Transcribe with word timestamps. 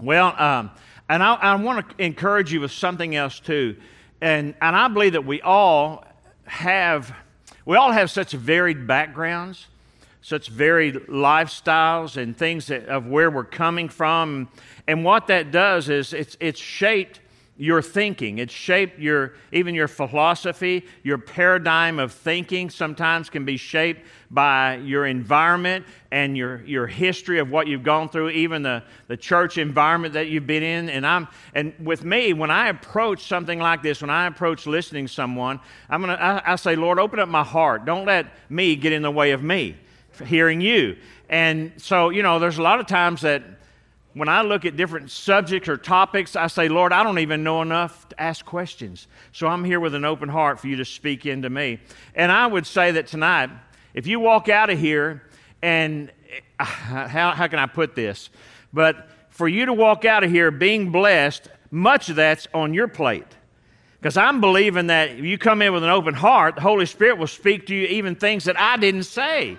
Well, 0.00 0.34
um, 0.38 0.70
and 1.08 1.22
I, 1.22 1.34
I 1.34 1.54
want 1.56 1.88
to 1.88 2.04
encourage 2.04 2.52
you 2.52 2.60
with 2.60 2.72
something 2.72 3.16
else 3.16 3.40
too. 3.40 3.76
And, 4.20 4.54
and 4.60 4.76
I 4.76 4.88
believe 4.88 5.12
that 5.12 5.24
we 5.24 5.40
all 5.40 6.04
have, 6.44 7.14
we 7.64 7.76
all 7.76 7.92
have 7.92 8.10
such 8.10 8.32
varied 8.32 8.86
backgrounds, 8.86 9.66
such 10.20 10.48
varied 10.48 10.94
lifestyles 11.08 12.16
and 12.16 12.36
things 12.36 12.66
that, 12.66 12.86
of 12.88 13.06
where 13.06 13.30
we're 13.30 13.44
coming 13.44 13.88
from. 13.88 14.48
And 14.86 15.04
what 15.04 15.28
that 15.28 15.50
does 15.50 15.88
is 15.88 16.12
it's, 16.12 16.36
it's 16.40 16.60
shaped 16.60 17.20
your 17.58 17.80
thinking. 17.80 18.38
It's 18.38 18.52
shaped 18.52 18.98
your 18.98 19.34
even 19.52 19.74
your 19.74 19.88
philosophy, 19.88 20.84
your 21.02 21.18
paradigm 21.18 21.98
of 21.98 22.12
thinking 22.12 22.68
sometimes 22.68 23.30
can 23.30 23.44
be 23.44 23.56
shaped 23.56 24.02
by 24.30 24.76
your 24.76 25.06
environment 25.06 25.86
and 26.10 26.36
your, 26.36 26.62
your 26.64 26.86
history 26.86 27.38
of 27.38 27.50
what 27.50 27.66
you've 27.66 27.82
gone 27.82 28.08
through, 28.08 28.30
even 28.30 28.62
the, 28.62 28.82
the 29.08 29.16
church 29.16 29.56
environment 29.56 30.14
that 30.14 30.28
you've 30.28 30.46
been 30.46 30.62
in. 30.62 30.90
And 30.90 31.06
I'm 31.06 31.28
and 31.54 31.72
with 31.82 32.04
me, 32.04 32.32
when 32.32 32.50
I 32.50 32.68
approach 32.68 33.26
something 33.26 33.58
like 33.58 33.82
this, 33.82 34.00
when 34.00 34.10
I 34.10 34.26
approach 34.26 34.66
listening 34.66 35.06
to 35.06 35.12
someone, 35.12 35.60
I'm 35.88 36.00
gonna 36.00 36.14
I, 36.14 36.52
I 36.52 36.56
say, 36.56 36.76
Lord, 36.76 36.98
open 36.98 37.18
up 37.18 37.28
my 37.28 37.44
heart. 37.44 37.84
Don't 37.84 38.04
let 38.04 38.26
me 38.50 38.76
get 38.76 38.92
in 38.92 39.02
the 39.02 39.10
way 39.10 39.30
of 39.30 39.42
me 39.42 39.76
hearing 40.24 40.60
you. 40.60 40.96
And 41.28 41.72
so, 41.76 42.10
you 42.10 42.22
know, 42.22 42.38
there's 42.38 42.58
a 42.58 42.62
lot 42.62 42.80
of 42.80 42.86
times 42.86 43.22
that 43.22 43.42
when 44.16 44.30
I 44.30 44.40
look 44.40 44.64
at 44.64 44.78
different 44.78 45.10
subjects 45.10 45.68
or 45.68 45.76
topics, 45.76 46.36
I 46.36 46.46
say, 46.46 46.68
Lord, 46.68 46.90
I 46.90 47.02
don't 47.02 47.18
even 47.18 47.44
know 47.44 47.60
enough 47.60 48.08
to 48.08 48.18
ask 48.18 48.46
questions. 48.46 49.08
So 49.32 49.46
I'm 49.46 49.62
here 49.62 49.78
with 49.78 49.94
an 49.94 50.06
open 50.06 50.30
heart 50.30 50.58
for 50.58 50.68
you 50.68 50.76
to 50.76 50.86
speak 50.86 51.26
into 51.26 51.50
me. 51.50 51.80
And 52.14 52.32
I 52.32 52.46
would 52.46 52.66
say 52.66 52.92
that 52.92 53.08
tonight, 53.08 53.50
if 53.92 54.06
you 54.06 54.18
walk 54.18 54.48
out 54.48 54.70
of 54.70 54.78
here 54.78 55.22
and 55.60 56.10
eh, 56.58 56.64
how, 56.64 57.32
how 57.32 57.46
can 57.46 57.58
I 57.58 57.66
put 57.66 57.94
this? 57.94 58.30
But 58.72 59.06
for 59.28 59.48
you 59.48 59.66
to 59.66 59.74
walk 59.74 60.06
out 60.06 60.24
of 60.24 60.30
here 60.30 60.50
being 60.50 60.92
blessed, 60.92 61.48
much 61.70 62.08
of 62.08 62.16
that's 62.16 62.48
on 62.54 62.72
your 62.72 62.88
plate. 62.88 63.26
Because 64.00 64.16
I'm 64.16 64.40
believing 64.40 64.86
that 64.86 65.10
if 65.10 65.26
you 65.26 65.36
come 65.36 65.60
in 65.60 65.74
with 65.74 65.84
an 65.84 65.90
open 65.90 66.14
heart, 66.14 66.54
the 66.54 66.62
Holy 66.62 66.86
Spirit 66.86 67.18
will 67.18 67.26
speak 67.26 67.66
to 67.66 67.74
you 67.74 67.86
even 67.88 68.14
things 68.14 68.44
that 68.44 68.58
I 68.58 68.78
didn't 68.78 69.02
say 69.02 69.58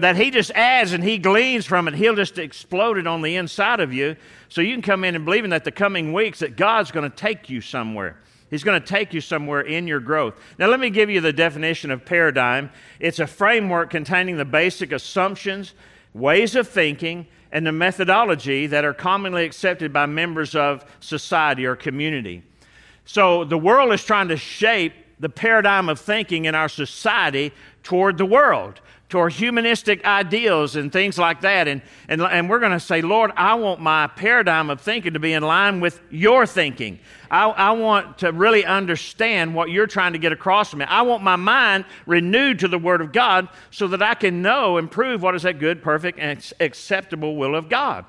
that 0.00 0.16
he 0.16 0.30
just 0.30 0.50
adds 0.52 0.92
and 0.92 1.02
he 1.02 1.18
gleans 1.18 1.66
from 1.66 1.88
it. 1.88 1.94
He'll 1.94 2.16
just 2.16 2.38
explode 2.38 2.98
it 2.98 3.06
on 3.06 3.22
the 3.22 3.36
inside 3.36 3.80
of 3.80 3.92
you. 3.92 4.16
So 4.48 4.60
you 4.60 4.72
can 4.74 4.82
come 4.82 5.04
in 5.04 5.14
and 5.14 5.24
believing 5.24 5.50
that 5.50 5.64
the 5.64 5.72
coming 5.72 6.12
weeks 6.12 6.40
that 6.40 6.56
God's 6.56 6.90
going 6.90 7.10
to 7.10 7.16
take 7.16 7.50
you 7.50 7.60
somewhere. 7.60 8.18
He's 8.48 8.62
going 8.62 8.80
to 8.80 8.86
take 8.86 9.12
you 9.12 9.20
somewhere 9.20 9.60
in 9.60 9.88
your 9.88 10.00
growth. 10.00 10.40
Now, 10.58 10.68
let 10.68 10.78
me 10.78 10.90
give 10.90 11.10
you 11.10 11.20
the 11.20 11.32
definition 11.32 11.90
of 11.90 12.04
paradigm. 12.04 12.70
It's 13.00 13.18
a 13.18 13.26
framework 13.26 13.90
containing 13.90 14.36
the 14.36 14.44
basic 14.44 14.92
assumptions, 14.92 15.74
ways 16.14 16.54
of 16.54 16.68
thinking, 16.68 17.26
and 17.50 17.66
the 17.66 17.72
methodology 17.72 18.66
that 18.68 18.84
are 18.84 18.94
commonly 18.94 19.44
accepted 19.44 19.92
by 19.92 20.06
members 20.06 20.54
of 20.54 20.84
society 21.00 21.66
or 21.66 21.74
community. 21.74 22.44
So, 23.04 23.44
the 23.44 23.58
world 23.58 23.92
is 23.92 24.04
trying 24.04 24.28
to 24.28 24.36
shape 24.36 24.92
the 25.18 25.28
paradigm 25.28 25.88
of 25.88 25.98
thinking 25.98 26.44
in 26.44 26.54
our 26.54 26.68
society 26.68 27.52
toward 27.82 28.18
the 28.18 28.26
world 28.26 28.80
toward 29.08 29.32
humanistic 29.32 30.04
ideals 30.04 30.74
and 30.74 30.92
things 30.92 31.16
like 31.16 31.42
that. 31.42 31.68
And, 31.68 31.80
and, 32.08 32.20
and 32.20 32.50
we're 32.50 32.58
going 32.58 32.72
to 32.72 32.80
say, 32.80 33.02
Lord, 33.02 33.30
I 33.36 33.54
want 33.54 33.80
my 33.80 34.08
paradigm 34.08 34.68
of 34.68 34.80
thinking 34.80 35.12
to 35.12 35.20
be 35.20 35.32
in 35.32 35.44
line 35.44 35.80
with 35.80 36.00
your 36.10 36.44
thinking. 36.44 36.98
I, 37.30 37.44
I 37.44 37.70
want 37.72 38.18
to 38.18 38.32
really 38.32 38.64
understand 38.64 39.54
what 39.54 39.70
you're 39.70 39.86
trying 39.86 40.14
to 40.14 40.18
get 40.18 40.32
across 40.32 40.70
to 40.72 40.76
me. 40.76 40.84
I 40.88 41.02
want 41.02 41.22
my 41.22 41.36
mind 41.36 41.84
renewed 42.06 42.58
to 42.60 42.68
the 42.68 42.78
Word 42.78 43.00
of 43.00 43.12
God 43.12 43.48
so 43.70 43.86
that 43.88 44.02
I 44.02 44.14
can 44.14 44.42
know 44.42 44.76
and 44.76 44.90
prove 44.90 45.22
what 45.22 45.36
is 45.36 45.42
that 45.42 45.60
good, 45.60 45.82
perfect, 45.82 46.18
and 46.18 46.52
acceptable 46.58 47.36
will 47.36 47.54
of 47.54 47.68
God. 47.68 48.04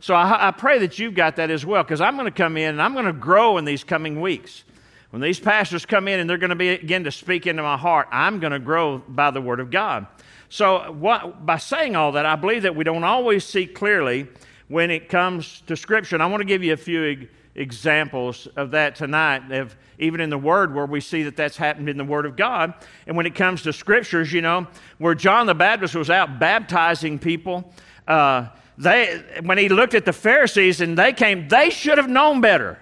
So 0.00 0.14
I, 0.14 0.48
I 0.48 0.50
pray 0.50 0.80
that 0.80 0.98
you've 0.98 1.14
got 1.14 1.36
that 1.36 1.50
as 1.50 1.64
well 1.64 1.84
because 1.84 2.00
I'm 2.00 2.16
going 2.16 2.26
to 2.26 2.36
come 2.36 2.56
in 2.56 2.70
and 2.70 2.82
I'm 2.82 2.94
going 2.94 3.06
to 3.06 3.12
grow 3.12 3.58
in 3.58 3.64
these 3.64 3.84
coming 3.84 4.20
weeks. 4.20 4.64
When 5.10 5.20
these 5.20 5.38
pastors 5.38 5.84
come 5.84 6.08
in 6.08 6.18
and 6.18 6.28
they're 6.28 6.38
going 6.38 6.50
to 6.50 6.56
begin 6.56 7.04
to 7.04 7.12
speak 7.12 7.46
into 7.46 7.62
my 7.62 7.76
heart, 7.76 8.08
I'm 8.10 8.40
going 8.40 8.52
to 8.52 8.58
grow 8.58 8.98
by 8.98 9.30
the 9.30 9.40
Word 9.42 9.60
of 9.60 9.70
God. 9.70 10.06
So, 10.52 10.92
what, 10.92 11.46
by 11.46 11.56
saying 11.56 11.96
all 11.96 12.12
that, 12.12 12.26
I 12.26 12.36
believe 12.36 12.64
that 12.64 12.76
we 12.76 12.84
don't 12.84 13.04
always 13.04 13.42
see 13.42 13.64
clearly 13.64 14.26
when 14.68 14.90
it 14.90 15.08
comes 15.08 15.62
to 15.62 15.78
Scripture. 15.78 16.14
And 16.14 16.22
I 16.22 16.26
want 16.26 16.42
to 16.42 16.46
give 16.46 16.62
you 16.62 16.74
a 16.74 16.76
few 16.76 17.26
examples 17.54 18.46
of 18.54 18.72
that 18.72 18.94
tonight, 18.94 19.50
of 19.50 19.74
even 19.98 20.20
in 20.20 20.28
the 20.28 20.36
Word, 20.36 20.74
where 20.74 20.84
we 20.84 21.00
see 21.00 21.22
that 21.22 21.36
that's 21.36 21.56
happened 21.56 21.88
in 21.88 21.96
the 21.96 22.04
Word 22.04 22.26
of 22.26 22.36
God. 22.36 22.74
And 23.06 23.16
when 23.16 23.24
it 23.24 23.34
comes 23.34 23.62
to 23.62 23.72
Scriptures, 23.72 24.30
you 24.30 24.42
know, 24.42 24.66
where 24.98 25.14
John 25.14 25.46
the 25.46 25.54
Baptist 25.54 25.94
was 25.94 26.10
out 26.10 26.38
baptizing 26.38 27.18
people, 27.18 27.72
uh, 28.06 28.48
they, 28.76 29.24
when 29.42 29.56
he 29.56 29.70
looked 29.70 29.94
at 29.94 30.04
the 30.04 30.12
Pharisees 30.12 30.82
and 30.82 30.98
they 30.98 31.14
came, 31.14 31.48
they 31.48 31.70
should 31.70 31.96
have 31.96 32.10
known 32.10 32.42
better. 32.42 32.78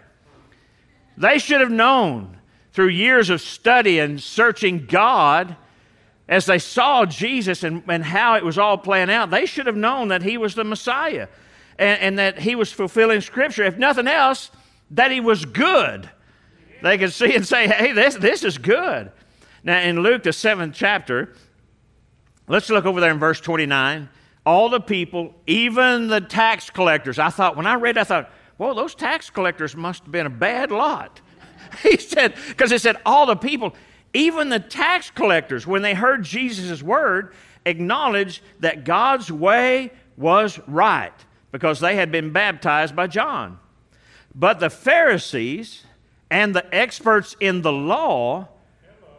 They 1.16 1.38
should 1.38 1.60
have 1.60 1.70
known 1.70 2.36
through 2.72 2.88
years 2.88 3.30
of 3.30 3.40
study 3.40 4.00
and 4.00 4.20
searching 4.20 4.86
God 4.86 5.56
as 6.30 6.46
they 6.46 6.60
saw 6.60 7.04
Jesus 7.04 7.64
and, 7.64 7.82
and 7.88 8.04
how 8.04 8.36
it 8.36 8.44
was 8.44 8.56
all 8.56 8.78
playing 8.78 9.10
out, 9.10 9.30
they 9.30 9.44
should 9.44 9.66
have 9.66 9.76
known 9.76 10.08
that 10.08 10.22
he 10.22 10.38
was 10.38 10.54
the 10.54 10.62
Messiah 10.62 11.26
and, 11.76 12.00
and 12.00 12.18
that 12.20 12.38
he 12.38 12.54
was 12.54 12.72
fulfilling 12.72 13.20
Scripture. 13.20 13.64
If 13.64 13.76
nothing 13.76 14.06
else, 14.06 14.52
that 14.92 15.10
he 15.10 15.18
was 15.18 15.44
good. 15.44 16.08
They 16.82 16.98
could 16.98 17.12
see 17.12 17.34
and 17.34 17.44
say, 17.44 17.66
hey, 17.66 17.92
this, 17.92 18.14
this 18.14 18.44
is 18.44 18.58
good. 18.58 19.10
Now, 19.64 19.80
in 19.80 20.00
Luke, 20.02 20.22
the 20.22 20.32
seventh 20.32 20.74
chapter, 20.74 21.34
let's 22.46 22.70
look 22.70 22.86
over 22.86 23.00
there 23.00 23.10
in 23.10 23.18
verse 23.18 23.40
29. 23.40 24.08
All 24.46 24.68
the 24.68 24.80
people, 24.80 25.34
even 25.48 26.06
the 26.06 26.20
tax 26.20 26.70
collectors, 26.70 27.18
I 27.18 27.30
thought, 27.30 27.56
when 27.56 27.66
I 27.66 27.74
read, 27.74 27.98
I 27.98 28.04
thought, 28.04 28.30
well, 28.56 28.74
those 28.74 28.94
tax 28.94 29.30
collectors 29.30 29.74
must 29.74 30.04
have 30.04 30.12
been 30.12 30.26
a 30.26 30.30
bad 30.30 30.70
lot. 30.70 31.20
He 31.84 31.98
said, 31.98 32.34
because 32.48 32.72
it 32.72 32.80
said, 32.80 32.96
all 33.06 33.26
the 33.26 33.36
people, 33.36 33.76
even 34.12 34.48
the 34.48 34.60
tax 34.60 35.10
collectors, 35.10 35.66
when 35.66 35.82
they 35.82 35.94
heard 35.94 36.24
Jesus' 36.24 36.82
word, 36.82 37.32
acknowledged 37.64 38.42
that 38.60 38.84
God's 38.84 39.30
way 39.30 39.92
was 40.16 40.58
right 40.66 41.12
because 41.52 41.80
they 41.80 41.96
had 41.96 42.10
been 42.10 42.32
baptized 42.32 42.94
by 42.96 43.06
John. 43.06 43.58
But 44.34 44.60
the 44.60 44.70
Pharisees 44.70 45.84
and 46.30 46.54
the 46.54 46.74
experts 46.74 47.36
in 47.40 47.62
the 47.62 47.72
law 47.72 48.48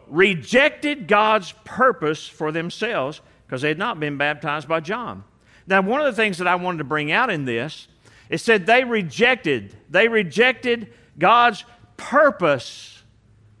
rejected 0.08 1.08
God's 1.08 1.52
purpose 1.64 2.26
for 2.26 2.52
themselves 2.52 3.20
because 3.46 3.62
they 3.62 3.68
had 3.68 3.78
not 3.78 4.00
been 4.00 4.16
baptized 4.16 4.68
by 4.68 4.80
John. 4.80 5.24
Now, 5.66 5.80
one 5.82 6.00
of 6.00 6.06
the 6.06 6.20
things 6.20 6.38
that 6.38 6.46
I 6.46 6.54
wanted 6.54 6.78
to 6.78 6.84
bring 6.84 7.12
out 7.12 7.30
in 7.30 7.44
this, 7.44 7.86
it 8.28 8.38
said 8.38 8.66
they 8.66 8.84
rejected, 8.84 9.74
they 9.90 10.08
rejected 10.08 10.92
God's 11.18 11.64
purpose 11.96 13.02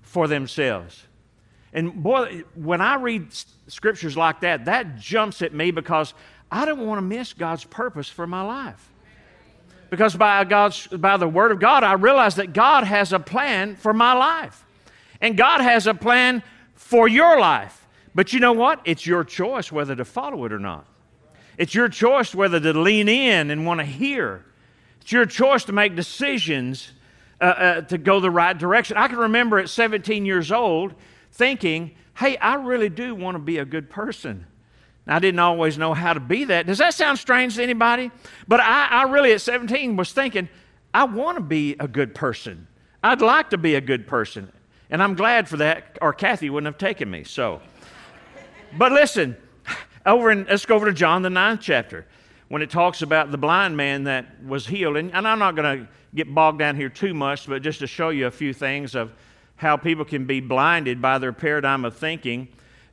for 0.00 0.26
themselves. 0.26 1.06
And 1.72 2.02
boy, 2.02 2.44
when 2.54 2.80
I 2.80 2.96
read 2.96 3.28
scriptures 3.66 4.16
like 4.16 4.40
that, 4.40 4.66
that 4.66 4.98
jumps 4.98 5.42
at 5.42 5.54
me 5.54 5.70
because 5.70 6.12
I 6.50 6.64
don't 6.66 6.86
want 6.86 6.98
to 6.98 7.02
miss 7.02 7.32
God's 7.32 7.64
purpose 7.64 8.08
for 8.08 8.26
my 8.26 8.42
life. 8.42 8.90
Because 9.88 10.14
by, 10.16 10.44
God's, 10.44 10.86
by 10.86 11.16
the 11.16 11.28
Word 11.28 11.52
of 11.52 11.60
God, 11.60 11.84
I 11.84 11.94
realize 11.94 12.36
that 12.36 12.52
God 12.52 12.84
has 12.84 13.12
a 13.12 13.18
plan 13.18 13.76
for 13.76 13.92
my 13.92 14.12
life. 14.12 14.64
And 15.20 15.36
God 15.36 15.60
has 15.60 15.86
a 15.86 15.94
plan 15.94 16.42
for 16.74 17.08
your 17.08 17.38
life. 17.38 17.86
But 18.14 18.32
you 18.32 18.40
know 18.40 18.52
what? 18.52 18.80
It's 18.84 19.06
your 19.06 19.24
choice 19.24 19.70
whether 19.70 19.96
to 19.96 20.04
follow 20.04 20.44
it 20.44 20.52
or 20.52 20.58
not. 20.58 20.86
It's 21.58 21.74
your 21.74 21.88
choice 21.88 22.34
whether 22.34 22.58
to 22.58 22.72
lean 22.78 23.08
in 23.08 23.50
and 23.50 23.66
want 23.66 23.80
to 23.80 23.86
hear. 23.86 24.44
It's 25.00 25.12
your 25.12 25.26
choice 25.26 25.64
to 25.64 25.72
make 25.72 25.96
decisions 25.96 26.92
uh, 27.40 27.44
uh, 27.44 27.80
to 27.82 27.98
go 27.98 28.20
the 28.20 28.30
right 28.30 28.56
direction. 28.56 28.96
I 28.96 29.08
can 29.08 29.18
remember 29.18 29.58
at 29.58 29.68
17 29.68 30.24
years 30.24 30.52
old, 30.52 30.94
thinking, 31.32 31.92
hey, 32.16 32.36
I 32.36 32.54
really 32.56 32.88
do 32.88 33.14
want 33.14 33.34
to 33.34 33.38
be 33.38 33.58
a 33.58 33.64
good 33.64 33.90
person. 33.90 34.46
I 35.06 35.18
didn't 35.18 35.40
always 35.40 35.78
know 35.78 35.94
how 35.94 36.12
to 36.12 36.20
be 36.20 36.44
that. 36.44 36.66
Does 36.66 36.78
that 36.78 36.94
sound 36.94 37.18
strange 37.18 37.56
to 37.56 37.62
anybody? 37.62 38.10
But 38.46 38.60
I, 38.60 38.86
I 38.86 39.02
really, 39.04 39.32
at 39.32 39.40
17, 39.40 39.96
was 39.96 40.12
thinking, 40.12 40.48
I 40.94 41.04
want 41.04 41.38
to 41.38 41.42
be 41.42 41.74
a 41.80 41.88
good 41.88 42.14
person. 42.14 42.68
I'd 43.02 43.20
like 43.20 43.50
to 43.50 43.58
be 43.58 43.74
a 43.74 43.80
good 43.80 44.06
person. 44.06 44.52
And 44.90 45.02
I'm 45.02 45.14
glad 45.14 45.48
for 45.48 45.56
that, 45.56 45.98
or 46.00 46.12
Kathy 46.12 46.50
wouldn't 46.50 46.66
have 46.66 46.78
taken 46.78 47.10
me. 47.10 47.24
So, 47.24 47.62
but 48.78 48.92
listen, 48.92 49.36
over 50.06 50.30
in, 50.30 50.44
let's 50.44 50.66
go 50.66 50.76
over 50.76 50.86
to 50.86 50.92
John, 50.92 51.22
the 51.22 51.30
ninth 51.30 51.60
chapter, 51.62 52.06
when 52.48 52.62
it 52.62 52.70
talks 52.70 53.02
about 53.02 53.30
the 53.30 53.38
blind 53.38 53.76
man 53.76 54.04
that 54.04 54.44
was 54.44 54.66
healed. 54.66 54.98
And, 54.98 55.12
and 55.12 55.26
I'm 55.26 55.38
not 55.38 55.56
going 55.56 55.80
to 55.80 55.88
get 56.14 56.32
bogged 56.32 56.60
down 56.60 56.76
here 56.76 56.90
too 56.90 57.14
much, 57.14 57.48
but 57.48 57.62
just 57.62 57.80
to 57.80 57.86
show 57.86 58.10
you 58.10 58.26
a 58.26 58.30
few 58.30 58.52
things 58.52 58.94
of 58.94 59.10
how 59.62 59.76
people 59.76 60.04
can 60.04 60.26
be 60.26 60.40
blinded 60.40 61.00
by 61.00 61.18
their 61.18 61.32
paradigm 61.32 61.84
of 61.84 61.96
thinking 61.96 62.48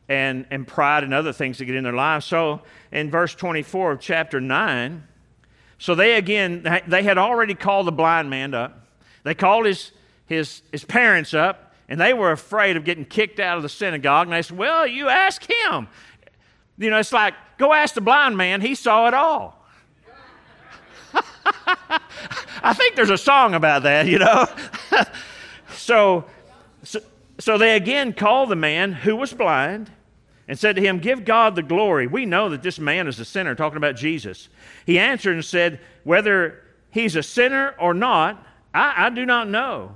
and, 0.07 0.45
and 0.51 0.68
pride 0.68 1.04
and 1.04 1.13
other 1.13 1.33
things 1.33 1.57
that 1.57 1.66
get 1.66 1.75
in 1.75 1.83
their 1.83 1.94
lives. 1.94 2.25
So 2.25 2.62
in 2.92 3.12
verse 3.12 3.36
24 3.36 3.94
of 3.94 4.00
chapter 4.00 4.39
9, 4.39 5.04
so 5.80 5.95
they 5.95 6.16
again, 6.16 6.81
they 6.88 7.04
had 7.04 7.18
already 7.18 7.56
called 7.56 7.88
the 7.88 7.92
blind 7.92 8.30
man 8.30 8.54
up. 8.54 8.86
They 9.24 9.33
called 9.33 9.66
his, 9.66 9.92
his, 10.27 10.62
his 10.71 10.83
parents 10.83 11.33
up, 11.33 11.74
and 11.88 12.00
they 12.00 12.13
were 12.13 12.31
afraid 12.31 12.77
of 12.77 12.86
getting 12.86 13.06
kicked 13.06 13.39
out 13.39 13.57
of 13.57 13.63
the 13.63 13.69
synagogue. 13.69 14.27
And 14.27 14.33
they 14.33 14.42
said, 14.42 14.57
Well, 14.57 14.86
you 14.86 15.10
ask 15.10 15.44
him. 15.44 15.88
You 16.77 16.89
know, 16.89 17.00
it's 17.00 17.12
like, 17.12 17.33
go 17.57 17.74
ask 17.74 17.95
the 17.95 18.01
blind 18.01 18.38
man, 18.38 18.62
he 18.62 18.75
saw 18.75 19.07
it 19.07 19.13
all. 19.13 19.65
I 22.62 22.74
think 22.74 22.95
there's 22.95 23.10
a 23.10 23.18
song 23.18 23.54
about 23.54 23.83
that, 23.83 24.06
you 24.06 24.19
know. 24.19 24.45
so, 25.75 26.25
so, 26.83 26.99
so 27.39 27.57
they 27.57 27.75
again 27.75 28.13
called 28.13 28.49
the 28.49 28.55
man 28.55 28.91
who 28.91 29.15
was 29.15 29.33
blind 29.33 29.89
and 30.47 30.57
said 30.57 30.75
to 30.75 30.81
him, 30.81 30.99
Give 30.99 31.23
God 31.23 31.55
the 31.55 31.63
glory. 31.63 32.07
We 32.07 32.25
know 32.25 32.49
that 32.49 32.63
this 32.63 32.79
man 32.79 33.07
is 33.07 33.19
a 33.19 33.25
sinner, 33.25 33.55
talking 33.55 33.77
about 33.77 33.95
Jesus. 33.95 34.49
He 34.85 34.99
answered 34.99 35.35
and 35.35 35.45
said, 35.45 35.79
Whether 36.03 36.63
he's 36.91 37.15
a 37.15 37.23
sinner 37.23 37.75
or 37.79 37.93
not, 37.93 38.45
I, 38.73 39.05
I 39.05 39.09
do 39.09 39.25
not 39.25 39.47
know. 39.47 39.95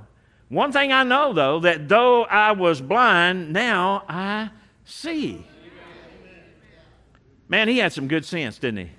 One 0.50 0.71
thing 0.71 0.91
I 0.91 1.03
know, 1.03 1.33
though, 1.33 1.59
that 1.62 1.89
though 1.89 2.24
I 2.24 2.51
was 2.51 2.80
blind, 2.81 3.51
now 3.51 4.03
I 4.07 4.51
see. 4.85 5.45
Man, 7.50 7.68
he 7.68 7.80
had 7.80 7.91
some 7.91 8.07
good 8.07 8.24
sense, 8.24 8.57
didn't 8.57 8.85
he? 8.85 8.91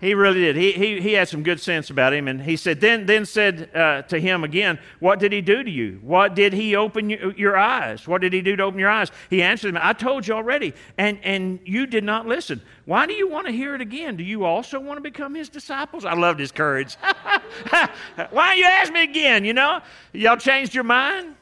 He 0.00 0.14
really 0.14 0.40
did. 0.40 0.54
He, 0.54 0.72
he, 0.72 1.00
he 1.00 1.12
had 1.14 1.28
some 1.28 1.42
good 1.42 1.60
sense 1.60 1.90
about 1.90 2.12
him. 2.12 2.28
And 2.28 2.40
he 2.40 2.56
said, 2.56 2.80
then, 2.80 3.06
then 3.06 3.26
said 3.26 3.68
uh, 3.74 4.02
to 4.02 4.20
him 4.20 4.44
again, 4.44 4.78
What 5.00 5.18
did 5.18 5.32
he 5.32 5.40
do 5.40 5.64
to 5.64 5.70
you? 5.70 5.98
What 6.02 6.36
did 6.36 6.52
he 6.52 6.76
open 6.76 7.10
you, 7.10 7.34
your 7.36 7.56
eyes? 7.56 8.06
What 8.06 8.20
did 8.20 8.32
he 8.32 8.40
do 8.40 8.54
to 8.54 8.62
open 8.62 8.78
your 8.78 8.90
eyes? 8.90 9.10
He 9.28 9.42
answered 9.42 9.70
him, 9.70 9.80
I 9.82 9.92
told 9.92 10.26
you 10.26 10.34
already, 10.34 10.72
and, 10.96 11.18
and 11.24 11.58
you 11.64 11.86
did 11.86 12.04
not 12.04 12.28
listen. 12.28 12.62
Why 12.84 13.06
do 13.06 13.12
you 13.12 13.28
want 13.28 13.46
to 13.46 13.52
hear 13.52 13.74
it 13.74 13.80
again? 13.80 14.16
Do 14.16 14.22
you 14.22 14.44
also 14.44 14.78
want 14.78 14.98
to 14.98 15.02
become 15.02 15.34
his 15.34 15.48
disciples? 15.48 16.04
I 16.04 16.14
loved 16.14 16.38
his 16.38 16.52
courage. 16.52 16.96
Why 18.30 18.54
you 18.54 18.64
ask 18.64 18.92
me 18.92 19.02
again? 19.02 19.44
You 19.44 19.52
know, 19.52 19.80
y'all 20.12 20.36
changed 20.36 20.74
your 20.74 20.84
mind? 20.84 21.34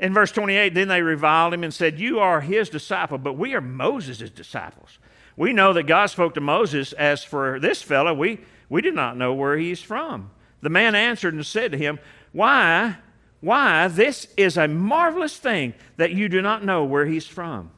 In 0.00 0.14
verse 0.14 0.32
28, 0.32 0.74
then 0.74 0.88
they 0.88 1.02
reviled 1.02 1.52
him 1.54 1.64
and 1.64 1.72
said, 1.72 1.98
You 1.98 2.20
are 2.20 2.40
his 2.40 2.68
disciple, 2.68 3.18
but 3.18 3.34
we 3.34 3.54
are 3.54 3.60
Moses' 3.60 4.30
disciples. 4.30 4.98
We 5.36 5.52
know 5.52 5.72
that 5.72 5.84
God 5.84 6.06
spoke 6.06 6.34
to 6.34 6.40
Moses, 6.40 6.92
As 6.92 7.24
for 7.24 7.58
this 7.60 7.82
fellow, 7.82 8.12
we, 8.12 8.40
we 8.68 8.82
do 8.82 8.90
not 8.90 9.16
know 9.16 9.32
where 9.32 9.56
he's 9.56 9.80
from. 9.82 10.30
The 10.60 10.68
man 10.68 10.94
answered 10.94 11.34
and 11.34 11.44
said 11.46 11.72
to 11.72 11.78
him, 11.78 11.98
Why, 12.32 12.96
why, 13.40 13.88
this 13.88 14.28
is 14.36 14.56
a 14.56 14.68
marvelous 14.68 15.36
thing 15.36 15.74
that 15.96 16.12
you 16.12 16.28
do 16.28 16.42
not 16.42 16.64
know 16.64 16.84
where 16.84 17.06
he's 17.06 17.26
from. 17.26 17.70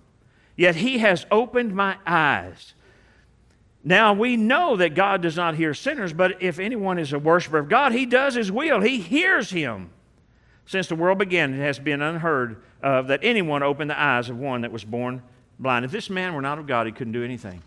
Yet 0.56 0.76
he 0.76 0.98
has 0.98 1.24
opened 1.30 1.74
my 1.74 1.96
eyes. 2.06 2.74
Now 3.84 4.12
we 4.12 4.36
know 4.36 4.76
that 4.76 4.94
God 4.94 5.22
does 5.22 5.36
not 5.36 5.56
hear 5.56 5.74
sinners, 5.74 6.12
but 6.12 6.42
if 6.42 6.58
anyone 6.58 6.98
is 6.98 7.12
a 7.12 7.18
worshiper 7.18 7.58
of 7.58 7.68
God, 7.68 7.92
he 7.92 8.06
does 8.06 8.34
his 8.34 8.52
will. 8.52 8.80
He 8.80 9.00
hears 9.00 9.50
him. 9.50 9.90
Since 10.66 10.86
the 10.86 10.94
world 10.94 11.18
began, 11.18 11.54
it 11.54 11.58
has 11.58 11.78
been 11.78 12.02
unheard 12.02 12.62
of 12.82 13.08
that 13.08 13.20
anyone 13.22 13.62
opened 13.62 13.90
the 13.90 14.00
eyes 14.00 14.28
of 14.28 14.38
one 14.38 14.60
that 14.60 14.72
was 14.72 14.84
born 14.84 15.22
blind. 15.58 15.84
If 15.84 15.90
this 15.90 16.10
man 16.10 16.34
were 16.34 16.42
not 16.42 16.58
of 16.58 16.66
God, 16.66 16.86
he 16.86 16.92
couldn't 16.92 17.12
do 17.12 17.24
anything. 17.24 17.62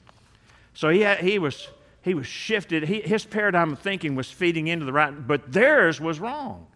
So 0.73 0.89
he, 0.89 1.01
had, 1.01 1.19
he, 1.19 1.39
was, 1.39 1.67
he 2.01 2.13
was 2.13 2.27
shifted. 2.27 2.83
He, 2.83 3.01
his 3.01 3.25
paradigm 3.25 3.73
of 3.73 3.79
thinking 3.79 4.15
was 4.15 4.29
feeding 4.29 4.67
into 4.67 4.85
the 4.85 4.93
right, 4.93 5.27
but 5.27 5.51
theirs 5.51 6.01
was 6.01 6.19
wrong. 6.19 6.67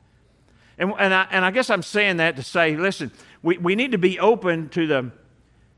And, 0.77 0.93
and, 0.97 1.13
I, 1.13 1.27
and 1.29 1.43
I 1.43 1.51
guess 1.51 1.69
I'm 1.69 1.83
saying 1.83 2.17
that 2.17 2.37
to 2.37 2.43
say, 2.43 2.77
listen, 2.77 3.11
we, 3.43 3.57
we 3.57 3.75
need 3.75 3.91
to 3.91 3.97
be 3.97 4.17
open 4.17 4.69
to 4.69 4.87
the, 4.87 5.11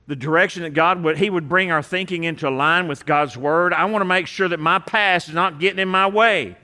the 0.06 0.16
direction 0.16 0.62
that 0.62 0.76
God 0.76 1.04
would, 1.04 1.18
He 1.18 1.30
would 1.30 1.50
bring 1.50 1.72
our 1.72 1.82
thinking 1.82 2.24
into 2.24 2.50
line 2.52 2.88
with 2.88 3.06
God's 3.06 3.36
Word. 3.36 3.74
I 3.74 3.86
want 3.86 4.02
to 4.02 4.06
make 4.06 4.28
sure 4.28 4.48
that 4.48 4.60
my 4.60 4.78
past 4.78 5.28
is 5.28 5.34
not 5.34 5.60
getting 5.60 5.80
in 5.80 5.88
my 5.88 6.08
way. 6.08 6.56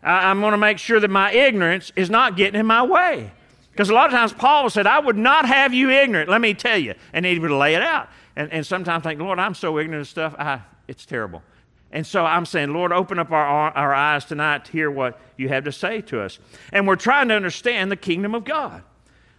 I, 0.00 0.30
I'm 0.30 0.40
going 0.40 0.52
to 0.52 0.58
make 0.58 0.78
sure 0.78 1.00
that 1.00 1.10
my 1.10 1.32
ignorance 1.32 1.92
is 1.96 2.08
not 2.08 2.36
getting 2.36 2.58
in 2.58 2.66
my 2.66 2.84
way. 2.84 3.32
Because 3.80 3.88
a 3.88 3.94
lot 3.94 4.08
of 4.08 4.12
times 4.12 4.34
Paul 4.34 4.68
said, 4.68 4.86
I 4.86 4.98
would 4.98 5.16
not 5.16 5.46
have 5.46 5.72
you 5.72 5.88
ignorant, 5.88 6.28
let 6.28 6.42
me 6.42 6.52
tell 6.52 6.76
you. 6.76 6.92
And 7.14 7.24
he 7.24 7.38
would 7.38 7.50
lay 7.50 7.74
it 7.74 7.80
out. 7.80 8.10
And, 8.36 8.52
and 8.52 8.66
sometimes 8.66 9.04
think, 9.04 9.18
Lord, 9.18 9.38
I'm 9.38 9.54
so 9.54 9.78
ignorant 9.78 10.02
of 10.02 10.08
stuff, 10.08 10.34
I, 10.38 10.60
it's 10.86 11.06
terrible. 11.06 11.42
And 11.90 12.06
so 12.06 12.26
I'm 12.26 12.44
saying, 12.44 12.74
Lord, 12.74 12.92
open 12.92 13.18
up 13.18 13.32
our, 13.32 13.70
our 13.70 13.94
eyes 13.94 14.26
tonight 14.26 14.66
to 14.66 14.72
hear 14.72 14.90
what 14.90 15.18
you 15.38 15.48
have 15.48 15.64
to 15.64 15.72
say 15.72 16.02
to 16.02 16.20
us. 16.20 16.38
And 16.74 16.86
we're 16.86 16.96
trying 16.96 17.28
to 17.28 17.34
understand 17.34 17.90
the 17.90 17.96
kingdom 17.96 18.34
of 18.34 18.44
God, 18.44 18.82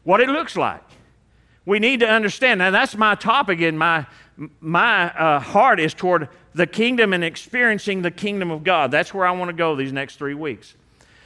what 0.05 0.19
it 0.19 0.27
looks 0.27 0.57
like. 0.57 0.81
We 1.67 1.77
need 1.77 1.99
to 1.99 2.09
understand. 2.09 2.57
Now, 2.57 2.71
that's 2.71 2.97
my 2.97 3.13
topic, 3.13 3.61
and 3.61 3.77
my, 3.77 4.07
my 4.59 5.13
uh, 5.13 5.39
heart 5.39 5.79
is 5.79 5.93
toward 5.93 6.29
the 6.55 6.65
kingdom 6.65 7.13
and 7.13 7.23
experiencing 7.23 8.01
the 8.01 8.09
kingdom 8.09 8.49
of 8.49 8.63
God. 8.63 8.89
That's 8.89 9.13
where 9.13 9.27
I 9.27 9.31
want 9.33 9.49
to 9.49 9.55
go 9.55 9.75
these 9.75 9.93
next 9.93 10.15
three 10.15 10.33
weeks. 10.33 10.73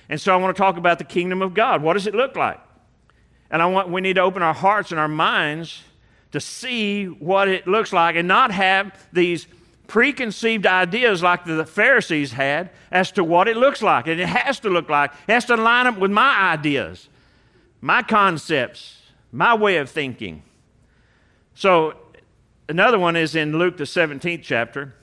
And 0.09 0.19
so 0.19 0.33
I 0.33 0.35
want 0.35 0.53
to 0.53 0.61
talk 0.61 0.75
about 0.75 0.97
the 0.97 1.05
kingdom 1.05 1.41
of 1.41 1.53
God. 1.53 1.81
What 1.81 1.93
does 1.93 2.07
it 2.07 2.13
look 2.13 2.35
like? 2.35 2.59
And 3.49 3.61
I 3.61 3.65
want, 3.67 3.89
we 3.89 4.01
need 4.01 4.13
to 4.13 4.21
open 4.21 4.41
our 4.41 4.53
hearts 4.53 4.91
and 4.91 4.99
our 4.99 5.07
minds 5.07 5.83
to 6.31 6.39
see 6.39 7.05
what 7.05 7.47
it 7.47 7.67
looks 7.67 7.93
like 7.93 8.15
and 8.15 8.27
not 8.27 8.51
have 8.51 9.07
these 9.13 9.47
preconceived 9.87 10.65
ideas 10.65 11.21
like 11.21 11.45
the 11.45 11.65
Pharisees 11.65 12.31
had 12.31 12.71
as 12.91 13.11
to 13.11 13.23
what 13.23 13.47
it 13.47 13.55
looks 13.55 13.81
like. 13.81 14.07
And 14.07 14.19
it 14.19 14.27
has 14.27 14.59
to 14.61 14.69
look 14.69 14.89
like, 14.89 15.11
it 15.27 15.33
has 15.33 15.45
to 15.45 15.55
line 15.55 15.87
up 15.87 15.97
with 15.97 16.11
my 16.11 16.51
ideas, 16.51 17.07
my 17.81 18.01
concepts, 18.01 19.01
my 19.31 19.53
way 19.53 19.77
of 19.77 19.89
thinking. 19.89 20.43
So, 21.53 21.95
another 22.67 22.99
one 22.99 23.15
is 23.15 23.35
in 23.35 23.57
Luke, 23.57 23.77
the 23.77 23.83
17th 23.83 24.41
chapter. 24.43 24.93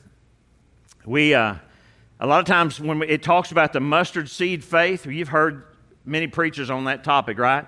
We, 1.06 1.34
uh, 1.34 1.54
a 2.20 2.26
lot 2.26 2.40
of 2.40 2.46
times 2.46 2.78
when 2.78 3.02
it 3.02 3.22
talks 3.22 3.52
about 3.52 3.72
the 3.72 3.80
mustard 3.80 4.28
seed 4.28 4.62
faith, 4.62 5.06
you've 5.06 5.28
heard 5.28 5.64
many 6.04 6.26
preachers 6.26 6.70
on 6.70 6.84
that 6.84 7.04
topic, 7.04 7.38
right? 7.38 7.66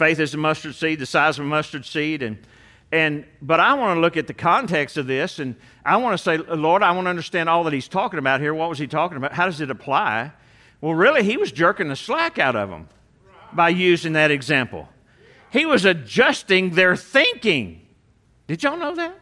Faith 0.00 0.18
is 0.18 0.32
a 0.32 0.38
mustard 0.38 0.74
seed, 0.74 0.98
the 0.98 1.04
size 1.04 1.38
of 1.38 1.44
a 1.44 1.48
mustard 1.48 1.84
seed. 1.84 2.22
And, 2.22 2.38
and, 2.90 3.26
but 3.42 3.60
I 3.60 3.74
want 3.74 3.98
to 3.98 4.00
look 4.00 4.16
at 4.16 4.26
the 4.26 4.32
context 4.32 4.96
of 4.96 5.06
this, 5.06 5.38
and 5.38 5.54
I 5.84 5.98
want 5.98 6.16
to 6.16 6.18
say, 6.24 6.38
Lord, 6.38 6.82
I 6.82 6.92
want 6.92 7.04
to 7.04 7.10
understand 7.10 7.50
all 7.50 7.64
that 7.64 7.74
he's 7.74 7.86
talking 7.86 8.18
about 8.18 8.40
here. 8.40 8.54
What 8.54 8.70
was 8.70 8.78
he 8.78 8.86
talking 8.86 9.18
about? 9.18 9.34
How 9.34 9.44
does 9.44 9.60
it 9.60 9.70
apply? 9.70 10.32
Well, 10.80 10.94
really, 10.94 11.22
he 11.22 11.36
was 11.36 11.52
jerking 11.52 11.88
the 11.88 11.96
slack 11.96 12.38
out 12.38 12.56
of 12.56 12.70
them 12.70 12.88
by 13.52 13.68
using 13.68 14.14
that 14.14 14.30
example. 14.30 14.88
He 15.52 15.66
was 15.66 15.84
adjusting 15.84 16.70
their 16.70 16.96
thinking. 16.96 17.86
Did 18.46 18.62
y'all 18.62 18.78
know 18.78 18.94
that? 18.94 19.18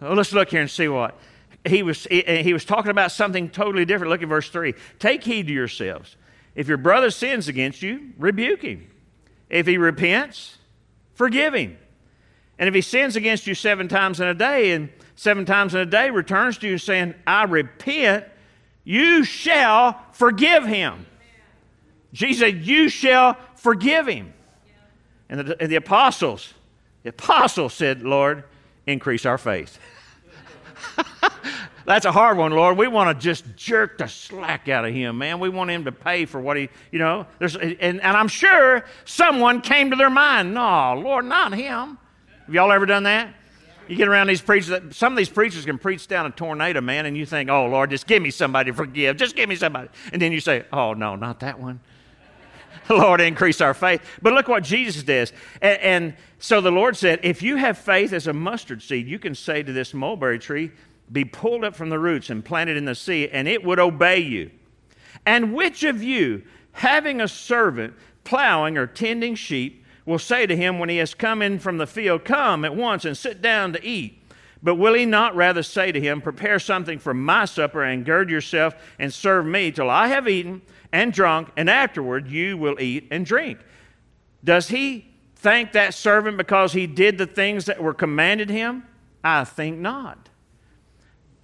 Well, 0.00 0.14
let's 0.14 0.32
look 0.32 0.50
here 0.50 0.60
and 0.60 0.70
see 0.70 0.86
what. 0.86 1.18
He 1.66 1.82
was, 1.82 2.04
he 2.04 2.52
was 2.52 2.64
talking 2.64 2.92
about 2.92 3.10
something 3.10 3.50
totally 3.50 3.84
different. 3.84 4.12
Look 4.12 4.22
at 4.22 4.28
verse 4.28 4.48
3. 4.48 4.74
Take 5.00 5.24
heed 5.24 5.48
to 5.48 5.52
yourselves. 5.52 6.16
If 6.54 6.68
your 6.68 6.78
brother 6.78 7.10
sins 7.10 7.48
against 7.48 7.82
you, 7.82 8.12
rebuke 8.18 8.62
him. 8.62 8.86
If 9.52 9.66
he 9.66 9.76
repents, 9.76 10.56
forgive 11.12 11.54
him. 11.54 11.76
And 12.58 12.68
if 12.68 12.74
he 12.74 12.80
sins 12.80 13.16
against 13.16 13.46
you 13.46 13.54
seven 13.54 13.86
times 13.86 14.18
in 14.18 14.26
a 14.26 14.34
day 14.34 14.72
and 14.72 14.88
seven 15.14 15.44
times 15.44 15.74
in 15.74 15.80
a 15.80 15.86
day 15.86 16.08
returns 16.08 16.56
to 16.58 16.66
you 16.66 16.78
saying, 16.78 17.14
I 17.26 17.44
repent, 17.44 18.24
you 18.82 19.24
shall 19.24 20.00
forgive 20.12 20.64
him. 20.64 21.06
Jesus 22.14 22.40
said, 22.40 22.66
You 22.66 22.88
shall 22.88 23.36
forgive 23.56 24.06
him. 24.06 24.32
And 25.28 25.40
the, 25.40 25.62
and 25.62 25.70
the 25.70 25.76
apostles, 25.76 26.54
the 27.02 27.10
apostles 27.10 27.74
said, 27.74 28.02
Lord, 28.02 28.44
increase 28.86 29.26
our 29.26 29.38
faith. 29.38 29.78
That's 31.84 32.04
a 32.04 32.12
hard 32.12 32.36
one, 32.36 32.52
Lord. 32.52 32.76
We 32.76 32.88
want 32.88 33.16
to 33.16 33.22
just 33.22 33.44
jerk 33.56 33.98
the 33.98 34.06
slack 34.06 34.68
out 34.68 34.84
of 34.84 34.94
him, 34.94 35.18
man. 35.18 35.40
We 35.40 35.48
want 35.48 35.70
him 35.70 35.84
to 35.84 35.92
pay 35.92 36.26
for 36.26 36.40
what 36.40 36.56
he, 36.56 36.68
you 36.90 36.98
know. 36.98 37.26
There's, 37.38 37.56
and, 37.56 37.78
and 37.80 38.02
I'm 38.04 38.28
sure 38.28 38.84
someone 39.04 39.60
came 39.60 39.90
to 39.90 39.96
their 39.96 40.10
mind, 40.10 40.54
no, 40.54 40.94
Lord, 40.94 41.24
not 41.24 41.52
him. 41.54 41.98
Have 42.46 42.54
y'all 42.54 42.72
ever 42.72 42.86
done 42.86 43.04
that? 43.04 43.34
You 43.88 43.96
get 43.96 44.08
around 44.08 44.28
these 44.28 44.40
preachers, 44.40 44.96
some 44.96 45.12
of 45.12 45.16
these 45.16 45.28
preachers 45.28 45.64
can 45.64 45.78
preach 45.78 46.06
down 46.06 46.26
a 46.26 46.30
tornado, 46.30 46.80
man, 46.80 47.04
and 47.04 47.16
you 47.16 47.26
think, 47.26 47.50
oh, 47.50 47.66
Lord, 47.66 47.90
just 47.90 48.06
give 48.06 48.22
me 48.22 48.30
somebody 48.30 48.70
to 48.70 48.76
forgive. 48.76 49.16
Just 49.16 49.34
give 49.34 49.48
me 49.48 49.56
somebody. 49.56 49.88
And 50.12 50.22
then 50.22 50.32
you 50.32 50.40
say, 50.40 50.64
oh, 50.72 50.94
no, 50.94 51.16
not 51.16 51.40
that 51.40 51.58
one. 51.58 51.80
Lord, 52.88 53.20
increase 53.20 53.60
our 53.60 53.74
faith. 53.74 54.02
But 54.20 54.32
look 54.32 54.48
what 54.48 54.62
Jesus 54.62 55.02
does. 55.02 55.32
And, 55.60 55.80
and 55.80 56.14
so 56.38 56.60
the 56.60 56.70
Lord 56.70 56.96
said, 56.96 57.20
if 57.22 57.42
you 57.42 57.56
have 57.56 57.78
faith 57.78 58.12
as 58.12 58.26
a 58.26 58.32
mustard 58.32 58.82
seed, 58.82 59.06
you 59.06 59.18
can 59.18 59.34
say 59.34 59.62
to 59.62 59.72
this 59.72 59.94
mulberry 59.94 60.38
tree, 60.38 60.70
be 61.12 61.24
pulled 61.24 61.64
up 61.64 61.76
from 61.76 61.90
the 61.90 61.98
roots 61.98 62.30
and 62.30 62.44
planted 62.44 62.76
in 62.76 62.86
the 62.86 62.94
sea, 62.94 63.28
and 63.28 63.46
it 63.46 63.62
would 63.64 63.78
obey 63.78 64.18
you. 64.18 64.50
And 65.26 65.54
which 65.54 65.84
of 65.84 66.02
you, 66.02 66.42
having 66.72 67.20
a 67.20 67.28
servant 67.28 67.94
plowing 68.24 68.78
or 68.78 68.86
tending 68.86 69.34
sheep, 69.34 69.84
will 70.06 70.18
say 70.18 70.46
to 70.46 70.56
him 70.56 70.78
when 70.78 70.88
he 70.88 70.96
has 70.96 71.14
come 71.14 71.42
in 71.42 71.58
from 71.58 71.78
the 71.78 71.86
field, 71.86 72.24
Come 72.24 72.64
at 72.64 72.74
once 72.74 73.04
and 73.04 73.16
sit 73.16 73.42
down 73.42 73.72
to 73.74 73.84
eat? 73.84 74.18
But 74.62 74.76
will 74.76 74.94
he 74.94 75.06
not 75.06 75.34
rather 75.34 75.62
say 75.62 75.92
to 75.92 76.00
him, 76.00 76.20
Prepare 76.20 76.58
something 76.58 76.98
for 76.98 77.14
my 77.14 77.44
supper 77.44 77.82
and 77.82 78.04
gird 78.04 78.30
yourself 78.30 78.74
and 78.98 79.12
serve 79.12 79.44
me 79.44 79.70
till 79.70 79.90
I 79.90 80.08
have 80.08 80.28
eaten 80.28 80.62
and 80.92 81.12
drunk, 81.12 81.48
and 81.56 81.68
afterward 81.68 82.28
you 82.28 82.56
will 82.56 82.80
eat 82.80 83.08
and 83.10 83.26
drink? 83.26 83.58
Does 84.44 84.68
he 84.68 85.06
thank 85.36 85.72
that 85.72 85.94
servant 85.94 86.36
because 86.36 86.72
he 86.72 86.86
did 86.86 87.18
the 87.18 87.26
things 87.26 87.66
that 87.66 87.82
were 87.82 87.94
commanded 87.94 88.50
him? 88.50 88.84
I 89.24 89.44
think 89.44 89.78
not. 89.78 90.28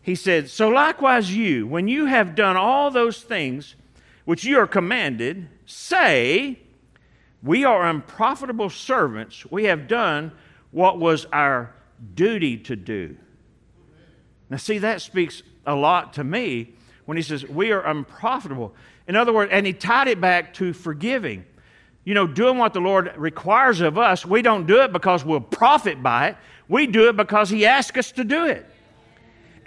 He 0.09 0.15
said, 0.15 0.49
So 0.49 0.71
likewise, 0.71 1.37
you, 1.37 1.67
when 1.67 1.87
you 1.87 2.07
have 2.07 2.35
done 2.35 2.57
all 2.57 2.91
those 2.91 3.21
things 3.21 3.75
which 4.25 4.43
you 4.43 4.59
are 4.59 4.67
commanded, 4.67 5.51
say, 5.67 6.61
We 7.43 7.67
are 7.67 7.87
unprofitable 7.87 8.71
servants. 8.71 9.45
We 9.51 9.65
have 9.65 9.87
done 9.87 10.33
what 10.71 10.99
was 10.99 11.27
our 11.27 11.75
duty 12.15 12.57
to 12.57 12.75
do. 12.75 13.19
Now, 14.49 14.57
see, 14.57 14.79
that 14.79 15.03
speaks 15.03 15.43
a 15.67 15.75
lot 15.75 16.15
to 16.15 16.25
me 16.25 16.73
when 17.05 17.19
he 17.19 17.23
says, 17.23 17.47
We 17.47 17.71
are 17.73 17.87
unprofitable. 17.87 18.75
In 19.09 19.15
other 19.15 19.35
words, 19.35 19.53
and 19.53 19.67
he 19.67 19.75
tied 19.75 20.09
it 20.09 20.23
back 20.23 20.55
to 20.55 20.73
forgiving. 20.73 21.45
You 22.05 22.15
know, 22.15 22.27
doing 22.27 22.57
what 22.57 22.73
the 22.73 22.81
Lord 22.81 23.13
requires 23.19 23.83
of 23.83 23.99
us, 23.99 24.25
we 24.25 24.41
don't 24.41 24.67
do 24.67 24.81
it 24.81 24.91
because 24.91 25.23
we'll 25.23 25.43
profit 25.43 26.03
by 26.03 26.29
it. 26.29 26.37
We 26.67 26.87
do 26.87 27.11
it 27.11 27.17
because 27.19 27.51
he 27.51 27.67
asks 27.67 27.99
us 27.99 28.13
to 28.13 28.25
do 28.25 28.47
it. 28.47 28.65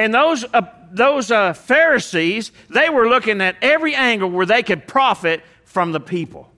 And 0.01 0.11
those, 0.11 0.43
uh, 0.51 0.63
those 0.91 1.29
uh, 1.29 1.53
Pharisees, 1.53 2.51
they 2.71 2.89
were 2.89 3.07
looking 3.07 3.39
at 3.39 3.55
every 3.61 3.93
angle 3.93 4.31
where 4.31 4.47
they 4.47 4.63
could 4.63 4.87
profit 4.87 5.43
from 5.63 5.91
the 5.91 5.99
people. 5.99 6.51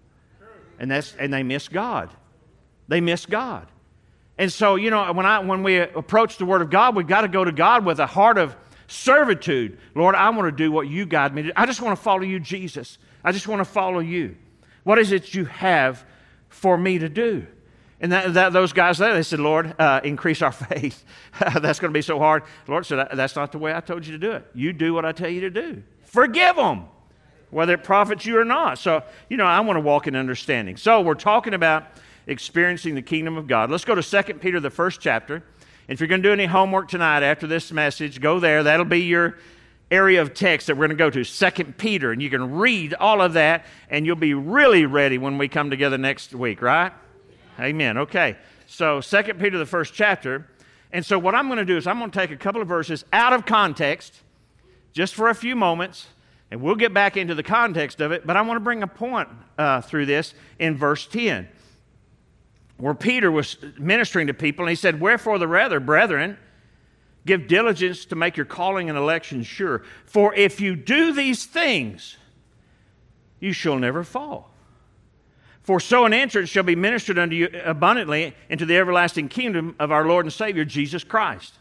And, 0.79 0.89
that's, 0.89 1.13
and 1.19 1.33
they 1.33 1.43
missed 1.43 1.69
God. 1.73 2.09
They 2.87 3.01
missed 3.01 3.29
God. 3.29 3.67
And 4.37 4.49
so, 4.49 4.75
you 4.75 4.89
know, 4.89 5.11
when, 5.11 5.25
I, 5.25 5.39
when 5.39 5.61
we 5.61 5.79
approach 5.79 6.37
the 6.37 6.45
Word 6.45 6.61
of 6.61 6.69
God, 6.69 6.95
we've 6.95 7.05
got 7.05 7.21
to 7.21 7.27
go 7.27 7.43
to 7.43 7.51
God 7.51 7.83
with 7.83 7.99
a 7.99 8.05
heart 8.05 8.37
of 8.37 8.55
servitude. 8.87 9.77
Lord, 9.93 10.15
I 10.15 10.29
want 10.29 10.45
to 10.45 10.63
do 10.63 10.71
what 10.71 10.87
you 10.87 11.05
guide 11.05 11.35
me 11.35 11.43
to. 11.43 11.59
I 11.59 11.65
just 11.65 11.81
want 11.81 11.97
to 11.97 12.01
follow 12.01 12.21
you, 12.21 12.39
Jesus. 12.39 12.97
I 13.25 13.33
just 13.33 13.49
want 13.49 13.59
to 13.59 13.65
follow 13.65 13.99
you. 13.99 14.37
What 14.83 14.99
is 14.99 15.11
it 15.11 15.33
you 15.33 15.43
have 15.43 16.05
for 16.47 16.77
me 16.77 16.97
to 16.97 17.09
do? 17.09 17.45
And 18.03 18.11
that, 18.11 18.33
that, 18.33 18.51
those 18.51 18.73
guys 18.73 18.97
there, 18.97 19.13
they 19.13 19.23
said, 19.23 19.39
Lord, 19.39 19.73
uh, 19.79 20.01
increase 20.03 20.41
our 20.41 20.51
faith. 20.51 21.05
that's 21.39 21.79
going 21.79 21.91
to 21.91 21.97
be 21.97 22.01
so 22.01 22.19
hard. 22.19 22.43
The 22.65 22.71
Lord 22.71 22.85
said, 22.85 23.07
That's 23.13 23.37
not 23.37 23.53
the 23.53 23.57
way 23.57 23.73
I 23.73 23.79
told 23.79 24.05
you 24.05 24.11
to 24.11 24.17
do 24.19 24.33
it. 24.33 24.45
You 24.53 24.73
do 24.73 24.93
what 24.93 25.05
I 25.05 25.13
tell 25.13 25.29
you 25.29 25.39
to 25.41 25.49
do. 25.49 25.81
Forgive 26.03 26.57
them, 26.57 26.83
whether 27.49 27.73
it 27.73 27.85
profits 27.85 28.25
you 28.25 28.37
or 28.37 28.43
not. 28.43 28.77
So, 28.77 29.03
you 29.29 29.37
know, 29.37 29.45
I 29.45 29.61
want 29.61 29.77
to 29.77 29.81
walk 29.81 30.05
in 30.05 30.17
understanding. 30.17 30.75
So, 30.75 30.99
we're 30.99 31.13
talking 31.13 31.53
about 31.53 31.85
experiencing 32.27 32.93
the 32.93 33.01
kingdom 33.01 33.37
of 33.37 33.47
God. 33.47 33.71
Let's 33.71 33.85
go 33.85 33.95
to 33.95 34.23
2 34.23 34.33
Peter, 34.33 34.59
the 34.59 34.69
first 34.69 34.99
chapter. 34.99 35.41
If 35.87 36.01
you're 36.01 36.09
going 36.09 36.21
to 36.21 36.27
do 36.27 36.33
any 36.33 36.45
homework 36.45 36.89
tonight 36.89 37.23
after 37.23 37.47
this 37.47 37.71
message, 37.71 38.19
go 38.19 38.37
there. 38.37 38.63
That'll 38.63 38.85
be 38.85 39.03
your 39.03 39.37
area 39.89 40.21
of 40.21 40.33
text 40.33 40.67
that 40.67 40.75
we're 40.75 40.87
going 40.87 40.97
to 40.97 41.01
go 41.01 41.09
to, 41.09 41.23
2 41.23 41.63
Peter. 41.77 42.11
And 42.11 42.21
you 42.21 42.29
can 42.29 42.51
read 42.55 42.95
all 42.95 43.21
of 43.21 43.33
that, 43.33 43.63
and 43.89 44.05
you'll 44.05 44.17
be 44.17 44.33
really 44.33 44.85
ready 44.85 45.17
when 45.17 45.37
we 45.37 45.47
come 45.47 45.69
together 45.69 45.97
next 45.97 46.33
week, 46.35 46.61
right? 46.61 46.91
Amen. 47.59 47.97
Okay. 47.97 48.37
So, 48.67 49.01
2 49.01 49.23
Peter, 49.35 49.57
the 49.57 49.65
first 49.65 49.93
chapter. 49.93 50.47
And 50.91 51.05
so, 51.05 51.19
what 51.19 51.35
I'm 51.35 51.47
going 51.47 51.57
to 51.57 51.65
do 51.65 51.77
is 51.77 51.87
I'm 51.87 51.99
going 51.99 52.11
to 52.11 52.19
take 52.19 52.31
a 52.31 52.37
couple 52.37 52.61
of 52.61 52.67
verses 52.67 53.05
out 53.13 53.33
of 53.33 53.45
context 53.45 54.21
just 54.93 55.15
for 55.15 55.29
a 55.29 55.35
few 55.35 55.55
moments, 55.55 56.07
and 56.51 56.61
we'll 56.61 56.75
get 56.75 56.93
back 56.93 57.17
into 57.17 57.35
the 57.35 57.43
context 57.43 58.01
of 58.01 58.11
it. 58.11 58.25
But 58.25 58.37
I 58.37 58.41
want 58.41 58.57
to 58.57 58.63
bring 58.63 58.83
a 58.83 58.87
point 58.87 59.29
uh, 59.57 59.81
through 59.81 60.05
this 60.05 60.33
in 60.59 60.77
verse 60.77 61.05
10 61.07 61.47
where 62.77 62.93
Peter 62.93 63.31
was 63.31 63.57
ministering 63.77 64.27
to 64.27 64.33
people, 64.33 64.65
and 64.65 64.69
he 64.69 64.75
said, 64.75 64.99
Wherefore 64.99 65.39
the 65.39 65.47
rather, 65.47 65.79
brethren, 65.79 66.37
give 67.25 67.47
diligence 67.47 68.05
to 68.05 68.15
make 68.15 68.35
your 68.35 68.45
calling 68.45 68.89
and 68.89 68.97
election 68.97 69.43
sure. 69.43 69.83
For 70.05 70.33
if 70.35 70.59
you 70.59 70.75
do 70.75 71.13
these 71.13 71.45
things, 71.45 72.17
you 73.39 73.53
shall 73.53 73.77
never 73.77 74.03
fall. 74.03 74.52
For 75.63 75.79
so 75.79 76.05
an 76.05 76.13
answer 76.13 76.45
shall 76.45 76.63
be 76.63 76.75
ministered 76.75 77.17
unto 77.17 77.35
you 77.35 77.49
abundantly 77.63 78.35
into 78.49 78.65
the 78.65 78.77
everlasting 78.77 79.29
kingdom 79.29 79.75
of 79.79 79.91
our 79.91 80.05
Lord 80.05 80.25
and 80.25 80.33
Savior 80.33 80.65
Jesus 80.65 81.03
Christ. 81.03 81.53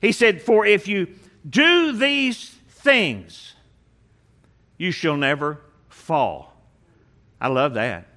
He 0.00 0.12
said, 0.12 0.40
For 0.40 0.64
if 0.64 0.88
you 0.88 1.08
do 1.48 1.92
these 1.92 2.48
things, 2.68 3.54
you 4.78 4.90
shall 4.90 5.16
never 5.16 5.60
fall. 5.88 6.54
I 7.40 7.48
love 7.48 7.74
that. 7.74 8.08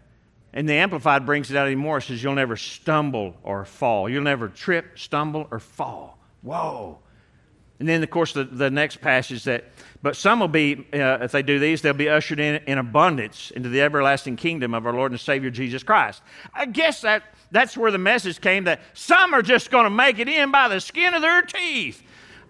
And 0.53 0.69
the 0.69 0.73
Amplified 0.73 1.25
brings 1.25 1.51
it 1.51 1.57
out 1.57 1.67
even 1.67 1.79
more. 1.79 1.97
It 1.97 2.03
says, 2.03 2.23
You'll 2.23 2.33
never 2.33 2.55
stumble 2.55 3.35
or 3.43 3.65
fall. 3.65 4.07
You'll 4.07 4.23
never 4.23 4.47
trip, 4.47 4.97
stumble, 4.97 5.47
or 5.51 5.59
fall. 5.59 6.17
Whoa. 6.41 6.99
And 7.79 7.89
then, 7.89 8.01
of 8.01 8.09
course, 8.09 8.33
the, 8.33 8.45
the 8.45 8.69
next 8.69 9.01
passage 9.01 9.43
that, 9.43 9.65
but 10.01 10.15
some 10.15 10.39
will 10.39 10.47
be, 10.47 10.87
uh, 10.93 11.17
if 11.21 11.31
they 11.31 11.43
do 11.43 11.59
these, 11.59 11.81
they'll 11.81 11.93
be 11.93 12.07
ushered 12.07 12.39
in 12.39 12.55
in 12.67 12.77
abundance 12.77 13.51
into 13.51 13.67
the 13.67 13.81
everlasting 13.81 14.37
kingdom 14.37 14.73
of 14.73 14.85
our 14.85 14.93
Lord 14.93 15.11
and 15.11 15.19
Savior 15.19 15.49
Jesus 15.49 15.83
Christ. 15.83 16.21
I 16.53 16.67
guess 16.67 17.01
that, 17.01 17.23
that's 17.51 17.75
where 17.75 17.91
the 17.91 17.97
message 17.97 18.39
came 18.39 18.63
that 18.63 18.79
some 18.93 19.33
are 19.33 19.41
just 19.41 19.71
going 19.71 19.83
to 19.83 19.89
make 19.89 20.19
it 20.19 20.29
in 20.29 20.51
by 20.51 20.69
the 20.69 20.79
skin 20.79 21.13
of 21.13 21.21
their 21.21 21.41
teeth. 21.41 22.01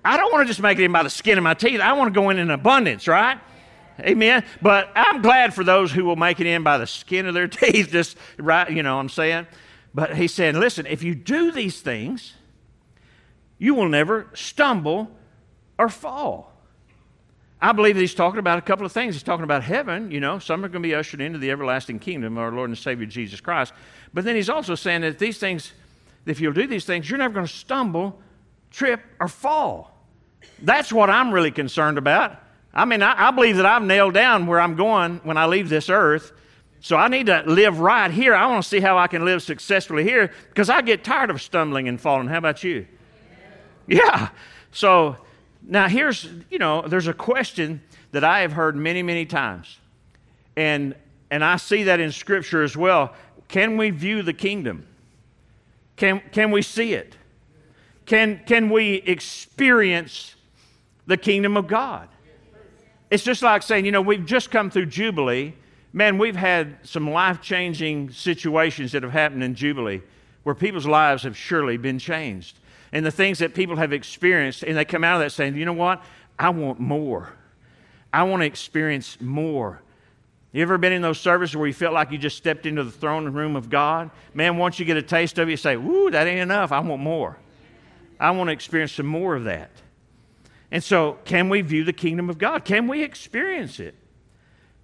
I 0.03 0.17
don't 0.17 0.31
want 0.31 0.45
to 0.45 0.47
just 0.47 0.61
make 0.61 0.77
it 0.77 0.83
in 0.83 0.91
by 0.91 1.01
the 1.01 1.09
skin 1.09 1.39
of 1.39 1.43
my 1.43 1.55
teeth. 1.55 1.79
I 1.79 1.93
want 1.93 2.13
to 2.13 2.19
go 2.19 2.29
in 2.29 2.37
in 2.37 2.51
abundance, 2.51 3.07
right? 3.07 3.39
Amen. 3.99 4.45
But 4.61 4.91
I'm 4.95 5.23
glad 5.23 5.55
for 5.55 5.63
those 5.63 5.91
who 5.91 6.05
will 6.05 6.15
make 6.15 6.39
it 6.39 6.45
in 6.45 6.61
by 6.61 6.77
the 6.77 6.85
skin 6.85 7.25
of 7.25 7.33
their 7.33 7.47
teeth, 7.47 7.89
just 7.91 8.15
right, 8.37 8.69
you 8.69 8.83
know 8.83 8.95
what 8.95 9.01
I'm 9.01 9.09
saying? 9.09 9.47
But 9.95 10.15
he's 10.15 10.33
saying, 10.33 10.59
listen, 10.59 10.85
if 10.85 11.01
you 11.01 11.15
do 11.15 11.51
these 11.51 11.81
things, 11.81 12.33
you 13.57 13.73
will 13.73 13.89
never 13.89 14.27
stumble 14.33 15.09
or 15.77 15.89
fall. 15.89 16.51
I 17.61 17.71
believe 17.71 17.95
he's 17.95 18.13
talking 18.13 18.39
about 18.39 18.59
a 18.59 18.61
couple 18.61 18.85
of 18.85 18.91
things. 18.91 19.15
He's 19.15 19.23
talking 19.23 19.43
about 19.43 19.63
heaven, 19.63 20.11
you 20.11 20.19
know, 20.19 20.39
some 20.39 20.63
are 20.63 20.67
going 20.67 20.83
to 20.83 20.87
be 20.87 20.93
ushered 20.93 21.21
into 21.21 21.39
the 21.39 21.51
everlasting 21.51 21.99
kingdom 21.99 22.37
of 22.37 22.43
our 22.43 22.51
Lord 22.51 22.69
and 22.69 22.77
Savior 22.77 23.05
Jesus 23.05 23.41
Christ. 23.41 23.73
But 24.13 24.23
then 24.23 24.35
he's 24.35 24.49
also 24.49 24.75
saying 24.75 25.01
that 25.01 25.19
these 25.19 25.37
things, 25.37 25.71
if 26.25 26.39
you'll 26.39 26.53
do 26.53 26.67
these 26.67 26.85
things, 26.85 27.09
you're 27.09 27.17
never 27.17 27.33
going 27.33 27.45
to 27.45 27.51
stumble, 27.51 28.19
trip, 28.71 29.01
or 29.19 29.27
fall. 29.27 29.97
That's 30.61 30.91
what 30.91 31.09
I'm 31.09 31.31
really 31.31 31.51
concerned 31.51 31.97
about. 31.97 32.39
I 32.73 32.85
mean, 32.85 33.01
I, 33.01 33.29
I 33.29 33.31
believe 33.31 33.57
that 33.57 33.65
I've 33.65 33.83
nailed 33.83 34.13
down 34.13 34.47
where 34.47 34.59
I'm 34.59 34.75
going 34.75 35.21
when 35.23 35.37
I 35.37 35.45
leave 35.45 35.69
this 35.69 35.89
earth. 35.89 36.33
So 36.81 36.97
I 36.97 37.07
need 37.07 37.27
to 37.27 37.41
live 37.47 37.79
right 37.79 38.11
here. 38.11 38.35
I 38.35 38.45
want 38.45 38.61
to 38.61 38.69
see 38.69 38.79
how 38.79 38.97
I 38.97 39.07
can 39.07 39.25
live 39.25 39.41
successfully 39.41 40.03
here 40.03 40.31
because 40.49 40.69
I 40.69 40.81
get 40.81 41.03
tired 41.03 41.31
of 41.31 41.41
stumbling 41.41 41.87
and 41.87 41.99
falling. 41.99 42.27
How 42.27 42.37
about 42.37 42.63
you? 42.63 42.85
Yeah. 43.87 44.29
So 44.71 45.17
now 45.67 45.87
here's, 45.87 46.27
you 46.49 46.59
know, 46.59 46.81
there's 46.87 47.07
a 47.07 47.13
question 47.13 47.81
that 48.11 48.23
I 48.23 48.41
have 48.41 48.53
heard 48.53 48.75
many, 48.75 49.03
many 49.03 49.25
times. 49.25 49.77
And 50.55 50.95
and 51.31 51.43
I 51.43 51.57
see 51.57 51.83
that 51.83 51.99
in 51.99 52.11
scripture 52.11 52.63
as 52.63 52.77
well. 52.77 53.13
Can 53.47 53.77
we 53.77 53.89
view 53.89 54.21
the 54.21 54.33
kingdom? 54.33 54.85
Can 55.95 56.21
can 56.31 56.51
we 56.51 56.61
see 56.61 56.93
it? 56.93 57.15
Can 58.05 58.41
can 58.45 58.69
we 58.69 58.95
experience 58.95 60.35
the 61.07 61.17
kingdom 61.17 61.57
of 61.57 61.67
God? 61.67 62.07
It's 63.09 63.23
just 63.23 63.41
like 63.41 63.63
saying, 63.63 63.85
you 63.85 63.91
know, 63.91 64.01
we've 64.01 64.25
just 64.25 64.51
come 64.51 64.69
through 64.69 64.87
Jubilee. 64.87 65.53
Man, 65.93 66.17
we've 66.17 66.35
had 66.35 66.77
some 66.83 67.09
life 67.09 67.41
changing 67.41 68.11
situations 68.11 68.91
that 68.91 69.03
have 69.03 69.13
happened 69.13 69.43
in 69.43 69.55
Jubilee 69.55 70.01
where 70.43 70.55
people's 70.55 70.85
lives 70.85 71.23
have 71.23 71.37
surely 71.37 71.77
been 71.77 71.97
changed. 71.97 72.59
And 72.95 73.05
the 73.05 73.11
things 73.11 73.39
that 73.39 73.53
people 73.53 73.75
have 73.75 73.91
experienced, 73.91 74.63
and 74.63 74.77
they 74.77 74.85
come 74.85 75.03
out 75.03 75.15
of 75.15 75.19
that 75.19 75.31
saying, 75.31 75.57
you 75.57 75.65
know 75.65 75.73
what? 75.73 76.01
I 76.39 76.47
want 76.51 76.79
more. 76.79 77.33
I 78.13 78.23
want 78.23 78.41
to 78.41 78.45
experience 78.45 79.19
more. 79.19 79.81
You 80.53 80.61
ever 80.61 80.77
been 80.77 80.93
in 80.93 81.01
those 81.01 81.19
services 81.19 81.57
where 81.57 81.67
you 81.67 81.73
felt 81.73 81.93
like 81.93 82.11
you 82.11 82.17
just 82.17 82.37
stepped 82.37 82.65
into 82.65 82.85
the 82.85 82.91
throne 82.91 83.27
room 83.33 83.57
of 83.57 83.69
God? 83.69 84.11
Man, 84.33 84.55
once 84.55 84.79
you 84.79 84.85
get 84.85 84.95
a 84.95 85.01
taste 85.01 85.37
of 85.39 85.49
it, 85.49 85.51
you 85.51 85.57
say, 85.57 85.75
Woo, 85.75 86.09
that 86.09 86.25
ain't 86.25 86.39
enough. 86.39 86.71
I 86.71 86.79
want 86.79 87.01
more. 87.01 87.37
I 88.17 88.31
want 88.31 88.47
to 88.47 88.53
experience 88.53 88.93
some 88.93 89.07
more 89.07 89.35
of 89.35 89.43
that. 89.43 89.71
And 90.71 90.81
so, 90.81 91.17
can 91.25 91.49
we 91.49 91.59
view 91.59 91.83
the 91.83 91.91
kingdom 91.91 92.29
of 92.29 92.37
God? 92.37 92.63
Can 92.63 92.87
we 92.87 93.03
experience 93.03 93.81
it? 93.81 93.95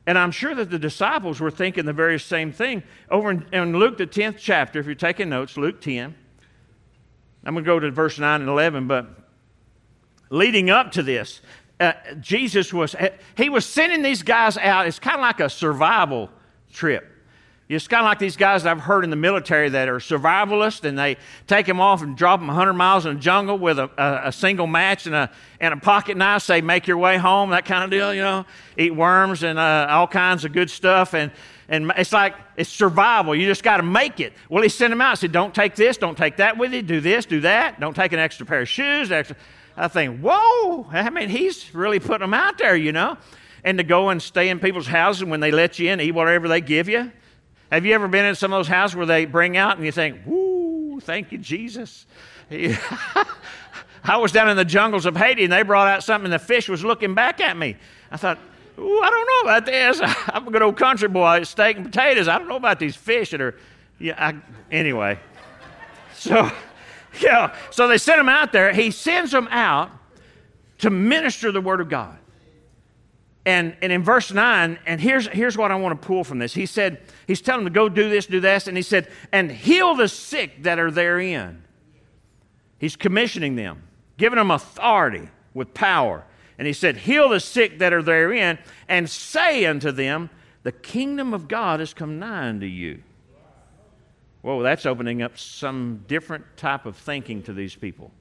And 0.06 0.18
I'm 0.18 0.32
sure 0.32 0.53
that 0.53 0.70
the 0.70 0.80
disciples 0.80 1.39
were 1.39 1.50
thinking 1.50 1.86
the 1.86 1.94
very 1.94 2.20
same 2.20 2.51
thing. 2.51 2.84
Over 3.10 3.32
in, 3.32 3.46
in 3.53 3.77
Luke, 3.77 3.98
the 3.98 4.06
10th 4.06 4.36
chapter, 4.38 4.82
if 4.82 4.86
you're 4.86 4.96
taking 4.96 5.30
notes, 5.30 5.56
Luke 5.56 5.80
10, 5.80 6.13
I'm 7.43 7.53
going 7.53 7.63
to 7.63 7.67
go 7.67 7.79
to 7.79 7.91
verse 7.91 8.19
9 8.19 8.41
and 8.41 8.50
11, 8.50 8.88
but 8.88 9.07
leading 10.29 10.69
up 10.69 10.91
to 10.93 11.03
this, 11.03 11.41
uh, 11.79 11.93
Jesus 12.19 12.71
was, 12.71 12.95
he 13.36 13.50
was 13.50 13.65
sending 13.65 14.03
these 14.03 14.21
guys 14.21 14.57
out. 14.57 14.86
It's 14.86 15.00
kind 15.00 15.15
of 15.15 15.21
like 15.21 15.39
a 15.39 15.50
survival 15.50 16.29
trip. 16.71 17.07
It's 17.67 17.88
kind 17.88 18.01
of 18.01 18.05
like 18.05 18.19
these 18.19 18.36
guys 18.36 18.65
I've 18.65 18.81
heard 18.81 19.05
in 19.05 19.10
the 19.10 19.15
military 19.15 19.69
that 19.69 19.88
are 19.88 20.00
survivalists 20.00 20.83
and 20.83 21.00
they 21.00 21.15
take 21.48 21.65
them 21.65 21.79
off 21.79 22.01
and 22.01 22.17
drop 22.17 22.41
them 22.41 22.48
100 22.48 22.74
miles 22.74 23.05
in 23.05 23.15
the 23.15 23.19
jungle 23.21 23.57
with 23.57 23.79
a, 23.79 23.89
a, 23.98 24.27
a, 24.27 24.31
single 24.31 24.67
match 24.67 25.05
and 25.05 25.15
a, 25.15 25.31
and 25.62 25.74
a 25.74 25.77
pocket 25.77 26.17
knife, 26.17 26.41
say, 26.41 26.60
make 26.60 26.86
your 26.86 26.98
way 26.98 27.17
home, 27.17 27.51
that 27.51 27.63
kind 27.63 27.86
of 27.86 27.89
deal, 27.89 28.13
you 28.13 28.21
know, 28.21 28.45
eat 28.77 28.93
worms 28.93 29.43
and 29.43 29.57
uh, 29.57 29.88
all 29.89 30.05
kinds 30.05 30.43
of 30.43 30.51
good 30.51 30.69
stuff. 30.69 31.13
And, 31.13 31.31
and 31.71 31.89
it's 31.95 32.11
like 32.11 32.35
it's 32.57 32.69
survival. 32.69 33.33
You 33.33 33.47
just 33.47 33.63
got 33.63 33.77
to 33.77 33.83
make 33.83 34.19
it. 34.19 34.33
Well, 34.49 34.61
he 34.61 34.67
sent 34.67 34.91
them 34.91 34.99
out. 34.99 35.17
He 35.17 35.21
said, 35.21 35.31
don't 35.31 35.55
take 35.55 35.73
this, 35.75 35.97
don't 35.97 36.17
take 36.17 36.35
that 36.37 36.57
with 36.57 36.73
you, 36.73 36.81
do 36.81 36.99
this, 36.99 37.25
do 37.25 37.39
that, 37.39 37.79
don't 37.79 37.95
take 37.95 38.11
an 38.11 38.19
extra 38.19 38.45
pair 38.45 38.61
of 38.61 38.69
shoes. 38.69 39.09
Extra. 39.09 39.37
I 39.77 39.87
think, 39.87 40.19
whoa, 40.19 40.85
I 40.91 41.09
mean, 41.09 41.29
he's 41.29 41.73
really 41.73 42.01
putting 42.01 42.19
them 42.19 42.33
out 42.33 42.57
there, 42.57 42.75
you 42.75 42.91
know. 42.91 43.17
And 43.63 43.77
to 43.77 43.85
go 43.85 44.09
and 44.09 44.21
stay 44.21 44.49
in 44.49 44.59
people's 44.59 44.85
houses 44.85 45.23
when 45.23 45.39
they 45.39 45.49
let 45.49 45.79
you 45.79 45.89
in, 45.89 46.01
eat 46.01 46.11
whatever 46.11 46.49
they 46.49 46.59
give 46.59 46.89
you. 46.89 47.09
Have 47.71 47.85
you 47.85 47.93
ever 47.93 48.09
been 48.09 48.25
in 48.25 48.35
some 48.35 48.51
of 48.51 48.59
those 48.59 48.67
houses 48.67 48.97
where 48.97 49.05
they 49.05 49.23
bring 49.23 49.55
out 49.55 49.77
and 49.77 49.85
you 49.85 49.93
think, 49.93 50.19
woo, 50.25 50.99
thank 50.99 51.31
you, 51.31 51.37
Jesus? 51.37 52.05
I 52.51 54.17
was 54.17 54.33
down 54.33 54.49
in 54.49 54.57
the 54.57 54.65
jungles 54.65 55.05
of 55.05 55.15
Haiti 55.15 55.45
and 55.45 55.53
they 55.53 55.63
brought 55.63 55.87
out 55.87 56.03
something 56.03 56.25
and 56.25 56.33
the 56.33 56.39
fish 56.39 56.67
was 56.67 56.83
looking 56.83 57.15
back 57.15 57.39
at 57.39 57.55
me. 57.55 57.77
I 58.11 58.17
thought, 58.17 58.39
Ooh, 58.81 59.01
I 59.01 59.09
don't 59.09 59.27
know 59.27 59.51
about 59.51 59.65
this. 59.65 60.01
I'm 60.27 60.47
a 60.47 60.51
good 60.51 60.61
old 60.61 60.77
country 60.77 61.07
boy, 61.07 61.43
steak 61.43 61.77
and 61.77 61.85
potatoes. 61.85 62.27
I 62.27 62.39
don't 62.39 62.47
know 62.47 62.55
about 62.55 62.79
these 62.79 62.95
fish 62.95 63.29
that 63.31 63.41
are, 63.41 63.55
yeah, 64.00 64.15
I, 64.17 64.35
anyway. 64.71 65.19
So, 66.15 66.51
yeah, 67.21 67.55
so 67.69 67.88
they 67.88 67.97
sent 67.97 68.19
him 68.19 68.29
out 68.29 68.51
there. 68.51 68.73
He 68.73 68.89
sends 68.89 69.31
them 69.31 69.47
out 69.51 69.91
to 70.79 70.89
minister 70.89 71.51
the 71.51 71.61
word 71.61 71.79
of 71.79 71.89
God. 71.89 72.17
And, 73.45 73.75
and 73.81 73.91
in 73.91 74.03
verse 74.03 74.31
9, 74.31 74.79
and 74.85 75.01
here's, 75.01 75.27
here's 75.27 75.57
what 75.57 75.71
I 75.71 75.75
want 75.75 76.00
to 76.00 76.07
pull 76.07 76.23
from 76.23 76.39
this. 76.39 76.53
He 76.53 76.67
said, 76.67 77.01
He's 77.25 77.41
telling 77.41 77.63
them 77.63 77.73
to 77.73 77.75
go 77.75 77.89
do 77.89 78.09
this, 78.09 78.27
do 78.27 78.39
this, 78.39 78.67
and 78.67 78.77
he 78.77 78.83
said, 78.83 79.07
and 79.31 79.51
heal 79.51 79.95
the 79.95 80.07
sick 80.07 80.63
that 80.63 80.79
are 80.79 80.91
therein. 80.91 81.63
He's 82.77 82.95
commissioning 82.95 83.55
them, 83.55 83.83
giving 84.17 84.38
them 84.38 84.51
authority 84.51 85.29
with 85.53 85.73
power. 85.73 86.25
And 86.62 86.68
he 86.68 86.74
said, 86.74 86.96
Heal 86.96 87.30
the 87.30 87.39
sick 87.39 87.80
that 87.80 87.91
are 87.91 88.03
therein, 88.03 88.60
and 88.88 89.10
say 89.10 89.65
unto 89.65 89.91
them, 89.91 90.30
The 90.62 90.72
kingdom 90.72 91.34
of 91.34 91.48
God 91.48 91.80
has 91.80 91.91
come 91.91 92.20
nigh 92.20 92.50
unto 92.50 92.68
you. 92.68 93.01
Whoa, 94.44 94.62
that's 94.62 94.86
opening 94.86 95.24
up 95.24 95.39
some 95.39 96.06
different 96.08 96.46
type 96.58 96.86
of 96.86 96.96
thinking 96.96 97.41
to 97.44 97.53
these 97.53 97.74
people. 97.74 98.12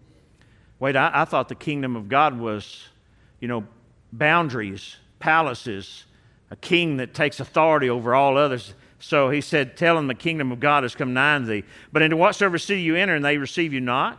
Wait, 0.78 0.96
I, 0.96 1.10
I 1.12 1.24
thought 1.26 1.50
the 1.50 1.54
kingdom 1.54 1.96
of 1.96 2.08
God 2.08 2.38
was, 2.38 2.88
you 3.40 3.48
know, 3.48 3.66
boundaries, 4.10 4.96
palaces, 5.18 6.06
a 6.50 6.56
king 6.56 6.96
that 6.96 7.12
takes 7.12 7.40
authority 7.40 7.90
over 7.90 8.14
all 8.14 8.38
others. 8.38 8.72
So 9.00 9.28
he 9.28 9.42
said, 9.42 9.76
Tell 9.76 9.96
them 9.96 10.06
the 10.06 10.14
kingdom 10.14 10.50
of 10.50 10.60
God 10.60 10.82
has 10.82 10.94
come 10.94 11.12
nigh 11.12 11.34
unto 11.34 11.48
thee. 11.48 11.64
But 11.92 12.00
into 12.00 12.16
whatsoever 12.16 12.56
city 12.56 12.80
you 12.80 12.96
enter, 12.96 13.14
and 13.16 13.22
they 13.22 13.36
receive 13.36 13.74
you 13.74 13.80
not, 13.82 14.18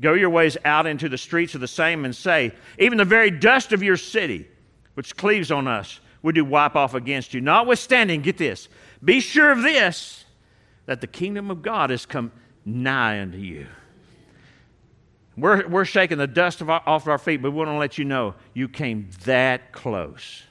go 0.00 0.14
your 0.14 0.30
ways 0.30 0.56
out 0.64 0.86
into 0.86 1.08
the 1.08 1.18
streets 1.18 1.54
of 1.54 1.60
the 1.60 1.68
same 1.68 2.04
and 2.04 2.14
say, 2.14 2.52
Even 2.78 2.98
the 2.98 3.04
very 3.04 3.30
dust 3.30 3.72
of 3.72 3.82
your 3.82 3.96
city, 3.96 4.48
which 4.94 5.16
cleaves 5.16 5.50
on 5.50 5.68
us, 5.68 6.00
we 6.22 6.32
do 6.32 6.44
wipe 6.44 6.76
off 6.76 6.94
against 6.94 7.34
you. 7.34 7.40
Notwithstanding, 7.40 8.22
get 8.22 8.38
this, 8.38 8.68
be 9.02 9.20
sure 9.20 9.50
of 9.50 9.62
this, 9.62 10.24
that 10.86 11.00
the 11.00 11.06
kingdom 11.06 11.50
of 11.50 11.62
God 11.62 11.90
has 11.90 12.06
come 12.06 12.32
nigh 12.64 13.20
unto 13.20 13.38
you. 13.38 13.66
We're, 15.36 15.66
we're 15.68 15.84
shaking 15.84 16.18
the 16.18 16.26
dust 16.26 16.60
of 16.60 16.68
our, 16.68 16.82
off 16.86 17.06
our 17.06 17.18
feet, 17.18 17.40
but 17.40 17.52
we 17.52 17.56
want 17.56 17.70
to 17.70 17.76
let 17.76 17.96
you 17.96 18.04
know 18.04 18.34
you 18.52 18.68
came 18.68 19.08
that 19.24 19.72
close. 19.72 20.42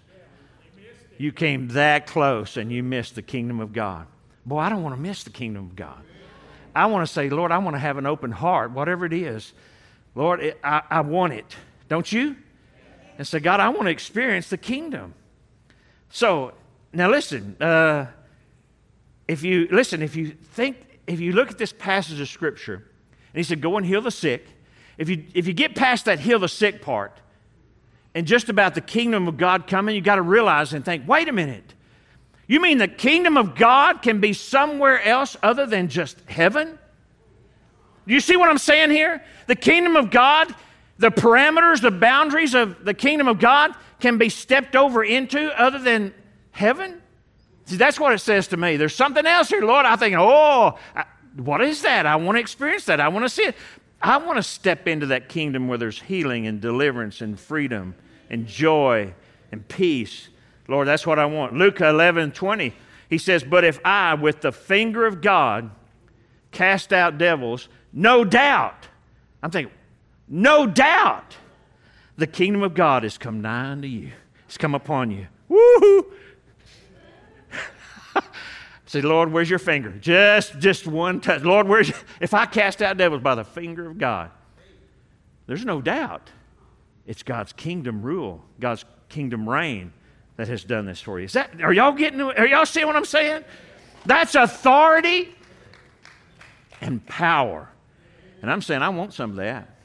You 1.17 1.31
came 1.33 1.67
that 1.69 2.07
close 2.07 2.55
and 2.55 2.71
you 2.71 2.81
missed 2.81 3.15
the 3.15 3.21
kingdom 3.21 3.59
of 3.59 3.73
God. 3.73 4.07
Boy, 4.45 4.59
I 4.59 4.69
don't 4.69 4.81
want 4.81 4.95
to 4.95 5.01
miss 5.01 5.23
the 5.23 5.29
kingdom 5.29 5.65
of 5.65 5.75
God. 5.75 6.01
I 6.79 6.85
want 6.85 7.05
to 7.07 7.13
say, 7.13 7.29
Lord, 7.29 7.51
I 7.51 7.57
want 7.57 7.75
to 7.75 7.79
have 7.79 7.97
an 7.97 8.05
open 8.05 8.31
heart, 8.31 8.71
whatever 8.71 9.05
it 9.05 9.13
is. 9.13 9.53
Lord, 10.15 10.39
it, 10.39 10.59
I, 10.63 10.81
I 10.89 11.01
want 11.01 11.33
it. 11.33 11.55
Don't 11.87 12.11
you? 12.11 12.35
And 13.17 13.27
say, 13.27 13.39
God, 13.39 13.59
I 13.59 13.69
want 13.69 13.83
to 13.83 13.91
experience 13.91 14.49
the 14.49 14.57
kingdom. 14.57 15.13
So, 16.09 16.53
now 16.93 17.09
listen. 17.09 17.55
Uh, 17.61 18.07
if 19.27 19.43
you 19.43 19.67
listen, 19.71 20.01
if 20.01 20.15
you 20.15 20.31
think, 20.31 20.77
if 21.05 21.19
you 21.19 21.33
look 21.33 21.51
at 21.51 21.57
this 21.57 21.73
passage 21.73 22.19
of 22.19 22.29
scripture, 22.29 22.75
and 22.75 23.37
he 23.37 23.43
said, 23.43 23.61
"Go 23.61 23.77
and 23.77 23.85
heal 23.85 24.01
the 24.01 24.09
sick," 24.09 24.47
if 24.97 25.07
you, 25.07 25.25
if 25.33 25.47
you 25.47 25.53
get 25.53 25.75
past 25.75 26.05
that 26.05 26.19
heal 26.19 26.39
the 26.39 26.49
sick 26.49 26.81
part 26.81 27.19
and 28.13 28.27
just 28.27 28.49
about 28.49 28.75
the 28.75 28.81
kingdom 28.81 29.27
of 29.27 29.37
God 29.37 29.67
coming, 29.67 29.95
you 29.95 30.01
got 30.01 30.15
to 30.15 30.21
realize 30.21 30.73
and 30.73 30.83
think, 30.83 31.07
wait 31.07 31.27
a 31.27 31.31
minute. 31.31 31.73
You 32.49 32.59
mean 32.59 32.79
the 32.79 32.87
kingdom 32.87 33.37
of 33.37 33.53
God 33.53 34.01
can 34.01 34.19
be 34.19 34.33
somewhere 34.33 34.99
else 35.03 35.37
other 35.43 35.67
than 35.67 35.87
just 35.87 36.19
heaven? 36.27 36.79
Do 38.07 38.13
you 38.15 38.19
see 38.19 38.35
what 38.35 38.49
I'm 38.49 38.57
saying 38.57 38.89
here? 38.89 39.23
The 39.45 39.55
kingdom 39.55 39.95
of 39.95 40.09
God, 40.09 40.53
the 40.97 41.11
parameters, 41.11 41.79
the 41.79 41.91
boundaries 41.91 42.55
of 42.55 42.83
the 42.83 42.95
kingdom 42.95 43.27
of 43.27 43.37
God 43.37 43.75
can 43.99 44.17
be 44.17 44.29
stepped 44.29 44.75
over 44.75 45.03
into 45.03 45.47
other 45.61 45.77
than 45.77 46.11
heaven? 46.49 46.99
See, 47.65 47.75
that's 47.77 47.99
what 47.99 48.13
it 48.13 48.17
says 48.19 48.47
to 48.47 48.57
me. 48.57 48.77
There's 48.77 48.95
something 48.95 49.27
else 49.27 49.49
here, 49.49 49.61
Lord. 49.61 49.85
I 49.85 49.95
think, 49.95 50.15
oh, 50.17 50.79
what 51.35 51.61
is 51.61 51.83
that? 51.83 52.07
I 52.07 52.15
want 52.15 52.37
to 52.37 52.39
experience 52.39 52.85
that. 52.85 52.99
I 52.99 53.09
want 53.09 53.25
to 53.25 53.29
see 53.29 53.43
it. 53.43 53.55
I 54.01 54.17
want 54.17 54.37
to 54.37 54.43
step 54.43 54.87
into 54.87 55.05
that 55.07 55.29
kingdom 55.29 55.67
where 55.67 55.77
there's 55.77 56.01
healing 56.01 56.47
and 56.47 56.59
deliverance 56.59 57.21
and 57.21 57.39
freedom 57.39 57.93
and 58.27 58.47
joy 58.47 59.13
and 59.51 59.67
peace. 59.67 60.29
Lord, 60.69 60.87
that's 60.87 61.05
what 61.05 61.17
I 61.17 61.25
want. 61.25 61.53
Luke 61.53 61.81
11 61.81 62.31
20, 62.31 62.73
he 63.09 63.17
says, 63.17 63.43
But 63.43 63.63
if 63.63 63.79
I, 63.83 64.13
with 64.13 64.41
the 64.41 64.51
finger 64.51 65.05
of 65.05 65.21
God, 65.21 65.71
cast 66.51 66.93
out 66.93 67.17
devils, 67.17 67.67
no 67.91 68.23
doubt, 68.23 68.87
I'm 69.41 69.49
thinking, 69.49 69.73
no 70.27 70.67
doubt, 70.67 71.35
the 72.17 72.27
kingdom 72.27 72.61
of 72.61 72.75
God 72.75 73.03
has 73.03 73.17
come 73.17 73.41
nigh 73.41 73.71
unto 73.71 73.87
you. 73.87 74.11
It's 74.45 74.57
come 74.57 74.75
upon 74.75 75.11
you. 75.11 75.27
Woohoo! 75.49 76.05
Say, 78.85 79.01
Lord, 79.01 79.31
where's 79.31 79.49
your 79.49 79.59
finger? 79.59 79.91
Just, 79.91 80.59
just 80.59 80.85
one 80.85 81.19
touch. 81.19 81.41
Lord, 81.43 81.67
where's 81.67 81.91
if 82.19 82.33
I 82.33 82.45
cast 82.45 82.81
out 82.81 82.97
devils 82.97 83.21
by 83.21 83.35
the 83.35 83.43
finger 83.43 83.87
of 83.87 83.97
God? 83.97 84.31
There's 85.47 85.65
no 85.65 85.81
doubt. 85.81 86.29
It's 87.07 87.23
God's 87.23 87.53
kingdom 87.53 88.03
rule, 88.03 88.43
God's 88.59 88.85
kingdom 89.07 89.49
reign 89.49 89.93
that 90.39 90.47
has 90.47 90.63
done 90.63 90.85
this 90.85 91.01
for 91.01 91.19
you. 91.19 91.25
Is 91.25 91.33
that 91.33 91.61
are 91.61 91.73
y'all 91.73 91.91
getting 91.91 92.21
are 92.21 92.47
y'all 92.47 92.65
seeing 92.65 92.87
what 92.87 92.95
I'm 92.95 93.03
saying? 93.03 93.43
That's 94.05 94.35
authority 94.35 95.35
and 96.79 97.05
power. 97.05 97.69
And 98.41 98.49
I'm 98.49 98.61
saying 98.61 98.81
I 98.81 98.87
want 98.87 99.13
some 99.13 99.31
of 99.31 99.35
that. 99.35 99.75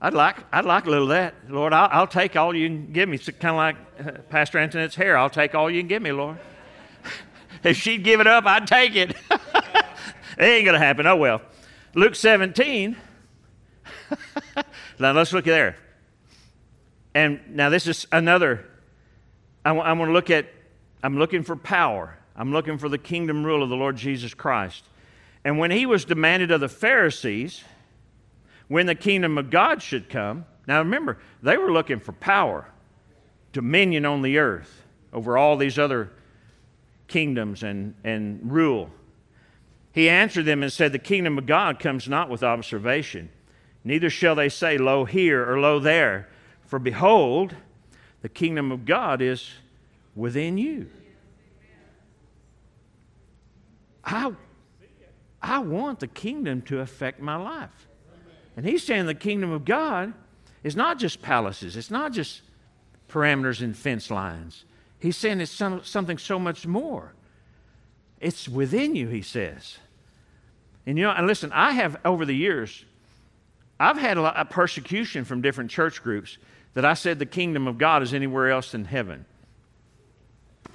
I'd 0.00 0.14
like, 0.14 0.38
I'd 0.50 0.64
like 0.64 0.86
a 0.86 0.90
little 0.90 1.04
of 1.04 1.10
that. 1.10 1.34
Lord, 1.50 1.74
I'll, 1.74 1.90
I'll 1.92 2.06
take 2.06 2.36
all 2.36 2.56
you 2.56 2.66
can 2.68 2.90
give 2.90 3.06
me. 3.06 3.16
It's 3.16 3.28
kind 3.28 3.50
of 3.50 3.56
like 3.56 3.76
uh, 3.98 4.20
Pastor 4.30 4.56
Antoinette's 4.56 4.94
hair. 4.94 5.18
I'll 5.18 5.28
take 5.28 5.54
all 5.54 5.70
you 5.70 5.82
can 5.82 5.88
give 5.88 6.00
me, 6.00 6.10
Lord. 6.10 6.38
if 7.62 7.76
she'd 7.76 8.02
give 8.02 8.18
it 8.20 8.26
up, 8.26 8.46
I'd 8.46 8.66
take 8.66 8.96
it. 8.96 9.10
it 9.30 9.42
ain't 10.38 10.64
going 10.64 10.72
to 10.72 10.78
happen. 10.78 11.06
Oh, 11.06 11.16
well. 11.16 11.42
Luke 11.94 12.14
17. 12.14 12.96
now 14.98 15.12
let's 15.12 15.34
look 15.34 15.44
there. 15.44 15.76
And 17.14 17.40
now 17.50 17.68
this 17.68 17.86
is 17.86 18.06
another. 18.10 18.64
I, 19.64 19.72
want 19.72 20.08
to 20.08 20.12
look 20.12 20.30
at, 20.30 20.46
I'm 21.02 21.18
looking 21.18 21.42
for 21.42 21.56
power. 21.56 22.16
I'm 22.34 22.52
looking 22.52 22.78
for 22.78 22.88
the 22.88 22.98
kingdom 22.98 23.44
rule 23.44 23.62
of 23.62 23.68
the 23.68 23.76
Lord 23.76 23.96
Jesus 23.96 24.32
Christ. 24.32 24.84
And 25.44 25.58
when 25.58 25.70
he 25.70 25.86
was 25.86 26.04
demanded 26.04 26.50
of 26.50 26.60
the 26.60 26.68
Pharisees, 26.68 27.64
when 28.68 28.86
the 28.86 28.94
kingdom 28.94 29.36
of 29.36 29.50
God 29.50 29.82
should 29.82 30.08
come, 30.08 30.44
now 30.66 30.78
remember, 30.78 31.18
they 31.42 31.56
were 31.56 31.72
looking 31.72 31.98
for 31.98 32.12
power, 32.12 32.68
dominion 33.52 34.06
on 34.06 34.22
the 34.22 34.38
earth 34.38 34.84
over 35.12 35.36
all 35.36 35.56
these 35.56 35.78
other 35.78 36.12
kingdoms 37.08 37.62
and, 37.62 37.94
and 38.04 38.50
rule. 38.50 38.90
He 39.92 40.08
answered 40.08 40.44
them 40.44 40.62
and 40.62 40.72
said, 40.72 40.92
The 40.92 40.98
kingdom 40.98 41.36
of 41.36 41.46
God 41.46 41.78
comes 41.78 42.08
not 42.08 42.30
with 42.30 42.42
observation, 42.42 43.30
neither 43.82 44.08
shall 44.08 44.34
they 44.34 44.48
say, 44.48 44.78
Lo 44.78 45.04
here 45.04 45.50
or 45.50 45.58
lo 45.58 45.80
there. 45.80 46.28
For 46.64 46.78
behold, 46.78 47.56
the 48.22 48.28
kingdom 48.28 48.70
of 48.72 48.84
God 48.84 49.22
is 49.22 49.50
within 50.14 50.58
you. 50.58 50.88
I, 54.04 54.32
I 55.40 55.58
want 55.60 56.00
the 56.00 56.06
kingdom 56.06 56.62
to 56.62 56.80
affect 56.80 57.20
my 57.20 57.36
life. 57.36 57.88
And 58.56 58.66
he's 58.66 58.84
saying 58.84 59.06
the 59.06 59.14
kingdom 59.14 59.52
of 59.52 59.64
God 59.64 60.12
is 60.62 60.76
not 60.76 60.98
just 60.98 61.22
palaces, 61.22 61.76
it's 61.76 61.90
not 61.90 62.12
just 62.12 62.42
parameters 63.08 63.62
and 63.62 63.76
fence 63.76 64.10
lines. 64.10 64.64
He's 64.98 65.16
saying 65.16 65.40
it's 65.40 65.50
some, 65.50 65.82
something 65.82 66.18
so 66.18 66.38
much 66.38 66.66
more. 66.66 67.14
It's 68.20 68.48
within 68.48 68.94
you, 68.94 69.08
he 69.08 69.22
says. 69.22 69.78
And 70.86 70.98
you 70.98 71.04
know, 71.04 71.10
and 71.10 71.26
listen, 71.26 71.50
I 71.52 71.72
have 71.72 71.96
over 72.04 72.26
the 72.26 72.34
years, 72.34 72.84
I've 73.78 73.96
had 73.96 74.18
a 74.18 74.20
lot 74.20 74.36
of 74.36 74.50
persecution 74.50 75.24
from 75.24 75.40
different 75.40 75.70
church 75.70 76.02
groups 76.02 76.36
that 76.74 76.84
I 76.84 76.94
said 76.94 77.18
the 77.18 77.26
kingdom 77.26 77.66
of 77.66 77.78
God 77.78 78.02
is 78.02 78.14
anywhere 78.14 78.50
else 78.50 78.72
than 78.72 78.84
heaven. 78.84 79.24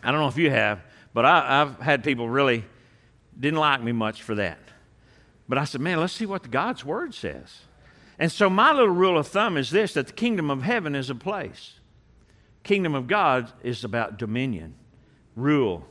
I 0.03 0.11
don't 0.11 0.19
know 0.19 0.27
if 0.27 0.37
you 0.37 0.51
have, 0.51 0.81
but 1.13 1.25
I, 1.25 1.59
have 1.59 1.79
had 1.79 2.03
people 2.03 2.29
really 2.29 2.63
didn't 3.39 3.59
like 3.59 3.81
me 3.81 3.91
much 3.91 4.21
for 4.21 4.35
that. 4.35 4.59
But 5.47 5.57
I 5.57 5.63
said, 5.63 5.81
man, 5.81 5.99
let's 5.99 6.13
see 6.13 6.25
what 6.25 6.49
God's 6.51 6.83
word 6.83 7.13
says. 7.13 7.61
And 8.17 8.31
so 8.31 8.49
my 8.49 8.71
little 8.71 8.93
rule 8.93 9.17
of 9.17 9.27
thumb 9.27 9.57
is 9.57 9.71
this 9.71 9.93
that 9.93 10.07
the 10.07 10.13
kingdom 10.13 10.49
of 10.49 10.63
heaven 10.63 10.95
is 10.95 11.09
a 11.09 11.15
place 11.15 11.79
kingdom 12.65 12.95
of 12.95 13.07
God 13.07 13.53
is 13.63 13.85
about 13.85 14.17
dominion, 14.17 14.73
rule, 15.35 15.87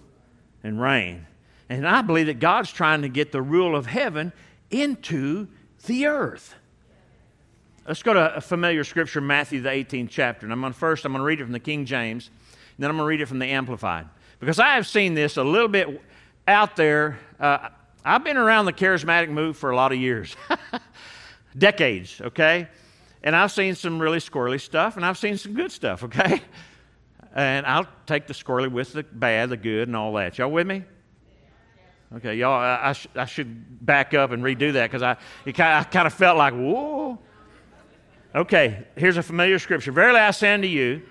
and 0.62 0.80
reign. 0.80 1.26
And 1.70 1.88
I 1.88 2.02
believe 2.02 2.26
that 2.26 2.40
God's 2.40 2.70
trying 2.70 3.02
to 3.02 3.08
get 3.08 3.32
the 3.32 3.40
rule 3.40 3.74
of 3.74 3.86
heaven 3.86 4.32
into 4.70 5.48
the 5.86 6.06
earth. 6.06 6.54
Let's 7.86 8.02
go 8.02 8.14
to 8.14 8.36
a 8.36 8.40
familiar 8.40 8.82
scripture, 8.82 9.20
Matthew, 9.20 9.60
the 9.60 9.68
18th 9.68 10.08
chapter. 10.08 10.46
And 10.46 10.52
I'm 10.54 10.60
going 10.62 10.72
to, 10.72 10.78
first, 10.78 11.04
I'm 11.04 11.12
going 11.12 11.20
to 11.20 11.26
read 11.26 11.40
it 11.40 11.44
from 11.44 11.52
the 11.52 11.60
King 11.60 11.84
James, 11.84 12.28
and 12.28 12.82
then 12.82 12.88
I'm 12.90 12.96
going 12.96 13.04
to 13.04 13.08
read 13.08 13.20
it 13.20 13.26
from 13.26 13.38
the 13.38 13.46
Amplified. 13.46 14.06
Because 14.40 14.58
I 14.58 14.76
have 14.76 14.86
seen 14.86 15.12
this 15.12 15.36
a 15.36 15.44
little 15.44 15.68
bit 15.68 16.00
out 16.48 16.76
there. 16.76 17.18
Uh, 17.38 17.68
I've 18.02 18.24
been 18.24 18.38
around 18.38 18.64
the 18.64 18.72
charismatic 18.72 19.28
move 19.28 19.58
for 19.58 19.70
a 19.70 19.76
lot 19.76 19.92
of 19.92 19.98
years, 19.98 20.34
decades, 21.58 22.22
okay? 22.22 22.68
And 23.22 23.36
I've 23.36 23.52
seen 23.52 23.74
some 23.74 24.00
really 24.00 24.18
squirrely 24.18 24.60
stuff, 24.60 24.96
and 24.96 25.04
I've 25.04 25.18
seen 25.18 25.36
some 25.36 25.52
good 25.52 25.72
stuff, 25.72 26.04
okay? 26.04 26.42
And 27.36 27.66
I'll 27.66 27.88
take 28.06 28.28
the 28.28 28.32
squirrely 28.32 28.70
with 28.70 28.92
the 28.92 29.02
bad, 29.02 29.50
the 29.50 29.56
good, 29.56 29.88
and 29.88 29.96
all 29.96 30.12
that. 30.12 30.38
Y'all 30.38 30.52
with 30.52 30.68
me? 30.68 30.84
Okay, 32.14 32.36
y'all, 32.36 32.52
I, 32.52 32.90
I, 32.90 32.92
sh- 32.92 33.08
I 33.16 33.24
should 33.24 33.84
back 33.84 34.14
up 34.14 34.30
and 34.30 34.40
redo 34.40 34.72
that 34.74 34.88
because 34.88 35.02
I, 35.02 35.16
I 35.44 35.82
kind 35.82 36.06
of 36.06 36.14
felt 36.14 36.38
like, 36.38 36.54
whoa. 36.54 37.18
Okay, 38.34 38.84
here's 38.96 39.16
a 39.16 39.22
familiar 39.22 39.58
scripture. 39.58 39.92
Verily 39.92 40.18
I 40.18 40.32
say 40.32 40.52
unto 40.54 40.66
you, 40.66 41.02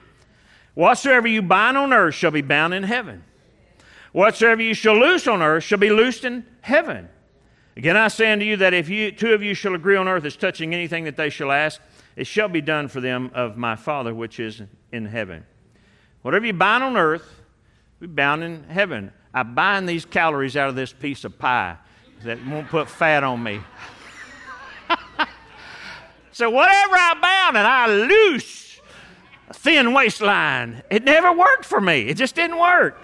Whatsoever 0.74 1.28
you 1.28 1.42
bind 1.42 1.78
on 1.78 1.94
earth 1.94 2.16
shall 2.16 2.32
be 2.32 2.42
bound 2.42 2.74
in 2.74 2.84
heaven. 2.84 3.24
Whatsoever 4.12 4.62
you 4.62 4.74
shall 4.74 4.98
loose 4.98 5.28
on 5.28 5.42
earth 5.42 5.64
shall 5.64 5.78
be 5.78 5.92
loosed 5.92 6.26
in 6.26 6.46
heaven. 6.62 7.10
Again, 7.78 7.98
I 7.98 8.08
say 8.08 8.32
unto 8.32 8.46
you 8.46 8.58
that 8.58 8.74
if 8.74 8.90
you, 8.90 9.12
two 9.12 9.34
of 9.34 9.42
you 9.42 9.54
shall 9.54 9.76
agree 9.76 9.96
on 9.96 10.08
earth 10.08 10.26
as 10.26 10.36
touching 10.36 10.74
anything 10.74 11.06
that 11.06 11.16
they 11.16 11.30
shall 11.30 11.52
ask, 11.52 11.82
it 12.16 12.28
shall 12.28 12.48
be 12.48 12.62
done 12.62 12.88
for 12.88 13.02
them 13.02 13.32
of 13.34 13.58
my 13.58 13.76
Father 13.76 14.14
which 14.14 14.40
is 14.40 14.62
in 14.92 15.06
heaven. 15.06 15.46
Whatever 16.22 16.46
you 16.46 16.54
bind 16.54 16.84
on 16.84 16.98
earth, 16.98 17.42
be 18.00 18.08
bound 18.08 18.44
in 18.44 18.64
heaven. 18.66 19.12
I 19.34 19.44
bind 19.44 19.90
these 19.90 20.06
calories 20.06 20.56
out 20.58 20.70
of 20.70 20.76
this 20.76 20.94
piece 20.94 21.24
of 21.24 21.38
pie 21.40 21.78
that 22.24 22.44
won't 22.46 22.70
put 22.70 22.90
fat 22.90 23.24
on 23.24 23.42
me. 23.42 23.62
So 26.34 26.50
whatever 26.50 26.96
I 26.96 27.14
bound 27.22 27.58
and 27.58 27.68
I 27.68 27.88
loose 27.88 28.80
a 29.48 29.54
thin 29.54 29.94
waistline, 29.94 30.84
it 30.90 31.04
never 31.04 31.32
worked 31.32 31.64
for 31.64 31.80
me. 31.80 32.02
It 32.02 32.18
just 32.18 32.36
didn't 32.36 32.60
work. 32.60 33.00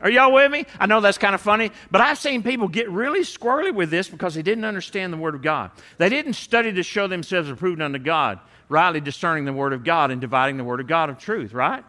Are 0.00 0.08
y'all 0.08 0.32
with 0.32 0.50
me? 0.52 0.64
I 0.78 0.86
know 0.86 1.00
that's 1.00 1.18
kind 1.18 1.34
of 1.34 1.40
funny, 1.40 1.72
but 1.90 2.00
I've 2.00 2.18
seen 2.18 2.44
people 2.44 2.68
get 2.68 2.88
really 2.88 3.22
squirrely 3.22 3.74
with 3.74 3.90
this 3.90 4.08
because 4.08 4.34
they 4.36 4.42
didn't 4.42 4.64
understand 4.64 5.12
the 5.12 5.16
Word 5.16 5.34
of 5.34 5.42
God. 5.42 5.72
They 5.98 6.08
didn't 6.08 6.34
study 6.34 6.72
to 6.72 6.84
show 6.84 7.08
themselves 7.08 7.50
approved 7.50 7.82
unto 7.82 7.98
God, 7.98 8.38
rightly 8.68 9.00
discerning 9.00 9.44
the 9.44 9.52
Word 9.52 9.72
of 9.72 9.82
God 9.82 10.12
and 10.12 10.20
dividing 10.20 10.56
the 10.56 10.62
Word 10.62 10.78
of 10.78 10.86
God 10.86 11.10
of 11.10 11.18
truth, 11.18 11.52
right? 11.52 11.84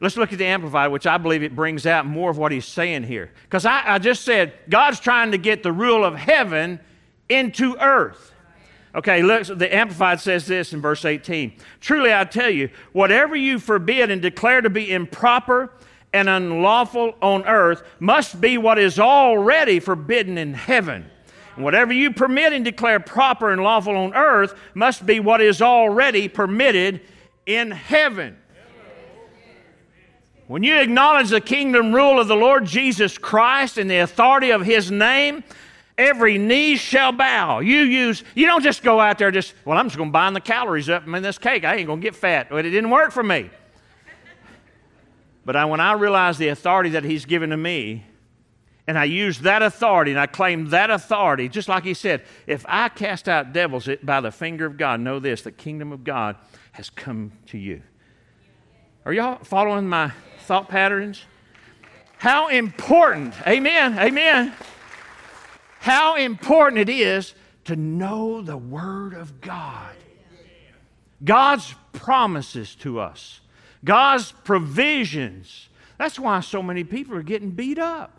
Let's 0.00 0.16
look 0.16 0.32
at 0.32 0.38
the 0.40 0.46
Amplified, 0.46 0.90
which 0.90 1.06
I 1.06 1.18
believe 1.18 1.44
it 1.44 1.54
brings 1.54 1.86
out 1.86 2.04
more 2.04 2.30
of 2.30 2.36
what 2.36 2.50
he's 2.50 2.66
saying 2.66 3.04
here. 3.04 3.30
Because 3.44 3.64
I, 3.64 3.94
I 3.94 3.98
just 3.98 4.24
said 4.24 4.52
God's 4.68 4.98
trying 4.98 5.30
to 5.30 5.38
get 5.38 5.62
the 5.62 5.72
rule 5.72 6.04
of 6.04 6.16
heaven 6.16 6.80
into 7.28 7.76
earth. 7.80 8.33
Okay, 8.94 9.22
look, 9.22 9.46
the 9.46 9.74
Amplified 9.74 10.20
says 10.20 10.46
this 10.46 10.72
in 10.72 10.80
verse 10.80 11.04
18 11.04 11.54
Truly 11.80 12.14
I 12.14 12.24
tell 12.24 12.50
you, 12.50 12.70
whatever 12.92 13.34
you 13.34 13.58
forbid 13.58 14.10
and 14.10 14.22
declare 14.22 14.60
to 14.60 14.70
be 14.70 14.92
improper 14.92 15.72
and 16.12 16.28
unlawful 16.28 17.14
on 17.20 17.44
earth 17.46 17.82
must 17.98 18.40
be 18.40 18.56
what 18.56 18.78
is 18.78 19.00
already 19.00 19.80
forbidden 19.80 20.38
in 20.38 20.54
heaven. 20.54 21.10
And 21.56 21.64
whatever 21.64 21.92
you 21.92 22.12
permit 22.12 22.52
and 22.52 22.64
declare 22.64 23.00
proper 23.00 23.50
and 23.50 23.62
lawful 23.62 23.96
on 23.96 24.14
earth 24.14 24.54
must 24.74 25.04
be 25.04 25.20
what 25.20 25.40
is 25.40 25.60
already 25.60 26.28
permitted 26.28 27.00
in 27.46 27.72
heaven. 27.72 28.36
When 30.46 30.62
you 30.62 30.76
acknowledge 30.76 31.30
the 31.30 31.40
kingdom 31.40 31.94
rule 31.94 32.20
of 32.20 32.28
the 32.28 32.36
Lord 32.36 32.66
Jesus 32.66 33.16
Christ 33.16 33.78
and 33.78 33.90
the 33.90 33.98
authority 33.98 34.50
of 34.50 34.62
his 34.62 34.90
name, 34.90 35.42
every 35.96 36.38
knee 36.38 36.76
shall 36.76 37.12
bow. 37.12 37.60
You 37.60 37.78
use, 37.78 38.24
you 38.34 38.46
don't 38.46 38.62
just 38.62 38.82
go 38.82 39.00
out 39.00 39.18
there 39.18 39.30
just, 39.30 39.54
well, 39.64 39.78
I'm 39.78 39.86
just 39.86 39.96
going 39.96 40.10
to 40.10 40.12
bind 40.12 40.34
the 40.34 40.40
calories 40.40 40.88
up 40.88 41.06
in 41.06 41.22
this 41.22 41.38
cake. 41.38 41.64
I 41.64 41.76
ain't 41.76 41.86
going 41.86 42.00
to 42.00 42.04
get 42.04 42.16
fat. 42.16 42.48
But 42.50 42.64
it 42.64 42.70
didn't 42.70 42.90
work 42.90 43.12
for 43.12 43.22
me. 43.22 43.50
But 45.44 45.56
I, 45.56 45.64
when 45.66 45.80
I 45.80 45.92
realized 45.92 46.38
the 46.38 46.48
authority 46.48 46.90
that 46.90 47.04
He's 47.04 47.26
given 47.26 47.50
to 47.50 47.56
me, 47.56 48.04
and 48.86 48.98
I 48.98 49.04
use 49.04 49.38
that 49.40 49.62
authority 49.62 50.10
and 50.10 50.20
I 50.20 50.26
claim 50.26 50.70
that 50.70 50.90
authority, 50.90 51.48
just 51.48 51.68
like 51.68 51.84
He 51.84 51.94
said, 51.94 52.22
if 52.46 52.64
I 52.68 52.88
cast 52.88 53.28
out 53.28 53.52
devils 53.52 53.88
by 54.02 54.20
the 54.20 54.30
finger 54.30 54.66
of 54.66 54.76
God, 54.76 55.00
know 55.00 55.18
this 55.18 55.42
the 55.42 55.52
kingdom 55.52 55.92
of 55.92 56.04
God 56.04 56.36
has 56.72 56.90
come 56.90 57.32
to 57.46 57.58
you. 57.58 57.82
Are 59.04 59.12
y'all 59.12 59.42
following 59.44 59.86
my 59.86 60.12
thought 60.40 60.68
patterns? 60.68 61.24
How 62.16 62.48
important, 62.48 63.34
amen, 63.46 63.98
amen, 63.98 64.54
how 65.84 66.16
important 66.16 66.80
it 66.80 66.88
is 66.88 67.34
to 67.64 67.76
know 67.76 68.40
the 68.40 68.56
Word 68.56 69.12
of 69.12 69.42
God. 69.42 69.94
God's 71.22 71.74
promises 71.92 72.74
to 72.76 73.00
us. 73.00 73.42
God's 73.84 74.32
provisions. 74.32 75.68
That's 75.98 76.18
why 76.18 76.40
so 76.40 76.62
many 76.62 76.84
people 76.84 77.14
are 77.14 77.22
getting 77.22 77.50
beat 77.50 77.78
up. 77.78 78.18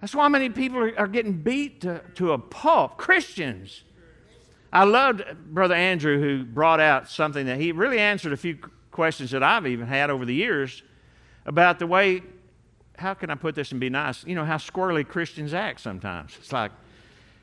That's 0.00 0.14
why 0.14 0.28
many 0.28 0.48
people 0.48 0.90
are, 0.96 1.08
getting 1.08 1.34
beat 1.34 1.82
to, 1.82 2.00
to 2.14 2.32
a 2.32 2.38
pulp. 2.38 2.96
Christians. 2.96 3.82
I 4.72 4.84
loved 4.84 5.24
Brother 5.52 5.74
Andrew, 5.74 6.18
who 6.18 6.42
brought 6.42 6.80
out 6.80 7.06
something 7.06 7.44
that 7.44 7.60
he 7.60 7.72
really 7.72 7.98
answered 7.98 8.32
a 8.32 8.36
few 8.38 8.56
questions 8.90 9.32
that 9.32 9.42
I've 9.42 9.66
even 9.66 9.88
had 9.88 10.08
over 10.08 10.24
the 10.24 10.34
years 10.34 10.82
about 11.44 11.78
the 11.78 11.86
way, 11.86 12.22
how 13.02 13.14
can 13.14 13.30
I 13.30 13.34
put 13.34 13.54
this 13.54 13.72
and 13.72 13.80
be 13.80 13.90
nice? 13.90 14.24
You 14.24 14.34
know, 14.34 14.44
how 14.44 14.56
squirrely 14.56 15.06
Christians 15.06 15.52
act 15.52 15.80
sometimes. 15.80 16.36
It's 16.38 16.52
like, 16.52 16.70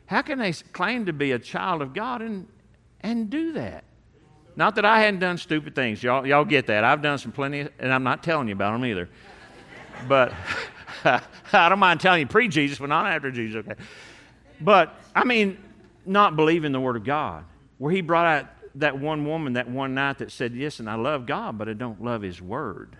how 0.05 0.21
can 0.21 0.39
they 0.39 0.53
claim 0.53 1.05
to 1.05 1.13
be 1.13 1.33
a 1.33 1.39
child 1.39 1.81
of 1.81 1.93
God 1.93 2.21
and, 2.21 2.47
and 3.01 3.29
do 3.29 3.51
that? 3.53 3.83
Not 4.55 4.75
that 4.75 4.85
I 4.85 5.01
hadn't 5.01 5.19
done 5.19 5.37
stupid 5.37 5.75
things. 5.75 6.01
Y'all, 6.01 6.25
y'all 6.25 6.45
get 6.45 6.67
that. 6.67 6.83
I've 6.83 7.01
done 7.01 7.17
some 7.17 7.31
plenty, 7.31 7.67
and 7.77 7.93
I'm 7.93 8.03
not 8.03 8.23
telling 8.23 8.47
you 8.47 8.53
about 8.53 8.71
them 8.71 8.85
either. 8.85 9.09
But 10.07 10.33
I 11.05 11.69
don't 11.69 11.79
mind 11.79 11.99
telling 11.99 12.21
you 12.21 12.27
pre 12.27 12.47
Jesus, 12.47 12.79
but 12.79 12.89
not 12.89 13.05
after 13.05 13.29
Jesus, 13.29 13.57
okay? 13.57 13.79
But, 14.61 14.95
I 15.13 15.25
mean, 15.25 15.57
not 16.05 16.35
believing 16.35 16.71
the 16.71 16.79
Word 16.79 16.95
of 16.95 17.03
God, 17.03 17.43
where 17.77 17.91
He 17.91 18.01
brought 18.01 18.25
out 18.25 18.47
that 18.75 18.97
one 18.97 19.25
woman 19.25 19.53
that 19.53 19.69
one 19.69 19.93
night 19.93 20.19
that 20.19 20.31
said, 20.31 20.53
Yes, 20.53 20.79
and 20.79 20.89
I 20.89 20.95
love 20.95 21.25
God, 21.25 21.57
but 21.57 21.69
I 21.69 21.73
don't 21.73 22.03
love 22.03 22.21
His 22.21 22.41
Word. 22.41 22.95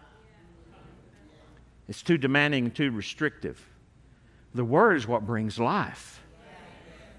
It's 1.89 2.03
too 2.03 2.17
demanding 2.17 2.65
and 2.65 2.75
too 2.75 2.91
restrictive. 2.91 3.59
The 4.53 4.63
Word 4.63 4.95
is 4.95 5.07
what 5.07 5.25
brings 5.25 5.59
life. 5.59 6.21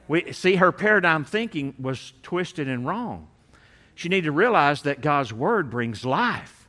We, 0.07 0.33
see, 0.33 0.57
her 0.57 0.73
paradigm 0.73 1.25
thinking 1.25 1.75
was 1.79 2.13
twisted 2.23 2.69
and 2.69 2.87
wrong. 2.87 3.29
She 3.95 4.09
needed 4.09 4.25
to 4.25 4.33
realize 4.33 4.83
that 4.83 5.03
God's 5.03 5.33
word 5.33 5.71
brings 5.71 6.05
life, 6.05 6.69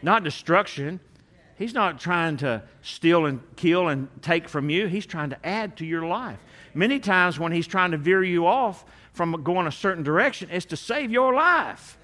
not 0.00 0.24
destruction. 0.24 1.00
He's 1.56 1.74
not 1.74 2.00
trying 2.00 2.36
to 2.38 2.62
steal 2.82 3.26
and 3.26 3.40
kill 3.56 3.88
and 3.88 4.08
take 4.22 4.48
from 4.48 4.70
you, 4.70 4.86
He's 4.86 5.06
trying 5.06 5.30
to 5.30 5.46
add 5.46 5.76
to 5.78 5.84
your 5.84 6.06
life. 6.06 6.38
Many 6.72 6.98
times, 6.98 7.38
when 7.38 7.52
He's 7.52 7.66
trying 7.66 7.90
to 7.90 7.98
veer 7.98 8.22
you 8.22 8.46
off 8.46 8.84
from 9.12 9.42
going 9.42 9.66
a 9.66 9.72
certain 9.72 10.04
direction, 10.04 10.48
it's 10.50 10.66
to 10.66 10.76
save 10.76 11.10
your 11.10 11.34
life. 11.34 11.98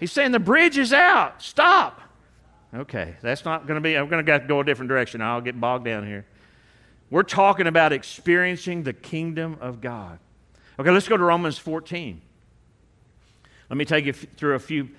He's 0.00 0.12
saying 0.12 0.32
the 0.32 0.38
bridge 0.38 0.76
is 0.76 0.92
out. 0.92 1.42
Stop. 1.42 2.07
Okay, 2.74 3.16
that's 3.22 3.44
not 3.44 3.66
going 3.66 3.76
to 3.76 3.80
be, 3.80 3.96
I'm 3.96 4.08
going 4.08 4.24
to 4.24 4.38
go 4.40 4.60
a 4.60 4.64
different 4.64 4.88
direction. 4.88 5.22
I'll 5.22 5.40
get 5.40 5.58
bogged 5.58 5.84
down 5.84 6.06
here. 6.06 6.26
We're 7.10 7.22
talking 7.22 7.66
about 7.66 7.92
experiencing 7.92 8.82
the 8.82 8.92
kingdom 8.92 9.56
of 9.60 9.80
God. 9.80 10.18
Okay, 10.78 10.90
let's 10.90 11.08
go 11.08 11.16
to 11.16 11.24
Romans 11.24 11.56
14. 11.56 12.20
Let 13.70 13.76
me 13.76 13.84
take 13.84 14.04
you 14.04 14.12
through 14.12 14.54
a 14.54 14.58
few 14.58 14.90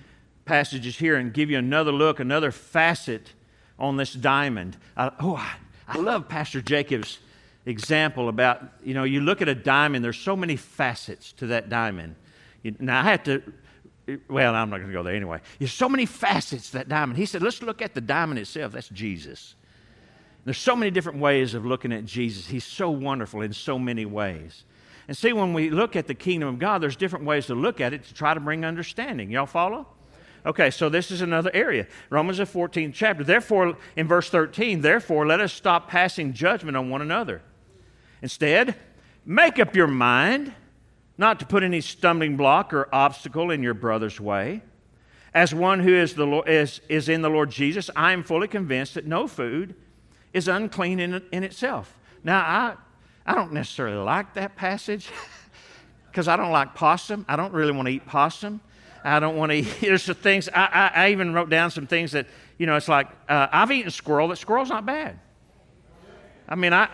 passages 0.44 0.98
here 0.98 1.16
and 1.16 1.32
give 1.32 1.50
you 1.50 1.58
another 1.58 1.92
look, 1.92 2.18
another 2.18 2.50
facet 2.50 3.32
on 3.78 3.96
this 3.96 4.12
diamond. 4.12 4.76
Uh, 4.96 5.10
oh, 5.20 5.36
I, 5.36 5.54
I 5.86 5.98
love 5.98 6.28
Pastor 6.28 6.60
Jacob's 6.60 7.18
example 7.66 8.28
about, 8.28 8.62
you 8.82 8.94
know, 8.94 9.04
you 9.04 9.20
look 9.20 9.40
at 9.42 9.48
a 9.48 9.54
diamond, 9.54 10.04
there's 10.04 10.18
so 10.18 10.36
many 10.36 10.56
facets 10.56 11.32
to 11.34 11.46
that 11.48 11.68
diamond. 11.68 12.16
Now, 12.78 13.00
I 13.00 13.04
have 13.04 13.22
to, 13.24 13.42
well, 14.28 14.54
I'm 14.54 14.70
not 14.70 14.78
going 14.78 14.88
to 14.88 14.92
go 14.92 15.02
there 15.02 15.14
anyway. 15.14 15.40
There's 15.58 15.72
so 15.72 15.88
many 15.88 16.06
facets 16.06 16.70
that 16.70 16.88
diamond. 16.88 17.18
He 17.18 17.26
said, 17.26 17.42
let's 17.42 17.62
look 17.62 17.82
at 17.82 17.94
the 17.94 18.00
diamond 18.00 18.38
itself. 18.38 18.72
That's 18.72 18.88
Jesus. 18.88 19.54
There's 20.44 20.58
so 20.58 20.74
many 20.74 20.90
different 20.90 21.18
ways 21.18 21.54
of 21.54 21.66
looking 21.66 21.92
at 21.92 22.04
Jesus. 22.04 22.46
He's 22.46 22.64
so 22.64 22.90
wonderful 22.90 23.42
in 23.42 23.52
so 23.52 23.78
many 23.78 24.06
ways. 24.06 24.64
And 25.08 25.16
see, 25.16 25.32
when 25.32 25.52
we 25.52 25.70
look 25.70 25.96
at 25.96 26.06
the 26.06 26.14
kingdom 26.14 26.48
of 26.48 26.58
God, 26.58 26.80
there's 26.82 26.96
different 26.96 27.24
ways 27.24 27.46
to 27.46 27.54
look 27.54 27.80
at 27.80 27.92
it 27.92 28.04
to 28.04 28.14
try 28.14 28.32
to 28.32 28.40
bring 28.40 28.64
understanding. 28.64 29.30
Y'all 29.30 29.46
follow? 29.46 29.86
Okay, 30.46 30.70
so 30.70 30.88
this 30.88 31.10
is 31.10 31.20
another 31.20 31.50
area. 31.52 31.86
Romans 32.08 32.38
the 32.38 32.44
14th 32.44 32.94
chapter. 32.94 33.24
Therefore, 33.24 33.76
in 33.96 34.08
verse 34.08 34.30
13, 34.30 34.80
therefore, 34.80 35.26
let 35.26 35.40
us 35.40 35.52
stop 35.52 35.88
passing 35.88 36.32
judgment 36.32 36.76
on 36.76 36.88
one 36.88 37.02
another. 37.02 37.42
Instead, 38.22 38.74
make 39.26 39.58
up 39.58 39.76
your 39.76 39.86
mind 39.86 40.54
not 41.20 41.38
to 41.38 41.44
put 41.44 41.62
any 41.62 41.82
stumbling 41.82 42.34
block 42.34 42.72
or 42.72 42.88
obstacle 42.94 43.50
in 43.50 43.62
your 43.62 43.74
brother's 43.74 44.18
way. 44.18 44.62
As 45.34 45.54
one 45.54 45.80
who 45.80 45.94
is, 45.94 46.14
the 46.14 46.24
Lord, 46.24 46.48
is, 46.48 46.80
is 46.88 47.10
in 47.10 47.20
the 47.20 47.28
Lord 47.28 47.50
Jesus, 47.50 47.90
I 47.94 48.12
am 48.12 48.24
fully 48.24 48.48
convinced 48.48 48.94
that 48.94 49.04
no 49.04 49.28
food 49.28 49.74
is 50.32 50.48
unclean 50.48 50.98
in, 50.98 51.22
in 51.30 51.44
itself. 51.44 51.94
Now, 52.24 52.40
I, 52.40 52.74
I 53.30 53.34
don't 53.34 53.52
necessarily 53.52 53.98
like 53.98 54.32
that 54.34 54.56
passage 54.56 55.10
because 56.10 56.26
I 56.26 56.36
don't 56.36 56.52
like 56.52 56.74
possum. 56.74 57.26
I 57.28 57.36
don't 57.36 57.52
really 57.52 57.72
want 57.72 57.86
to 57.86 57.92
eat 57.92 58.06
possum. 58.06 58.62
I 59.04 59.20
don't 59.20 59.36
want 59.36 59.50
to 59.50 59.56
eat. 59.56 59.68
There's 59.82 60.04
some 60.04 60.14
things, 60.14 60.48
I, 60.48 60.64
I, 60.72 61.04
I, 61.04 61.10
even 61.10 61.34
wrote 61.34 61.50
down 61.50 61.70
some 61.70 61.86
things 61.86 62.12
that, 62.12 62.28
you 62.56 62.64
know, 62.64 62.76
it's 62.76 62.88
like, 62.88 63.08
uh, 63.28 63.46
I've 63.52 63.70
eaten 63.70 63.90
squirrel. 63.90 64.28
That 64.28 64.36
squirrel's 64.36 64.70
not 64.70 64.86
bad. 64.86 65.20
I 66.48 66.54
mean, 66.54 66.72
I, 66.72 66.88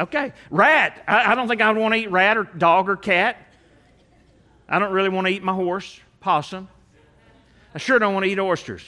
okay. 0.00 0.32
Rat. 0.50 1.02
I, 1.06 1.32
I 1.32 1.34
don't 1.34 1.48
think 1.48 1.60
I 1.60 1.70
would 1.70 1.80
want 1.80 1.94
to 1.94 2.00
eat 2.00 2.10
rat 2.10 2.36
or 2.36 2.44
dog 2.44 2.88
or 2.88 2.96
cat. 2.96 3.36
I 4.68 4.78
don't 4.78 4.92
really 4.92 5.08
want 5.08 5.26
to 5.26 5.32
eat 5.32 5.42
my 5.42 5.54
horse, 5.54 6.00
possum. 6.20 6.68
I 7.74 7.78
sure 7.78 7.98
don't 7.98 8.14
want 8.14 8.24
to 8.24 8.30
eat 8.30 8.38
oysters. 8.38 8.82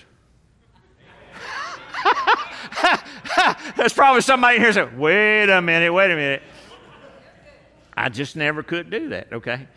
There's 3.76 3.92
probably 3.92 4.22
somebody 4.22 4.58
here 4.58 4.72
saying, 4.72 4.98
wait 4.98 5.50
a 5.50 5.60
minute, 5.60 5.92
wait 5.92 6.10
a 6.10 6.16
minute. 6.16 6.42
I 7.96 8.08
just 8.08 8.36
never 8.36 8.62
could 8.62 8.90
do 8.90 9.10
that, 9.10 9.32
okay? 9.32 9.68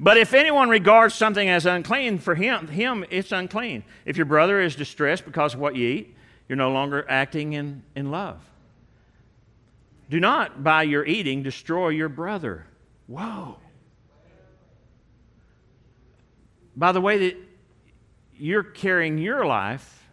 But 0.00 0.16
if 0.16 0.32
anyone 0.32 0.68
regards 0.68 1.14
something 1.14 1.48
as 1.48 1.66
unclean, 1.66 2.18
for 2.18 2.34
him, 2.34 2.68
him 2.68 3.04
it's 3.10 3.32
unclean. 3.32 3.84
If 4.04 4.16
your 4.16 4.26
brother 4.26 4.60
is 4.60 4.76
distressed 4.76 5.24
because 5.24 5.54
of 5.54 5.60
what 5.60 5.74
you 5.74 5.88
eat, 5.88 6.14
you're 6.48 6.56
no 6.56 6.70
longer 6.70 7.04
acting 7.08 7.54
in, 7.54 7.82
in 7.96 8.10
love. 8.10 8.40
Do 10.10 10.20
not, 10.20 10.64
by 10.64 10.84
your 10.84 11.04
eating, 11.04 11.42
destroy 11.42 11.90
your 11.90 12.08
brother. 12.08 12.66
Whoa. 13.06 13.58
By 16.76 16.92
the 16.92 17.00
way 17.00 17.28
that 17.28 17.36
you're 18.36 18.62
carrying 18.62 19.18
your 19.18 19.44
life, 19.44 20.06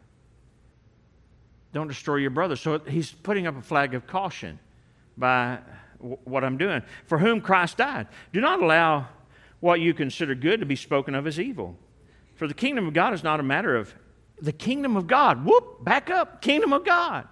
don't 1.74 1.88
destroy 1.88 2.18
your 2.18 2.32
brother. 2.32 2.56
So 2.56 2.80
he's 2.80 3.12
putting 3.12 3.48
up 3.48 3.58
a 3.58 3.62
flag 3.62 3.94
of 3.94 4.08
caution 4.08 4.60
by 5.18 5.60
w- 6.00 6.18
what 6.24 6.44
I'm 6.44 6.58
doing. 6.58 6.82
For 7.06 7.18
whom 7.18 7.42
Christ 7.42 7.78
died. 7.78 8.08
Do 8.34 8.42
not 8.42 8.62
allow 8.62 9.08
what 9.60 9.80
you 9.82 9.94
consider 9.94 10.36
good 10.36 10.60
to 10.62 10.66
be 10.66 10.76
spoken 10.76 11.16
of 11.16 11.28
as 11.28 11.40
evil. 11.40 11.78
For 12.36 12.48
the 12.48 12.54
kingdom 12.54 12.88
of 12.88 12.94
God 12.94 13.14
is 13.14 13.24
not 13.24 13.40
a 13.40 13.44
matter 13.44 13.76
of 13.76 13.94
the 14.42 14.52
kingdom 14.52 14.98
of 14.98 15.08
God. 15.08 15.46
Whoop, 15.46 15.84
back 15.84 16.10
up, 16.10 16.42
kingdom 16.42 16.74
of 16.74 16.86
God. 16.86 17.28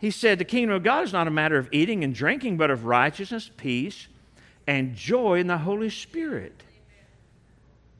He 0.00 0.10
said, 0.10 0.38
The 0.38 0.44
kingdom 0.44 0.74
of 0.74 0.82
God 0.82 1.04
is 1.04 1.12
not 1.12 1.28
a 1.28 1.30
matter 1.30 1.58
of 1.58 1.68
eating 1.72 2.02
and 2.02 2.14
drinking, 2.14 2.56
but 2.56 2.70
of 2.70 2.86
righteousness, 2.86 3.50
peace, 3.56 4.08
and 4.66 4.96
joy 4.96 5.38
in 5.38 5.46
the 5.46 5.58
Holy 5.58 5.90
Spirit. 5.90 6.62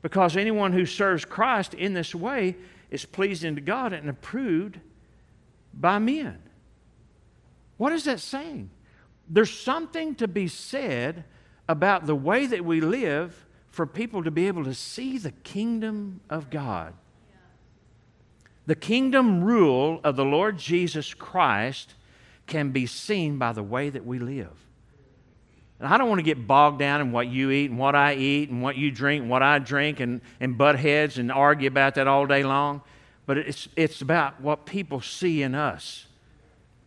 Because 0.01 0.35
anyone 0.35 0.73
who 0.73 0.85
serves 0.85 1.25
Christ 1.25 1.75
in 1.75 1.93
this 1.93 2.15
way 2.15 2.55
is 2.89 3.05
pleasing 3.05 3.55
to 3.55 3.61
God 3.61 3.93
and 3.93 4.09
approved 4.09 4.79
by 5.73 5.99
men. 5.99 6.39
What 7.77 7.93
is 7.93 8.05
that 8.05 8.19
saying? 8.19 8.71
There's 9.29 9.55
something 9.55 10.15
to 10.15 10.27
be 10.27 10.47
said 10.47 11.23
about 11.69 12.07
the 12.07 12.15
way 12.15 12.47
that 12.47 12.65
we 12.65 12.81
live 12.81 13.45
for 13.69 13.85
people 13.85 14.23
to 14.23 14.31
be 14.31 14.47
able 14.47 14.63
to 14.65 14.73
see 14.73 15.17
the 15.17 15.31
kingdom 15.31 16.19
of 16.29 16.49
God. 16.49 16.93
The 18.67 18.75
kingdom 18.75 19.43
rule 19.43 19.99
of 20.03 20.15
the 20.15 20.25
Lord 20.25 20.57
Jesus 20.57 21.13
Christ 21.13 21.95
can 22.47 22.71
be 22.71 22.85
seen 22.85 23.37
by 23.37 23.53
the 23.53 23.63
way 23.63 23.89
that 23.89 24.05
we 24.05 24.19
live. 24.19 24.51
And 25.79 25.91
I 25.91 25.97
don't 25.97 26.09
want 26.09 26.19
to 26.19 26.23
get 26.23 26.45
bogged 26.45 26.77
down 26.77 27.01
in 27.01 27.11
what 27.11 27.27
you 27.27 27.49
eat 27.49 27.71
and 27.71 27.79
what 27.79 27.95
I 27.95 28.13
eat 28.13 28.49
and 28.49 28.61
what 28.61 28.77
you 28.77 28.91
drink 28.91 29.21
and 29.21 29.31
what 29.31 29.41
I 29.41 29.57
drink 29.57 29.99
and, 29.99 30.21
and 30.39 30.55
butt 30.55 30.77
heads 30.77 31.17
and 31.17 31.31
argue 31.31 31.67
about 31.67 31.95
that 31.95 32.07
all 32.07 32.27
day 32.27 32.43
long. 32.43 32.81
But 33.25 33.39
it's, 33.39 33.67
it's 33.75 34.01
about 34.01 34.41
what 34.41 34.65
people 34.67 35.01
see 35.01 35.41
in 35.41 35.55
us, 35.55 36.05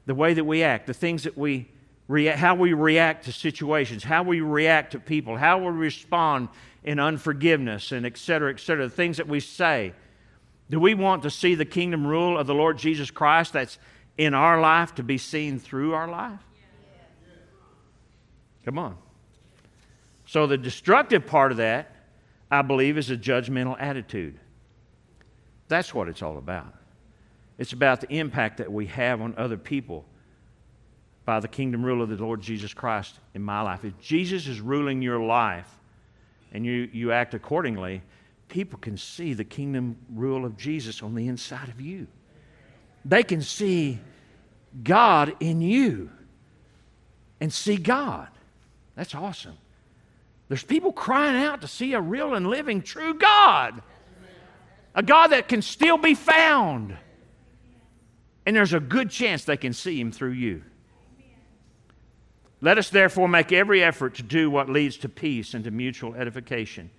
the 0.07 0.15
way 0.15 0.35
that 0.35 0.45
we 0.45 0.63
act, 0.63 0.87
the 0.87 0.95
things 0.95 1.25
that 1.25 1.37
we 1.37 1.69
react, 2.07 2.39
how 2.39 2.55
we 2.55 2.73
react 2.73 3.25
to 3.25 3.33
situations, 3.33 4.05
how 4.05 4.23
we 4.23 4.41
react 4.41 4.93
to 4.93 5.01
people, 5.01 5.37
how 5.37 5.59
we 5.59 5.69
respond 5.69 6.51
in 6.85 7.01
unforgiveness, 7.01 7.91
and 7.91 8.07
et 8.07 8.17
cetera, 8.17 8.53
et 8.53 8.61
cetera, 8.61 8.87
the 8.87 8.95
things 8.95 9.17
that 9.17 9.27
we 9.27 9.41
say. 9.41 9.93
Do 10.70 10.81
we 10.81 10.94
want 10.94 11.22
to 11.24 11.31
see 11.31 11.55
the 11.55 11.64
kingdom 11.64 12.07
rule 12.07 12.38
of 12.38 12.46
the 12.46 12.55
Lord 12.55 12.79
Jesus 12.79 13.11
Christ 13.11 13.53
that's 13.53 13.79
in 14.16 14.35
our 14.35 14.61
life 14.61 14.94
to 14.96 15.03
be 15.03 15.18
seen 15.18 15.59
through 15.59 15.94
our 15.94 16.09
life? 16.09 16.40
Come 18.64 18.79
on. 18.79 18.96
So, 20.27 20.46
the 20.46 20.57
destructive 20.57 21.27
part 21.27 21.50
of 21.50 21.59
that, 21.59 21.94
I 22.50 22.62
believe, 22.62 22.96
is 22.96 23.11
a 23.11 23.16
judgmental 23.16 23.77
attitude. 23.79 24.38
That's 25.68 25.94
what 25.94 26.09
it's 26.09 26.22
all 26.22 26.38
about. 26.38 26.74
It's 27.59 27.72
about 27.72 28.00
the 28.00 28.12
impact 28.12 28.59
that 28.59 28.72
we 28.72 28.87
have 28.87 29.20
on 29.20 29.35
other 29.37 29.59
people 29.59 30.07
by 31.24 31.40
the 31.40 31.48
kingdom 31.48 31.85
rule 31.85 32.03
of 32.03 32.09
the 32.09 32.16
Lord 32.16 32.40
Jesus 32.40 32.74
Christ 32.74 33.18
in 33.35 33.42
my 33.42 33.61
life. 33.61 33.85
If 33.85 33.98
Jesus 33.98 34.46
is 34.46 34.61
ruling 34.61 35.03
your 35.03 35.20
life 35.20 35.68
and 36.53 36.64
you, 36.64 36.88
you 36.92 37.12
act 37.12 37.35
accordingly, 37.35 38.03
people 38.55 38.79
can 38.79 38.97
see 38.97 39.35
the 39.35 39.43
kingdom 39.43 39.97
rule 40.14 40.45
of 40.45 40.57
Jesus 40.57 41.03
on 41.03 41.17
the 41.17 41.27
inside 41.27 41.69
of 41.69 41.81
you. 41.81 42.07
They 43.05 43.25
can 43.25 43.43
see 43.43 43.99
God 44.81 45.35
in 45.40 45.61
you 45.61 46.09
and 47.40 47.53
see 47.53 47.77
God. 47.77 48.29
That's 48.95 49.12
awesome. 49.12 49.59
There's 50.47 50.62
people 50.62 50.93
crying 50.93 51.43
out 51.43 51.62
to 51.62 51.67
see 51.67 51.95
a 51.95 52.01
real 52.01 52.35
and 52.35 52.47
living, 52.47 52.83
true 52.83 53.14
God, 53.14 53.83
a 54.95 55.03
God 55.03 55.33
that 55.33 55.49
can 55.49 55.61
still 55.61 55.99
be 55.99 56.14
found. 56.14 56.97
And 58.47 58.55
there's 58.55 58.73
a 58.73 58.79
good 58.79 59.11
chance 59.11 59.43
they 59.45 59.57
can 59.57 59.73
see 59.73 59.99
Him 59.99 60.12
through 60.12 60.31
you. 60.31 60.62
Let 62.61 62.79
us 62.79 62.88
therefore 62.88 63.27
make 63.27 63.51
every 63.51 63.83
effort 63.83 64.14
to 64.14 64.23
do 64.23 64.49
what 64.49 64.69
leads 64.69 64.97
to 64.99 65.09
peace 65.09 65.55
and 65.55 65.64
to 65.64 65.73
mutual 65.73 66.14
edification. 66.14 66.90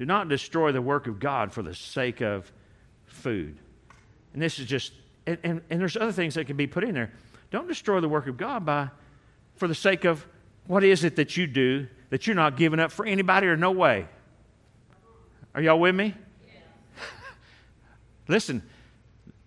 Do 0.00 0.06
not 0.06 0.30
destroy 0.30 0.72
the 0.72 0.80
work 0.80 1.08
of 1.08 1.20
God 1.20 1.52
for 1.52 1.60
the 1.60 1.74
sake 1.74 2.22
of 2.22 2.50
food. 3.04 3.58
And 4.32 4.40
this 4.40 4.58
is 4.58 4.64
just, 4.64 4.94
and, 5.26 5.36
and, 5.42 5.60
and 5.68 5.78
there's 5.78 5.94
other 5.94 6.10
things 6.10 6.36
that 6.36 6.46
can 6.46 6.56
be 6.56 6.66
put 6.66 6.84
in 6.84 6.94
there. 6.94 7.12
Don't 7.50 7.68
destroy 7.68 8.00
the 8.00 8.08
work 8.08 8.26
of 8.26 8.38
God 8.38 8.64
by, 8.64 8.88
for 9.56 9.68
the 9.68 9.74
sake 9.74 10.06
of 10.06 10.26
what 10.66 10.84
is 10.84 11.04
it 11.04 11.16
that 11.16 11.36
you 11.36 11.46
do 11.46 11.86
that 12.08 12.26
you're 12.26 12.34
not 12.34 12.56
giving 12.56 12.80
up 12.80 12.92
for 12.92 13.04
anybody 13.04 13.46
or 13.46 13.58
no 13.58 13.72
way? 13.72 14.08
Are 15.54 15.60
y'all 15.60 15.78
with 15.78 15.94
me? 15.94 16.14
Yeah. 16.46 16.60
Listen, 18.26 18.62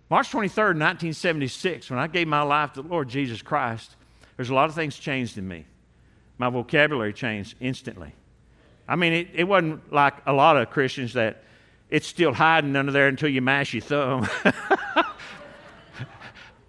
March 0.07 0.29
23rd, 0.29 0.77
1976, 0.77 1.89
when 1.89 1.97
I 1.97 2.05
gave 2.05 2.27
my 2.27 2.43
life 2.43 2.73
to 2.73 2.83
the 2.83 2.87
Lord 2.87 3.09
Jesus 3.09 3.41
Christ, 3.41 3.95
there's 4.37 4.51
a 4.51 4.53
lot 4.53 4.69
of 4.69 4.75
things 4.75 4.99
changed 4.99 5.35
in 5.39 5.47
me. 5.47 5.65
My 6.37 6.51
vocabulary 6.51 7.11
changed 7.11 7.55
instantly. 7.59 8.13
I 8.87 8.95
mean, 8.95 9.13
it, 9.13 9.27
it 9.33 9.43
wasn't 9.45 9.91
like 9.91 10.15
a 10.25 10.33
lot 10.33 10.57
of 10.57 10.69
Christians 10.69 11.13
that 11.13 11.43
it's 11.89 12.07
still 12.07 12.33
hiding 12.33 12.75
under 12.75 12.91
there 12.91 13.07
until 13.07 13.29
you 13.29 13.41
mash 13.41 13.73
your 13.73 13.81
thumb. 13.81 14.27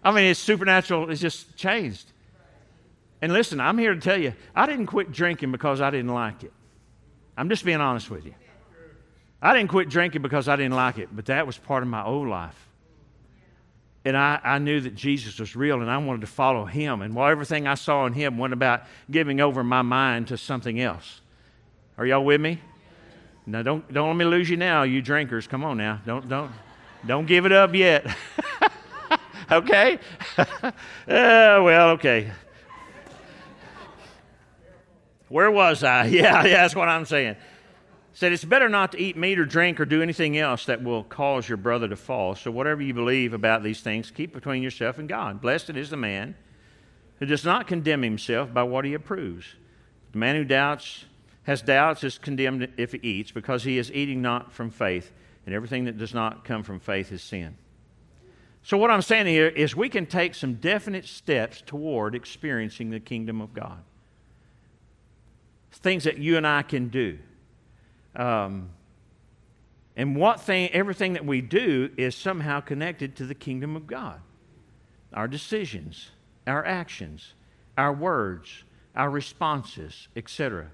I 0.05 0.13
mean, 0.13 0.27
it's 0.27 0.41
supernatural, 0.41 1.11
it's 1.11 1.21
just 1.21 1.57
changed. 1.57 2.13
And 3.23 3.33
listen, 3.33 3.59
I'm 3.59 3.79
here 3.79 3.95
to 3.95 4.01
tell 4.01 4.21
you, 4.21 4.35
I 4.55 4.67
didn't 4.67 4.87
quit 4.87 5.11
drinking 5.11 5.51
because 5.51 5.81
I 5.81 5.91
didn't 5.91 6.13
like 6.13 6.45
it. 6.45 6.53
I'm 7.37 7.49
just 7.49 7.65
being 7.65 7.81
honest 7.81 8.11
with 8.11 8.27
you. 8.27 8.35
I 9.41 9.55
didn't 9.55 9.71
quit 9.71 9.89
drinking 9.89 10.23
because 10.23 10.47
I 10.47 10.57
didn't 10.57 10.75
like 10.75 10.99
it, 10.99 11.09
but 11.11 11.27
that 11.27 11.47
was 11.47 11.57
part 11.57 11.83
of 11.83 11.89
my 11.89 12.05
old 12.05 12.29
life. 12.29 12.69
And 14.05 14.17
I, 14.17 14.39
I 14.45 14.59
knew 14.59 14.81
that 14.81 14.95
Jesus 14.95 15.39
was 15.39 15.57
real 15.57 15.81
and 15.81 15.91
I 15.91 15.97
wanted 15.97 16.21
to 16.21 16.27
follow 16.27 16.67
him. 16.67 17.01
And 17.01 17.15
while 17.15 17.31
everything 17.31 17.67
I 17.67 17.75
saw 17.75 18.05
in 18.05 18.13
him 18.13 18.37
went 18.37 18.53
about 18.53 18.83
giving 19.11 19.41
over 19.41 19.65
my 19.65 19.83
mind 19.83 20.29
to 20.29 20.37
something 20.37 20.79
else. 20.81 21.23
Are 21.97 22.07
y'all 22.07 22.25
with 22.25 22.41
me? 22.41 22.61
Now 23.47 23.63
don't 23.63 23.93
don't 23.93 24.09
let 24.09 24.17
me 24.17 24.25
lose 24.25 24.49
you 24.49 24.57
now, 24.57 24.83
you 24.83 25.03
drinkers. 25.03 25.47
Come 25.47 25.65
on 25.65 25.77
now. 25.77 26.01
Don't 26.07 26.29
don't 26.29 26.51
don't 27.07 27.27
give 27.27 27.47
it 27.47 27.53
up 27.53 27.75
yet. 27.75 28.07
okay? 29.53 29.99
uh, 30.39 30.73
well, 31.07 31.91
okay. 31.91 32.31
Where 35.29 35.51
was 35.51 35.83
I? 35.83 36.07
Yeah, 36.15 36.45
yeah, 36.45 36.63
that's 36.63 36.75
what 36.75 36.89
I'm 36.89 37.05
saying. 37.05 37.37
Said 38.13 38.33
it's 38.33 38.45
better 38.45 38.69
not 38.69 38.93
to 38.93 39.01
eat 39.01 39.17
meat 39.17 39.39
or 39.39 39.45
drink 39.45 39.81
or 39.81 39.85
do 39.85 40.01
anything 40.01 40.39
else 40.39 40.67
that 40.67 40.83
will 40.83 41.03
cause 41.03 41.49
your 41.49 41.59
brother 41.59 41.89
to 41.89 41.97
fall. 41.97 42.37
So 42.37 42.51
whatever 42.51 42.81
you 42.81 42.95
believe 42.95 43.35
about 43.35 43.65
these 43.65 43.81
things, 43.81 44.11
keep 44.13 44.33
between 44.33 44.63
yourself 44.63 44.99
and 44.99 45.09
God. 45.09 45.41
Blessed 45.41 45.71
is 45.71 45.91
the 45.91 45.97
man 45.97 46.37
who 47.19 47.27
does 47.27 47.45
not 47.45 47.67
condemn 47.67 48.03
himself 48.03 48.55
by 48.55 48.63
what 48.63 48.85
he 48.85 48.95
approves. 48.95 49.47
The 50.13 50.19
man 50.19 50.37
who 50.37 50.45
doubts 50.45 51.07
has 51.45 51.63
doubts 51.63 52.05
is 52.05 52.19
condemned 52.19 52.69
if 52.77 52.93
he 52.93 52.99
eats, 53.03 53.31
because 53.31 53.65
he 53.65 53.79
is 53.79 53.93
eating 53.93 54.21
not 54.23 54.53
from 54.53 54.71
faith, 54.71 55.13
and 55.47 55.55
everything 55.55 55.85
that 55.85 55.99
does 55.99 56.15
not 56.15 56.45
come 56.45 56.63
from 56.63 56.81
faith 56.81 57.13
is 57.13 57.23
sin. 57.23 57.57
So, 58.63 58.79
what 58.79 58.91
I'm 58.91 59.03
saying 59.03 59.27
here 59.27 59.49
is 59.49 59.77
we 59.77 59.89
can 59.89 60.07
take 60.07 60.35
some 60.35 60.55
definite 60.55 61.07
steps 61.07 61.63
toward 61.65 62.15
experiencing 62.15 62.91
the 62.91 63.01
kingdom 63.01 63.41
of 63.41 63.53
God 63.53 63.83
things 65.85 66.05
that 66.05 66.19
you 66.19 66.37
and 66.37 66.47
I 66.47 66.63
can 66.63 66.89
do. 66.89 67.19
Um, 68.17 68.71
and 69.97 70.17
what 70.17 70.41
thing, 70.41 70.71
everything 70.71 71.13
that 71.15 71.25
we 71.25 71.41
do 71.41 71.91
is 71.97 72.15
somehow 72.15 72.61
connected 72.61 73.17
to 73.17 73.27
the 73.27 73.35
kingdom 73.35 73.77
of 73.77 73.87
God. 73.87 74.21
Our 75.13 75.29
decisions, 75.29 76.11
our 76.47 76.65
actions, 76.65 77.35
our 77.77 77.93
words, 77.93 78.65
our 78.97 79.11
responses, 79.11 80.09
etc. 80.17 80.71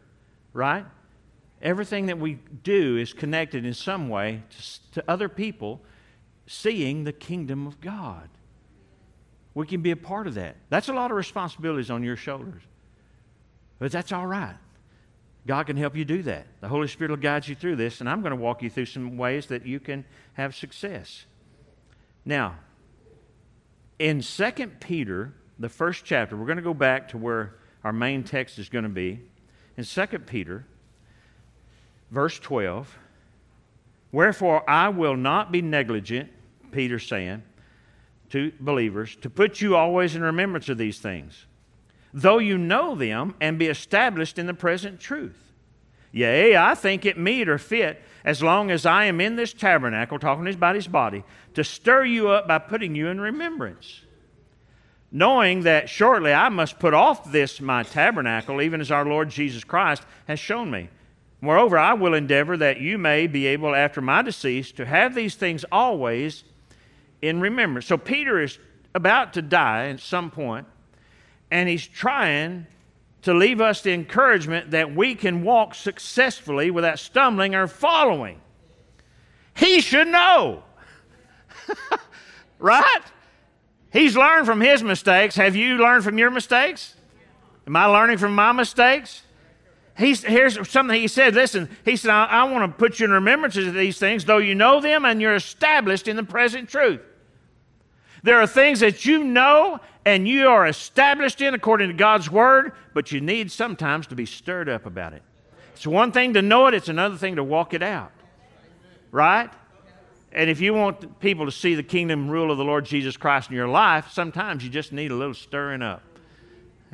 Right? 0.52 0.84
Everything 1.62 2.06
that 2.06 2.18
we 2.18 2.38
do 2.62 2.96
is 2.96 3.12
connected 3.12 3.64
in 3.64 3.74
some 3.74 4.08
way 4.08 4.42
to, 4.50 4.92
to 4.92 5.10
other 5.10 5.28
people 5.28 5.80
seeing 6.46 7.04
the 7.04 7.12
kingdom 7.12 7.66
of 7.66 7.80
God. 7.80 8.28
We 9.54 9.66
can 9.66 9.82
be 9.82 9.90
a 9.90 9.96
part 9.96 10.26
of 10.26 10.34
that. 10.34 10.56
That's 10.68 10.88
a 10.88 10.92
lot 10.92 11.10
of 11.10 11.16
responsibilities 11.16 11.90
on 11.90 12.02
your 12.02 12.16
shoulders. 12.16 12.62
But 13.78 13.92
that's 13.92 14.12
all 14.12 14.26
right. 14.26 14.56
God 15.46 15.66
can 15.66 15.76
help 15.76 15.96
you 15.96 16.04
do 16.04 16.22
that. 16.24 16.46
The 16.60 16.68
Holy 16.68 16.86
Spirit 16.86 17.10
will 17.10 17.16
guide 17.16 17.48
you 17.48 17.54
through 17.54 17.76
this, 17.76 18.00
and 18.00 18.08
I'm 18.08 18.20
going 18.20 18.30
to 18.30 18.36
walk 18.36 18.62
you 18.62 18.70
through 18.70 18.86
some 18.86 19.16
ways 19.16 19.46
that 19.46 19.66
you 19.66 19.80
can 19.80 20.04
have 20.34 20.54
success. 20.54 21.24
Now, 22.24 22.56
in 23.98 24.20
2 24.20 24.52
Peter, 24.80 25.34
the 25.58 25.68
first 25.68 26.04
chapter, 26.04 26.36
we're 26.36 26.46
going 26.46 26.56
to 26.56 26.62
go 26.62 26.74
back 26.74 27.08
to 27.08 27.18
where 27.18 27.56
our 27.84 27.92
main 27.92 28.22
text 28.22 28.58
is 28.58 28.68
going 28.68 28.84
to 28.84 28.90
be. 28.90 29.20
In 29.80 29.86
2 29.86 30.18
Peter, 30.18 30.66
verse 32.10 32.38
12. 32.38 32.98
Wherefore 34.12 34.68
I 34.68 34.90
will 34.90 35.16
not 35.16 35.50
be 35.50 35.62
negligent, 35.62 36.28
Peter 36.70 36.98
saying 36.98 37.42
to 38.28 38.52
believers, 38.60 39.16
to 39.22 39.30
put 39.30 39.62
you 39.62 39.76
always 39.76 40.14
in 40.14 40.20
remembrance 40.20 40.68
of 40.68 40.76
these 40.76 40.98
things, 40.98 41.46
though 42.12 42.36
you 42.36 42.58
know 42.58 42.94
them 42.94 43.34
and 43.40 43.58
be 43.58 43.68
established 43.68 44.38
in 44.38 44.44
the 44.44 44.52
present 44.52 45.00
truth. 45.00 45.50
Yea, 46.12 46.58
I 46.58 46.74
think 46.74 47.06
it 47.06 47.16
meet 47.16 47.48
or 47.48 47.56
fit, 47.56 48.02
as 48.22 48.42
long 48.42 48.70
as 48.70 48.84
I 48.84 49.06
am 49.06 49.18
in 49.18 49.36
this 49.36 49.54
tabernacle, 49.54 50.18
talking 50.18 50.46
about 50.46 50.74
his 50.74 50.88
body, 50.88 51.24
to 51.54 51.64
stir 51.64 52.04
you 52.04 52.28
up 52.28 52.46
by 52.46 52.58
putting 52.58 52.94
you 52.94 53.08
in 53.08 53.18
remembrance. 53.18 54.02
Knowing 55.12 55.62
that 55.62 55.88
shortly 55.88 56.32
I 56.32 56.48
must 56.48 56.78
put 56.78 56.94
off 56.94 57.32
this 57.32 57.60
my 57.60 57.82
tabernacle, 57.82 58.62
even 58.62 58.80
as 58.80 58.90
our 58.90 59.04
Lord 59.04 59.28
Jesus 59.28 59.64
Christ 59.64 60.02
has 60.28 60.38
shown 60.38 60.70
me. 60.70 60.88
Moreover, 61.40 61.78
I 61.78 61.94
will 61.94 62.14
endeavor 62.14 62.56
that 62.58 62.80
you 62.80 62.98
may 62.98 63.26
be 63.26 63.46
able, 63.46 63.74
after 63.74 64.00
my 64.00 64.22
decease, 64.22 64.72
to 64.72 64.84
have 64.84 65.14
these 65.14 65.34
things 65.34 65.64
always 65.72 66.44
in 67.22 67.40
remembrance. 67.40 67.86
So 67.86 67.96
Peter 67.96 68.40
is 68.40 68.58
about 68.94 69.32
to 69.34 69.42
die 69.42 69.88
at 69.88 70.00
some 70.00 70.30
point, 70.30 70.66
and 71.50 71.68
he's 71.68 71.86
trying 71.86 72.66
to 73.22 73.34
leave 73.34 73.60
us 73.60 73.82
the 73.82 73.92
encouragement 73.92 74.70
that 74.70 74.94
we 74.94 75.14
can 75.14 75.42
walk 75.42 75.74
successfully 75.74 76.70
without 76.70 76.98
stumbling 76.98 77.54
or 77.54 77.66
following. 77.66 78.40
He 79.56 79.80
should 79.80 80.08
know. 80.08 80.62
right? 82.58 83.02
He's 83.92 84.16
learned 84.16 84.46
from 84.46 84.60
his 84.60 84.82
mistakes. 84.82 85.36
Have 85.36 85.56
you 85.56 85.76
learned 85.78 86.04
from 86.04 86.18
your 86.18 86.30
mistakes? 86.30 86.94
Am 87.66 87.76
I 87.76 87.86
learning 87.86 88.18
from 88.18 88.34
my 88.34 88.52
mistakes? 88.52 89.22
He's, 89.98 90.22
here's 90.24 90.68
something 90.70 90.98
he 90.98 91.08
said. 91.08 91.34
Listen, 91.34 91.68
he 91.84 91.96
said, 91.96 92.10
I, 92.10 92.24
I 92.24 92.44
want 92.44 92.64
to 92.70 92.78
put 92.78 92.98
you 92.98 93.04
in 93.04 93.10
remembrance 93.10 93.56
of 93.56 93.74
these 93.74 93.98
things, 93.98 94.24
though 94.24 94.38
you 94.38 94.54
know 94.54 94.80
them 94.80 95.04
and 95.04 95.20
you're 95.20 95.34
established 95.34 96.08
in 96.08 96.16
the 96.16 96.22
present 96.22 96.68
truth. 96.68 97.00
There 98.22 98.40
are 98.40 98.46
things 98.46 98.80
that 98.80 99.04
you 99.04 99.24
know 99.24 99.80
and 100.04 100.26
you 100.26 100.48
are 100.48 100.66
established 100.66 101.40
in 101.40 101.54
according 101.54 101.88
to 101.88 101.94
God's 101.94 102.30
word, 102.30 102.72
but 102.94 103.12
you 103.12 103.20
need 103.20 103.50
sometimes 103.50 104.06
to 104.08 104.14
be 104.14 104.26
stirred 104.26 104.68
up 104.68 104.86
about 104.86 105.12
it. 105.12 105.22
It's 105.74 105.86
one 105.86 106.12
thing 106.12 106.34
to 106.34 106.42
know 106.42 106.66
it, 106.66 106.74
it's 106.74 106.88
another 106.88 107.16
thing 107.16 107.36
to 107.36 107.44
walk 107.44 107.74
it 107.74 107.82
out. 107.82 108.12
Right? 109.10 109.50
And 110.32 110.48
if 110.48 110.60
you 110.60 110.74
want 110.74 111.18
people 111.20 111.46
to 111.46 111.52
see 111.52 111.74
the 111.74 111.82
kingdom 111.82 112.28
rule 112.28 112.52
of 112.52 112.58
the 112.58 112.64
Lord 112.64 112.84
Jesus 112.84 113.16
Christ 113.16 113.50
in 113.50 113.56
your 113.56 113.68
life, 113.68 114.10
sometimes 114.12 114.62
you 114.62 114.70
just 114.70 114.92
need 114.92 115.10
a 115.10 115.14
little 115.14 115.34
stirring 115.34 115.82
up. 115.82 116.02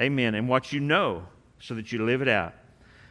Amen. 0.01 0.35
And 0.35 0.49
what 0.49 0.73
you 0.73 0.81
know 0.81 1.25
so 1.59 1.75
that 1.75 1.93
you 1.93 2.05
live 2.05 2.23
it 2.23 2.29
out. 2.29 2.55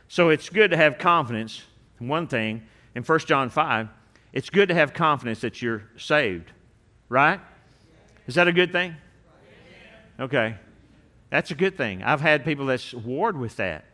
So 0.08 0.30
it's 0.30 0.50
good 0.50 0.72
to 0.72 0.78
have 0.78 0.98
confidence. 0.98 1.64
One 2.00 2.28
thing 2.28 2.64
in 2.96 3.04
1 3.04 3.20
John 3.20 3.50
5, 3.50 3.88
it's 4.34 4.50
good 4.50 4.70
to 4.70 4.76
have 4.76 4.94
confidence 4.94 5.42
that 5.42 5.62
you're 5.62 5.84
saved. 5.98 6.52
Right? 7.08 7.40
Is 8.28 8.36
that 8.36 8.48
a 8.48 8.52
good 8.52 8.72
thing? 8.72 8.96
Okay. 10.20 10.56
That's 11.30 11.52
a 11.52 11.56
good 11.56 11.78
thing. 11.78 12.02
I've 12.04 12.22
had 12.22 12.46
people 12.46 12.66
that's 12.66 12.94
warred 12.94 13.38
with 13.38 13.58
that. 13.58 13.86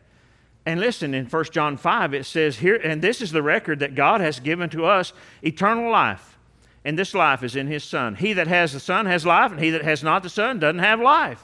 And 0.64 0.78
listen, 0.78 1.12
in 1.12 1.26
1 1.26 1.44
John 1.46 1.76
5, 1.76 2.14
it 2.14 2.24
says 2.24 2.58
here, 2.58 2.76
and 2.76 3.02
this 3.02 3.20
is 3.20 3.32
the 3.32 3.42
record 3.42 3.80
that 3.80 3.94
God 3.94 4.20
has 4.20 4.38
given 4.38 4.70
to 4.70 4.84
us 4.86 5.12
eternal 5.42 5.90
life. 5.90 6.38
And 6.84 6.98
this 6.98 7.14
life 7.14 7.42
is 7.42 7.56
in 7.56 7.66
His 7.66 7.84
Son. 7.84 8.14
He 8.14 8.32
that 8.34 8.46
has 8.46 8.72
the 8.72 8.80
Son 8.80 9.06
has 9.06 9.26
life, 9.26 9.50
and 9.50 9.60
he 9.60 9.70
that 9.70 9.82
has 9.82 10.02
not 10.02 10.22
the 10.22 10.28
Son 10.28 10.58
doesn't 10.58 10.80
have 10.80 11.00
life. 11.00 11.42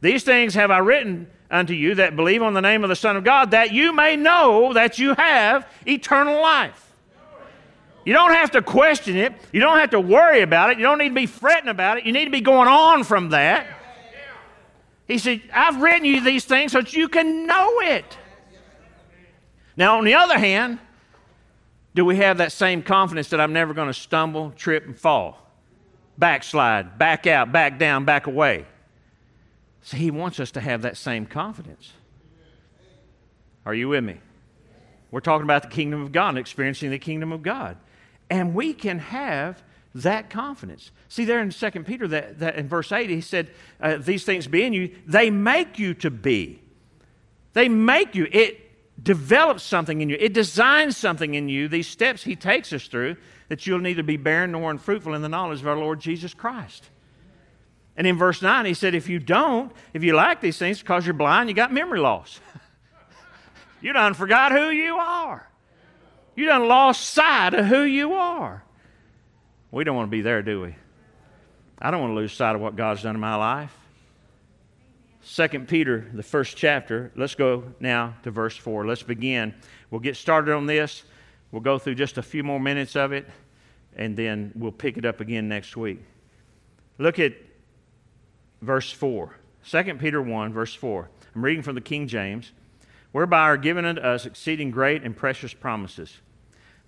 These 0.00 0.22
things 0.22 0.54
have 0.54 0.70
I 0.70 0.78
written 0.78 1.28
unto 1.50 1.72
you 1.72 1.96
that 1.96 2.14
believe 2.14 2.42
on 2.42 2.54
the 2.54 2.60
name 2.60 2.84
of 2.84 2.88
the 2.88 2.96
Son 2.96 3.16
of 3.16 3.24
God, 3.24 3.52
that 3.52 3.72
you 3.72 3.92
may 3.92 4.16
know 4.16 4.72
that 4.72 4.98
you 4.98 5.14
have 5.14 5.66
eternal 5.86 6.40
life. 6.40 6.84
You 8.04 8.12
don't 8.12 8.32
have 8.32 8.52
to 8.52 8.62
question 8.62 9.16
it. 9.16 9.34
You 9.52 9.60
don't 9.60 9.78
have 9.78 9.90
to 9.90 10.00
worry 10.00 10.40
about 10.40 10.70
it. 10.70 10.78
You 10.78 10.84
don't 10.84 10.98
need 10.98 11.10
to 11.10 11.14
be 11.14 11.26
fretting 11.26 11.68
about 11.68 11.98
it. 11.98 12.06
You 12.06 12.12
need 12.12 12.24
to 12.24 12.30
be 12.30 12.40
going 12.40 12.68
on 12.68 13.04
from 13.04 13.30
that. 13.30 13.66
He 15.08 15.18
said, 15.18 15.40
I've 15.52 15.80
written 15.80 16.04
you 16.04 16.20
these 16.20 16.44
things 16.44 16.72
so 16.72 16.82
that 16.82 16.92
you 16.92 17.08
can 17.08 17.46
know 17.46 17.80
it. 17.80 18.18
Now, 19.76 19.98
on 19.98 20.04
the 20.04 20.14
other 20.14 20.38
hand, 20.38 20.78
do 21.94 22.04
we 22.04 22.16
have 22.16 22.38
that 22.38 22.52
same 22.52 22.82
confidence 22.82 23.30
that 23.30 23.40
I'm 23.40 23.52
never 23.52 23.72
going 23.72 23.88
to 23.88 23.94
stumble, 23.94 24.50
trip, 24.50 24.84
and 24.84 24.96
fall? 24.96 25.50
Backslide, 26.18 26.98
back 26.98 27.26
out, 27.26 27.52
back 27.52 27.78
down, 27.78 28.04
back 28.04 28.26
away. 28.26 28.66
So 29.82 29.96
he 29.96 30.10
wants 30.10 30.38
us 30.40 30.50
to 30.52 30.60
have 30.60 30.82
that 30.82 30.96
same 30.96 31.24
confidence. 31.24 31.92
Are 33.64 33.74
you 33.74 33.88
with 33.88 34.04
me? 34.04 34.18
We're 35.10 35.20
talking 35.20 35.44
about 35.44 35.62
the 35.62 35.68
kingdom 35.68 36.02
of 36.02 36.12
God, 36.12 36.30
and 36.30 36.38
experiencing 36.38 36.90
the 36.90 36.98
kingdom 36.98 37.32
of 37.32 37.42
God. 37.42 37.78
And 38.28 38.54
we 38.54 38.74
can 38.74 38.98
have 38.98 39.62
that 40.02 40.30
confidence. 40.30 40.90
See, 41.08 41.24
there 41.24 41.40
in 41.40 41.50
2 41.50 41.70
Peter, 41.84 42.08
that, 42.08 42.38
that 42.38 42.56
in 42.56 42.68
verse 42.68 42.92
8, 42.92 43.08
he 43.10 43.20
said, 43.20 43.50
uh, 43.80 43.96
These 43.96 44.24
things 44.24 44.46
be 44.46 44.64
in 44.64 44.72
you, 44.72 44.94
they 45.06 45.30
make 45.30 45.78
you 45.78 45.94
to 45.94 46.10
be. 46.10 46.60
They 47.52 47.68
make 47.68 48.14
you. 48.14 48.28
It 48.30 48.68
develops 49.02 49.62
something 49.62 50.00
in 50.00 50.08
you, 50.08 50.16
it 50.18 50.32
designs 50.32 50.96
something 50.96 51.34
in 51.34 51.48
you, 51.48 51.68
these 51.68 51.86
steps 51.86 52.24
he 52.24 52.34
takes 52.34 52.72
us 52.72 52.86
through, 52.86 53.16
that 53.48 53.66
you'll 53.66 53.78
neither 53.78 54.02
be 54.02 54.16
barren 54.16 54.52
nor 54.52 54.70
unfruitful 54.70 55.14
in 55.14 55.22
the 55.22 55.28
knowledge 55.28 55.60
of 55.60 55.68
our 55.68 55.76
Lord 55.76 56.00
Jesus 56.00 56.34
Christ. 56.34 56.90
And 57.96 58.06
in 58.06 58.16
verse 58.16 58.42
9, 58.42 58.64
he 58.64 58.74
said, 58.74 58.94
If 58.94 59.08
you 59.08 59.18
don't, 59.18 59.72
if 59.92 60.04
you 60.04 60.14
lack 60.14 60.40
these 60.40 60.58
things 60.58 60.80
because 60.80 61.06
you're 61.06 61.14
blind, 61.14 61.48
you 61.48 61.54
got 61.54 61.72
memory 61.72 62.00
loss. 62.00 62.40
you 63.80 63.92
done 63.92 64.14
forgot 64.14 64.52
who 64.52 64.70
you 64.70 64.96
are. 64.96 65.48
You 66.36 66.46
done 66.46 66.68
lost 66.68 67.08
sight 67.10 67.54
of 67.54 67.66
who 67.66 67.82
you 67.82 68.12
are. 68.12 68.62
We 69.70 69.84
don't 69.84 69.96
want 69.96 70.08
to 70.08 70.10
be 70.10 70.22
there, 70.22 70.42
do 70.42 70.62
we? 70.62 70.74
I 71.78 71.90
don't 71.90 72.00
want 72.00 72.12
to 72.12 72.16
lose 72.16 72.32
sight 72.32 72.54
of 72.54 72.60
what 72.60 72.76
God's 72.76 73.02
done 73.02 73.14
in 73.14 73.20
my 73.20 73.36
life. 73.36 73.74
Second 75.20 75.68
Peter, 75.68 76.08
the 76.14 76.22
first 76.22 76.56
chapter. 76.56 77.12
Let's 77.14 77.34
go 77.34 77.64
now 77.80 78.14
to 78.22 78.30
verse 78.30 78.56
4. 78.56 78.86
Let's 78.86 79.02
begin. 79.02 79.54
We'll 79.90 80.00
get 80.00 80.16
started 80.16 80.54
on 80.54 80.66
this. 80.66 81.04
We'll 81.52 81.60
go 81.60 81.78
through 81.78 81.96
just 81.96 82.18
a 82.18 82.22
few 82.22 82.42
more 82.42 82.58
minutes 82.58 82.96
of 82.96 83.12
it, 83.12 83.28
and 83.96 84.16
then 84.16 84.52
we'll 84.54 84.72
pick 84.72 84.96
it 84.96 85.04
up 85.04 85.20
again 85.20 85.48
next 85.48 85.76
week. 85.76 86.00
Look 86.98 87.18
at 87.18 87.34
verse 88.62 88.90
4. 88.90 89.34
2 89.68 89.94
Peter 89.94 90.22
1, 90.22 90.52
verse 90.52 90.74
4. 90.74 91.10
I'm 91.34 91.44
reading 91.44 91.62
from 91.62 91.74
the 91.74 91.80
King 91.80 92.08
James. 92.08 92.52
Whereby 93.12 93.42
are 93.42 93.56
given 93.56 93.84
unto 93.84 94.00
us 94.02 94.26
exceeding 94.26 94.70
great 94.70 95.02
and 95.02 95.16
precious 95.16 95.54
promises 95.54 96.18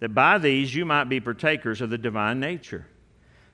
that 0.00 0.14
by 0.14 0.38
these 0.38 0.74
you 0.74 0.84
might 0.84 1.04
be 1.04 1.20
partakers 1.20 1.80
of 1.80 1.90
the 1.90 1.98
divine 1.98 2.40
nature, 2.40 2.86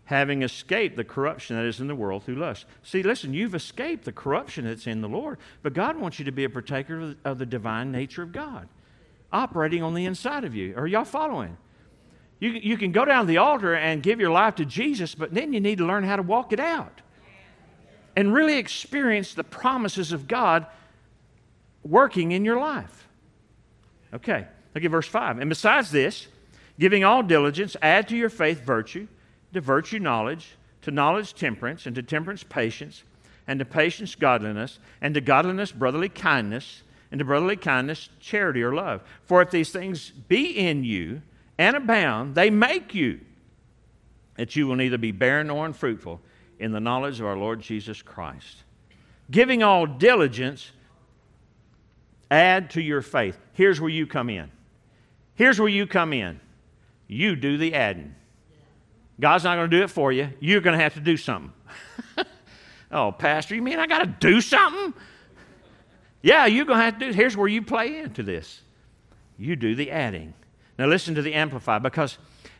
having 0.05 0.43
escaped 0.43 0.97
the 0.97 1.05
corruption 1.05 1.57
that 1.57 1.65
is 1.65 1.81
in 1.81 1.89
the 1.89 1.95
world 1.95 2.25
through 2.25 2.37
lust. 2.37 2.65
See, 2.83 3.03
listen, 3.03 3.35
you've 3.35 3.55
escaped 3.55 4.05
the 4.05 4.13
corruption 4.13 4.65
that's 4.65 4.87
in 4.87 5.01
the 5.01 5.09
Lord, 5.09 5.39
but 5.63 5.75
God 5.75 5.97
wants 5.97 6.19
you 6.19 6.25
to 6.25 6.33
be 6.33 6.45
a 6.45 6.51
partaker 6.51 7.15
of 7.25 7.39
the 7.39 7.47
divine 7.47 7.93
nature 7.93 8.23
of 8.23 8.33
God 8.33 8.69
operating 9.33 9.83
on 9.83 9.95
the 9.95 10.05
inside 10.05 10.45
of 10.45 10.55
you. 10.55 10.75
Are 10.77 10.87
y'all 10.87 11.05
following? 11.05 11.57
You, 12.39 12.51
you 12.51 12.77
can 12.77 12.93
go 12.93 13.05
down 13.05 13.25
to 13.25 13.27
the 13.27 13.39
altar 13.39 13.75
and 13.75 14.03
give 14.03 14.21
your 14.21 14.31
life 14.31 14.57
to 14.57 14.65
Jesus, 14.65 15.15
but 15.15 15.33
then 15.33 15.53
you 15.53 15.61
need 15.61 15.79
to 15.79 15.87
learn 15.87 16.05
how 16.05 16.17
to 16.17 16.23
walk 16.23 16.53
it 16.53 16.61
out 16.61 17.03
and 18.15 18.33
really 18.33 18.57
experience 18.57 19.35
the 19.35 19.45
promises 19.45 20.13
of 20.13 20.27
God 20.29 20.67
working 21.83 22.33
in 22.33 22.45
your 22.45 22.59
life. 22.59 23.09
Okay, 24.15 24.47
look 24.75 24.85
at 24.85 24.91
verse 24.91 25.07
5. 25.07 25.39
And 25.39 25.49
besides 25.49 25.91
this, 25.91 26.29
Giving 26.79 27.05
all 27.05 27.23
diligence, 27.23 27.77
add 27.81 28.09
to 28.09 28.17
your 28.17 28.31
faith 28.31 28.61
virtue, 28.61 29.09
to 29.55 29.61
virtue 29.61 29.99
knowledge, 29.99 30.57
to 30.83 30.91
knowledge 30.91 31.35
temperance, 31.35 31.87
and 31.87 31.95
to 31.97 32.03
temperance 32.03 32.43
patience, 32.43 33.03
and 33.47 33.59
to 33.59 33.65
patience 33.65 34.15
godliness, 34.15 34.79
and 35.01 35.15
to 35.15 35.21
godliness 35.21 35.73
brotherly 35.73 36.09
kindness, 36.09 36.83
and 37.11 37.19
to 37.19 37.25
brotherly 37.25 37.57
kindness 37.57 38.09
charity 38.21 38.63
or 38.63 38.75
love. 38.75 39.03
For 39.25 39.41
if 39.41 39.51
these 39.51 39.71
things 39.71 40.11
be 40.11 40.51
in 40.59 40.85
you 40.85 41.23
and 41.57 41.77
abound, 41.77 42.35
they 42.35 42.51
make 42.51 42.95
you 42.95 43.21
that 44.37 44.55
you 44.55 44.67
will 44.67 44.77
neither 44.77 44.99
be 44.99 45.13
barren 45.13 45.47
nor 45.47 45.65
unfruitful 45.65 46.21
in 46.59 46.73
the 46.73 46.81
knowledge 46.81 47.21
of 47.21 47.27
our 47.27 47.37
Lord 47.37 47.61
Jesus 47.61 48.03
Christ. 48.03 48.65
Giving 49.31 49.63
all 49.63 49.87
diligence, 49.87 50.71
add 52.31 52.71
to 52.71 52.83
your 52.83 53.03
faith. 53.03 53.39
Here's 53.55 53.81
where 53.81 53.91
you 53.91 54.07
come 54.07 54.29
in. 54.29 54.51
Here's 55.35 55.59
where 55.59 55.69
you 55.69 55.87
come 55.87 56.13
in. 56.13 56.41
You 57.07 57.37
do 57.37 57.57
the 57.57 57.75
adding. 57.75 58.15
God's 59.21 59.45
not 59.45 59.57
going 59.57 59.71
to 59.71 59.77
do 59.77 59.83
it 59.83 59.91
for 59.91 60.13
you. 60.13 60.31
You're 60.41 60.61
going 60.61 60.77
to 60.77 60.83
have 60.83 60.95
to 60.95 61.01
do 61.01 61.17
something. 61.17 61.53
oh, 62.91 63.13
Pastor, 63.13 63.55
you 63.55 63.63
mean 63.63 63.79
I 63.79 63.87
got 63.87 64.01
to 64.01 64.07
do 64.07 64.41
something? 64.41 64.93
Yeah, 66.23 66.47
you're 66.47 66.65
going 66.65 66.79
to 66.79 66.85
have 66.85 66.99
to 66.99 67.07
do 67.07 67.13
Here's 67.13 67.37
where 67.37 67.49
you 67.49 67.63
play 67.63 67.99
into 67.99 68.23
this. 68.23 68.61
You 69.39 69.57
do 69.57 69.75
the 69.75 69.91
adding. 69.91 70.35
Now, 70.79 70.87
listen 70.87 71.15
to 71.15 71.23
the 71.23 71.35
Amplify 71.35 71.79
because 71.79 72.19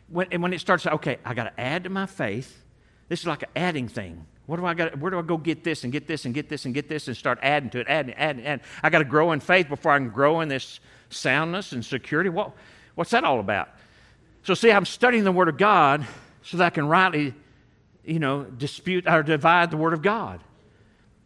when, 0.09 0.41
when 0.41 0.53
it 0.53 0.59
starts, 0.59 0.87
okay, 0.87 1.17
I 1.25 1.33
got 1.33 1.43
to 1.43 1.59
add 1.59 1.83
to 1.83 1.89
my 1.89 2.05
faith. 2.05 2.63
This 3.09 3.21
is 3.21 3.27
like 3.27 3.43
an 3.43 3.49
adding 3.55 3.87
thing. 3.87 4.25
What 4.47 4.57
do 4.57 4.65
I 4.65 4.73
got? 4.73 4.97
Where 4.97 5.11
do 5.11 5.19
I 5.19 5.21
go 5.21 5.37
get 5.37 5.63
this 5.63 5.83
and 5.83 5.91
get 5.91 6.07
this 6.07 6.25
and 6.25 6.33
get 6.33 6.47
this 6.47 6.65
and 6.65 6.73
get 6.73 6.87
this 6.87 7.07
and 7.07 7.17
start 7.17 7.37
adding 7.41 7.69
to 7.71 7.79
it, 7.81 7.87
adding, 7.89 8.13
adding, 8.15 8.45
adding? 8.45 8.65
I 8.81 8.89
got 8.89 8.99
to 8.99 9.05
grow 9.05 9.33
in 9.33 9.41
faith 9.41 9.67
before 9.67 9.91
I 9.91 9.97
can 9.97 10.09
grow 10.09 10.39
in 10.39 10.47
this 10.47 10.79
soundness 11.09 11.73
and 11.73 11.83
security. 11.83 12.29
What, 12.29 12.53
what's 12.95 13.11
that 13.11 13.25
all 13.25 13.41
about? 13.41 13.69
So, 14.47 14.53
see, 14.53 14.71
I'm 14.71 14.85
studying 14.85 15.25
the 15.25 15.31
Word 15.33 15.49
of 15.49 15.57
God 15.57 16.07
so 16.41 16.55
that 16.55 16.67
I 16.67 16.69
can 16.69 16.87
rightly, 16.87 17.33
you 18.05 18.19
know, 18.19 18.45
dispute 18.45 19.05
or 19.05 19.21
divide 19.21 19.71
the 19.71 19.75
Word 19.75 19.91
of 19.91 20.01
God. 20.01 20.39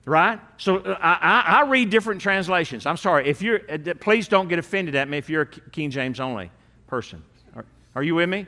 Right? 0.06 0.40
So 0.58 0.78
uh, 0.78 0.98
I, 1.00 1.20
I, 1.22 1.60
I 1.60 1.70
read 1.70 1.92
different 1.92 2.22
translations. 2.22 2.88
I'm 2.88 2.98
sorry. 2.98 3.28
If 3.28 3.44
you're, 3.44 3.62
uh, 3.70 3.94
please 4.00 4.28
don't 4.28 4.48
get 4.48 4.58
offended 4.58 4.96
at 4.96 5.08
me 5.08 5.20
if 5.20 5.30
you're 5.30 5.44
a 5.44 5.46
King 5.46 5.92
James 5.92 6.20
only 6.20 6.50
person. 6.88 7.22
Are, 7.56 7.64
are 7.94 8.02
you 8.02 8.16
with 8.16 8.28
me? 8.28 8.48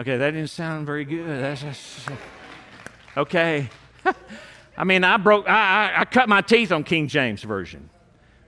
Okay, 0.00 0.16
that 0.16 0.30
didn't 0.30 0.48
sound 0.48 0.86
very 0.86 1.04
good. 1.04 1.28
That's, 1.28 2.06
okay. 3.14 3.68
I 4.78 4.84
mean, 4.84 5.04
I 5.04 5.18
broke, 5.18 5.46
I, 5.46 5.92
I, 5.96 6.00
I 6.00 6.04
cut 6.06 6.30
my 6.30 6.40
teeth 6.40 6.72
on 6.72 6.82
King 6.82 7.08
James 7.08 7.42
version. 7.42 7.90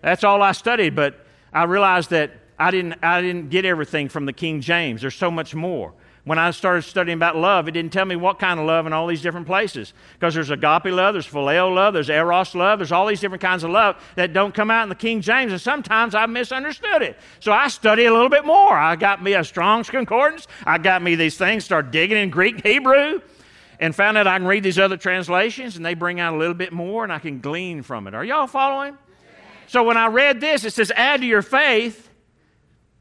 That's 0.01 0.24
all 0.24 0.41
I 0.41 0.53
studied, 0.53 0.97
but 0.97 1.26
I 1.53 1.64
realized 1.64 2.09
that 2.11 2.31
I 2.61 2.70
didn't, 2.70 3.02
I 3.02 3.22
didn't 3.22 3.48
get 3.48 3.64
everything 3.64 4.11
from 4.11 4.26
the 4.26 4.34
King 4.34 4.61
James. 4.61 5.00
There's 5.00 5.14
so 5.14 5.30
much 5.30 5.54
more. 5.54 5.94
When 6.24 6.38
I 6.38 6.50
started 6.50 6.82
studying 6.82 7.16
about 7.16 7.34
love, 7.34 7.66
it 7.66 7.70
didn't 7.70 7.94
tell 7.94 8.04
me 8.04 8.14
what 8.14 8.38
kind 8.38 8.61
of 8.61 8.66
love 8.66 8.86
in 8.86 8.92
all 8.92 9.06
these 9.06 9.22
different 9.22 9.46
places. 9.46 9.94
Because 10.12 10.34
there's 10.34 10.50
agape 10.50 10.84
love, 10.84 11.14
there's 11.14 11.26
phileo 11.26 11.74
love, 11.74 11.94
there's 11.94 12.11
eros 12.11 12.54
love, 12.54 12.78
there's 12.78 12.92
all 12.92 13.06
these 13.06 13.20
different 13.20 13.40
kinds 13.40 13.64
of 13.64 13.70
love 13.70 13.96
that 14.16 14.34
don't 14.34 14.54
come 14.54 14.70
out 14.70 14.82
in 14.82 14.90
the 14.90 14.94
King 14.94 15.22
James, 15.22 15.52
and 15.52 15.61
sometimes 15.61 16.14
I 16.14 16.26
misunderstood 16.26 17.00
it. 17.00 17.16
So 17.40 17.50
I 17.50 17.68
study 17.68 18.04
a 18.04 18.12
little 18.12 18.28
bit 18.28 18.44
more. 18.44 18.76
I 18.76 18.94
got 18.96 19.22
me 19.22 19.32
a 19.32 19.42
Strong's 19.42 19.88
Concordance, 19.88 20.46
I 20.66 20.76
got 20.76 21.00
me 21.00 21.14
these 21.14 21.38
things, 21.38 21.64
start 21.64 21.90
digging 21.90 22.18
in 22.18 22.28
Greek, 22.28 22.62
Hebrew, 22.62 23.22
and 23.78 23.96
found 23.96 24.18
out 24.18 24.26
I 24.26 24.36
can 24.36 24.46
read 24.46 24.62
these 24.62 24.78
other 24.78 24.98
translations, 24.98 25.76
and 25.76 25.86
they 25.86 25.94
bring 25.94 26.20
out 26.20 26.34
a 26.34 26.36
little 26.36 26.52
bit 26.52 26.74
more, 26.74 27.04
and 27.04 27.12
I 27.12 27.20
can 27.20 27.40
glean 27.40 27.82
from 27.82 28.06
it. 28.06 28.14
Are 28.14 28.24
y'all 28.24 28.46
following? 28.46 28.98
So 29.68 29.82
when 29.84 29.96
I 29.96 30.08
read 30.08 30.42
this, 30.42 30.64
it 30.64 30.74
says, 30.74 30.92
add 30.94 31.22
to 31.22 31.26
your 31.26 31.42
faith 31.42 32.09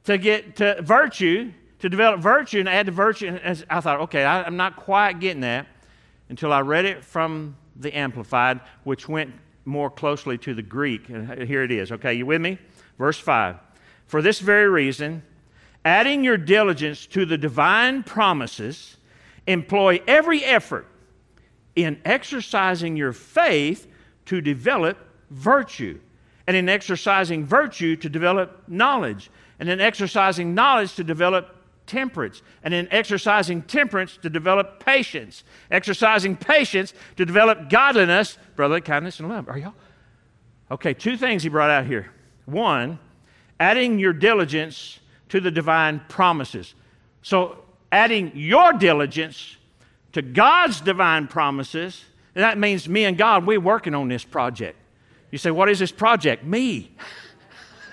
to 0.09 0.17
get 0.17 0.55
to 0.55 0.81
virtue 0.81 1.51
to 1.77 1.87
develop 1.87 2.19
virtue 2.19 2.59
and 2.59 2.67
add 2.67 2.87
to 2.87 2.91
virtue. 2.91 3.27
And 3.27 3.63
I 3.69 3.79
thought, 3.79 3.99
okay, 4.01 4.23
I, 4.23 4.41
I'm 4.41 4.57
not 4.57 4.75
quite 4.75 5.19
getting 5.19 5.41
that 5.41 5.67
until 6.29 6.51
I 6.51 6.61
read 6.61 6.85
it 6.85 7.03
from 7.03 7.55
the 7.75 7.95
Amplified, 7.95 8.59
which 8.85 9.07
went 9.07 9.31
more 9.65 9.91
closely 9.91 10.35
to 10.39 10.55
the 10.55 10.63
Greek. 10.63 11.09
And 11.09 11.43
here 11.43 11.61
it 11.61 11.71
is. 11.71 11.91
Okay, 11.91 12.15
you 12.15 12.25
with 12.25 12.41
me? 12.41 12.57
Verse 12.97 13.19
5. 13.19 13.57
For 14.07 14.23
this 14.23 14.39
very 14.39 14.67
reason, 14.67 15.21
adding 15.85 16.23
your 16.23 16.37
diligence 16.37 17.05
to 17.05 17.23
the 17.23 17.37
divine 17.37 18.01
promises, 18.01 18.97
employ 19.45 20.01
every 20.07 20.43
effort 20.43 20.87
in 21.75 22.01
exercising 22.03 22.97
your 22.97 23.13
faith 23.13 23.85
to 24.25 24.41
develop 24.41 24.97
virtue, 25.29 25.99
and 26.47 26.57
in 26.57 26.67
exercising 26.67 27.45
virtue 27.45 27.95
to 27.97 28.09
develop 28.09 28.63
knowledge, 28.67 29.29
and 29.59 29.69
in 29.69 29.81
exercising 29.81 30.55
knowledge 30.55 30.95
to 30.95 31.03
develop 31.03 31.55
temperance, 31.85 32.41
and 32.63 32.73
in 32.73 32.87
exercising 32.91 33.63
temperance 33.63 34.17
to 34.17 34.29
develop 34.29 34.83
patience, 34.83 35.43
exercising 35.71 36.37
patience 36.37 36.93
to 37.17 37.25
develop 37.25 37.69
godliness, 37.69 38.37
brotherly 38.55 38.81
kindness, 38.81 39.19
and 39.19 39.27
love. 39.27 39.49
Are 39.49 39.57
y'all? 39.57 39.73
Okay, 40.71 40.93
two 40.93 41.17
things 41.17 41.43
he 41.43 41.49
brought 41.49 41.71
out 41.71 41.87
here. 41.87 42.11
One, 42.45 42.99
adding 43.59 43.99
your 43.99 44.13
diligence 44.13 44.99
to 45.29 45.39
the 45.39 45.51
divine 45.51 46.01
promises. 46.09 46.75
So, 47.21 47.63
adding 47.91 48.31
your 48.35 48.73
diligence 48.73 49.57
to 50.13 50.21
God's 50.21 50.81
divine 50.81 51.27
promises, 51.27 52.03
and 52.35 52.43
that 52.43 52.57
means 52.57 52.87
me 52.87 53.05
and 53.05 53.17
God, 53.17 53.45
we're 53.45 53.59
working 53.59 53.95
on 53.95 54.07
this 54.07 54.23
project. 54.23 54.77
You 55.31 55.37
say, 55.37 55.51
What 55.51 55.69
is 55.69 55.79
this 55.79 55.91
project? 55.91 56.43
Me. 56.43 56.91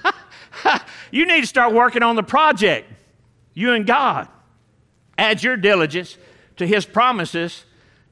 you 1.11 1.27
need 1.27 1.41
to 1.41 1.47
start 1.47 1.73
working 1.73 2.03
on 2.03 2.17
the 2.17 2.23
project 2.23 2.91
you 3.55 3.73
and 3.73 3.87
God. 3.87 4.29
Add 5.17 5.43
your 5.43 5.57
diligence 5.57 6.19
to 6.57 6.67
His 6.67 6.85
promises 6.85 7.65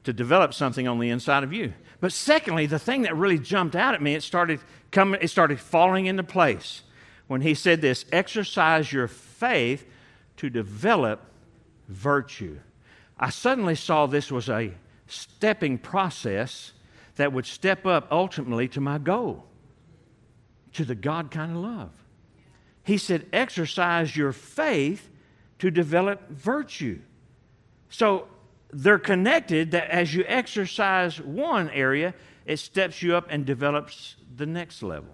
to 0.03 0.13
develop 0.13 0.53
something 0.53 0.87
on 0.87 0.99
the 0.99 1.09
inside 1.09 1.43
of 1.43 1.53
you. 1.53 1.73
But 1.99 2.11
secondly, 2.11 2.65
the 2.65 2.79
thing 2.79 3.03
that 3.03 3.15
really 3.15 3.39
jumped 3.39 3.75
out 3.75 3.93
at 3.93 4.01
me, 4.01 4.15
it 4.15 4.23
started 4.23 4.59
coming, 4.91 5.19
it 5.21 5.29
started 5.29 5.59
falling 5.59 6.05
into 6.05 6.23
place 6.23 6.81
when 7.27 7.41
he 7.41 7.53
said 7.53 7.81
this 7.81 8.05
exercise 8.11 8.91
your 8.91 9.07
faith 9.07 9.87
to 10.37 10.49
develop 10.49 11.21
virtue. 11.87 12.59
I 13.17 13.29
suddenly 13.29 13.75
saw 13.75 14.05
this 14.05 14.31
was 14.31 14.49
a 14.49 14.73
stepping 15.07 15.77
process 15.77 16.73
that 17.15 17.31
would 17.31 17.45
step 17.45 17.85
up 17.85 18.07
ultimately 18.11 18.67
to 18.69 18.81
my 18.81 18.97
goal, 18.97 19.45
to 20.73 20.83
the 20.83 20.95
God 20.95 21.31
kind 21.31 21.51
of 21.51 21.57
love. 21.57 21.91
He 22.85 22.99
said, 22.99 23.25
exercise 23.33 24.15
your 24.15 24.31
faith 24.31 25.09
to 25.57 25.71
develop 25.71 26.29
virtue. 26.29 27.01
So 27.89 28.27
they're 28.71 28.99
connected 28.99 29.71
that 29.71 29.89
as 29.89 30.13
you 30.13 30.23
exercise 30.27 31.19
one 31.19 31.71
area, 31.71 32.13
it 32.45 32.57
steps 32.57 33.01
you 33.01 33.15
up 33.15 33.25
and 33.29 33.43
develops 33.43 34.17
the 34.35 34.45
next 34.45 34.83
level. 34.83 35.09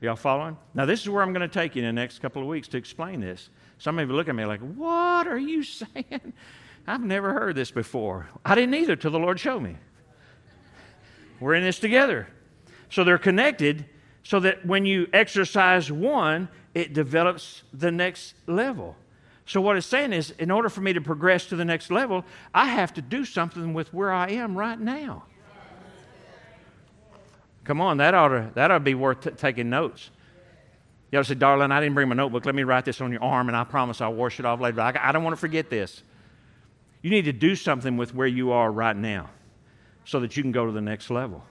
Y'all 0.00 0.16
following? 0.16 0.56
Now, 0.72 0.86
this 0.86 1.02
is 1.02 1.10
where 1.10 1.22
I'm 1.22 1.34
going 1.34 1.46
to 1.46 1.52
take 1.52 1.76
you 1.76 1.82
in 1.82 1.86
the 1.86 2.00
next 2.00 2.20
couple 2.20 2.40
of 2.40 2.48
weeks 2.48 2.68
to 2.68 2.78
explain 2.78 3.20
this. 3.20 3.50
Some 3.76 3.98
of 3.98 4.08
you 4.08 4.14
look 4.14 4.28
at 4.28 4.34
me 4.34 4.46
like, 4.46 4.60
What 4.60 5.26
are 5.26 5.38
you 5.38 5.62
saying? 5.62 6.32
I've 6.86 7.04
never 7.04 7.34
heard 7.34 7.56
this 7.56 7.70
before. 7.70 8.28
I 8.42 8.54
didn't 8.54 8.74
either 8.74 8.96
till 8.96 9.10
the 9.10 9.18
Lord 9.18 9.38
showed 9.38 9.60
me. 9.60 9.76
We're 11.40 11.54
in 11.54 11.62
this 11.62 11.78
together. 11.78 12.26
So 12.88 13.04
they're 13.04 13.18
connected 13.18 13.84
so 14.24 14.40
that 14.40 14.66
when 14.66 14.84
you 14.86 15.06
exercise 15.12 15.92
one, 15.92 16.48
it 16.74 16.92
develops 16.92 17.62
the 17.72 17.92
next 17.92 18.34
level. 18.46 18.96
So, 19.46 19.60
what 19.60 19.76
it's 19.76 19.86
saying 19.86 20.14
is, 20.14 20.30
in 20.30 20.50
order 20.50 20.70
for 20.70 20.80
me 20.80 20.94
to 20.94 21.00
progress 21.02 21.46
to 21.46 21.56
the 21.56 21.66
next 21.66 21.90
level, 21.90 22.24
I 22.54 22.66
have 22.66 22.94
to 22.94 23.02
do 23.02 23.26
something 23.26 23.74
with 23.74 23.92
where 23.92 24.10
I 24.10 24.30
am 24.30 24.56
right 24.56 24.80
now. 24.80 25.24
Come 27.64 27.80
on, 27.80 27.98
that 27.98 28.14
ought 28.14 28.28
to, 28.28 28.50
that 28.54 28.70
ought 28.70 28.78
to 28.78 28.84
be 28.84 28.94
worth 28.94 29.22
t- 29.22 29.30
taking 29.30 29.70
notes. 29.70 30.10
You 31.12 31.18
ought 31.18 31.22
to 31.22 31.28
say, 31.28 31.34
darling, 31.34 31.72
I 31.72 31.80
didn't 31.80 31.94
bring 31.94 32.08
my 32.08 32.14
notebook. 32.14 32.46
Let 32.46 32.54
me 32.54 32.62
write 32.62 32.86
this 32.86 33.00
on 33.00 33.12
your 33.12 33.22
arm, 33.22 33.48
and 33.48 33.56
I 33.56 33.64
promise 33.64 34.00
I'll 34.00 34.14
wash 34.14 34.40
it 34.40 34.46
off 34.46 34.60
later. 34.60 34.80
I, 34.80 34.94
I 35.00 35.12
don't 35.12 35.22
want 35.22 35.34
to 35.34 35.40
forget 35.40 35.70
this. 35.70 36.02
You 37.02 37.10
need 37.10 37.26
to 37.26 37.32
do 37.32 37.54
something 37.54 37.98
with 37.98 38.14
where 38.14 38.26
you 38.26 38.52
are 38.52 38.72
right 38.72 38.96
now 38.96 39.28
so 40.06 40.20
that 40.20 40.36
you 40.36 40.42
can 40.42 40.52
go 40.52 40.66
to 40.66 40.72
the 40.72 40.80
next 40.80 41.10
level. 41.10 41.44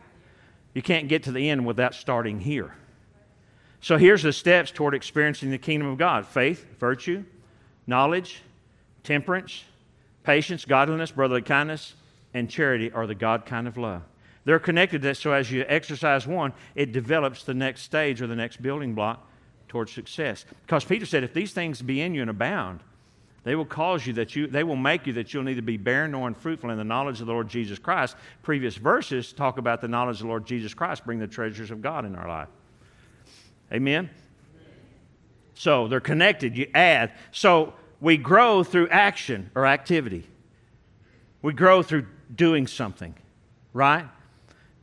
You 0.74 0.82
can't 0.82 1.08
get 1.08 1.24
to 1.24 1.32
the 1.32 1.50
end 1.50 1.66
without 1.66 1.94
starting 1.94 2.40
here. 2.40 2.76
So 3.82 3.98
here's 3.98 4.24
the 4.24 4.34
steps 4.34 4.72
toward 4.72 4.96
experiencing 4.96 5.52
the 5.52 5.58
kingdom 5.58 5.88
of 5.88 5.98
God 5.98 6.26
faith, 6.26 6.66
virtue, 6.80 7.24
Knowledge, 7.86 8.42
temperance, 9.04 9.64
patience, 10.24 10.66
godliness, 10.66 11.12
brotherly 11.12 11.42
kindness, 11.42 11.96
and 12.34 12.50
charity 12.50 12.92
are 12.92 13.06
the 13.06 13.16
God 13.16 13.46
kind 13.46 13.68
of 13.68 13.78
love. 13.78 14.04
They're 14.46 14.60
connected 14.60 15.02
that 15.04 15.18
so 15.18 15.32
as 15.32 15.52
you 15.52 15.66
exercise 15.68 16.28
one, 16.28 16.54
it 16.76 16.92
develops 16.92 17.44
the 17.44 17.54
next 17.54 17.82
stage 17.82 18.22
or 18.22 18.28
the 18.28 18.36
next 18.36 18.62
building 18.62 18.94
block 18.94 19.26
towards 19.68 19.92
success. 19.92 20.46
Because 20.66 20.84
Peter 20.84 21.06
said, 21.06 21.24
if 21.24 21.34
these 21.34 21.54
things 21.54 21.82
be 21.82 22.02
in 22.02 22.14
you 22.14 22.22
and 22.22 22.30
abound, 22.30 22.82
they 23.44 23.56
will 23.56 23.66
cause 23.66 24.08
you 24.08 24.14
that 24.14 24.36
you, 24.36 24.48
they 24.48 24.64
will 24.64 24.78
make 24.78 25.06
you 25.06 25.14
that 25.14 25.34
you'll 25.34 25.44
neither 25.44 25.62
be 25.62 25.76
barren 25.76 26.12
nor 26.12 26.28
unfruitful 26.28 26.70
in 26.70 26.78
the 26.78 26.84
knowledge 26.84 27.20
of 27.20 27.28
the 27.28 27.34
Lord 27.34 27.50
Jesus 27.50 27.78
Christ. 27.78 28.16
Previous 28.42 28.76
verses 28.76 29.34
talk 29.34 29.58
about 29.58 29.82
the 29.82 29.88
knowledge 29.88 30.18
of 30.18 30.24
the 30.24 30.28
Lord 30.28 30.46
Jesus 30.46 30.74
Christ 30.74 31.06
bring 31.06 31.20
the 31.20 31.28
treasures 31.28 31.70
of 31.70 31.82
God 31.82 32.06
in 32.06 32.16
our 32.16 32.28
life. 32.28 32.48
Amen? 33.72 34.10
So 35.56 35.88
they're 35.88 36.00
connected. 36.00 36.58
You 36.58 36.68
add. 36.74 37.12
So 37.32 37.74
we 38.00 38.18
grow 38.18 38.64
through 38.64 38.88
action 38.90 39.52
or 39.56 39.66
activity. 39.66 40.28
We 41.42 41.54
grow 41.54 41.84
through 41.84 42.08
doing 42.34 42.68
something, 42.68 43.14
right? 43.74 44.06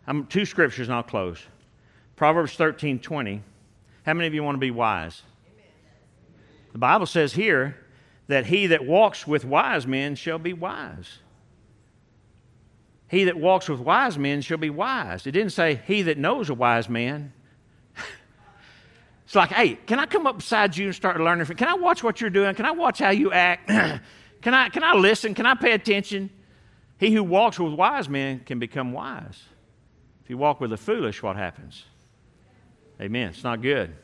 I'm, 0.06 0.26
two 0.26 0.44
scriptures 0.44 0.88
and 0.88 0.94
I'll 0.94 1.02
close. 1.02 1.38
Proverbs 2.16 2.54
13 2.54 2.98
20. 2.98 3.42
How 4.04 4.14
many 4.14 4.26
of 4.26 4.34
you 4.34 4.42
want 4.42 4.56
to 4.56 4.60
be 4.60 4.70
wise? 4.70 5.22
The 6.72 6.78
Bible 6.78 7.06
says 7.06 7.32
here 7.32 7.76
that 8.30 8.46
he 8.46 8.68
that 8.68 8.86
walks 8.86 9.26
with 9.26 9.44
wise 9.44 9.86
men 9.86 10.14
shall 10.14 10.38
be 10.38 10.52
wise. 10.52 11.18
He 13.08 13.24
that 13.24 13.36
walks 13.36 13.68
with 13.68 13.80
wise 13.80 14.16
men 14.18 14.40
shall 14.40 14.58
be 14.58 14.70
wise. 14.70 15.26
It 15.26 15.32
didn't 15.32 15.52
say 15.52 15.80
he 15.86 16.02
that 16.02 16.18
knows 16.18 16.48
a 16.48 16.54
wise 16.54 16.88
man 16.88 17.32
it's 19.30 19.36
like, 19.36 19.50
hey, 19.50 19.78
can 19.86 20.00
I 20.00 20.06
come 20.06 20.26
up 20.26 20.38
beside 20.38 20.76
you 20.76 20.86
and 20.86 20.94
start 20.94 21.20
learning? 21.20 21.44
From, 21.44 21.54
Can 21.54 21.68
I 21.68 21.74
watch 21.74 22.02
what 22.02 22.20
you're 22.20 22.30
doing? 22.30 22.52
Can 22.56 22.66
I 22.66 22.72
watch 22.72 22.98
how 22.98 23.10
you 23.10 23.30
act? 23.30 23.68
can, 24.42 24.54
I, 24.54 24.68
can 24.70 24.82
I 24.82 24.94
listen? 24.94 25.36
Can 25.36 25.46
I 25.46 25.54
pay 25.54 25.70
attention? 25.70 26.30
He 26.98 27.12
who 27.12 27.22
walks 27.22 27.56
with 27.60 27.72
wise 27.72 28.08
men 28.08 28.40
can 28.40 28.58
become 28.58 28.90
wise. 28.90 29.40
If 30.24 30.30
you 30.30 30.36
walk 30.36 30.60
with 30.60 30.70
the 30.70 30.76
foolish, 30.76 31.22
what 31.22 31.36
happens? 31.36 31.84
Amen. 33.00 33.28
It's 33.28 33.44
not 33.44 33.62
good. 33.62 33.94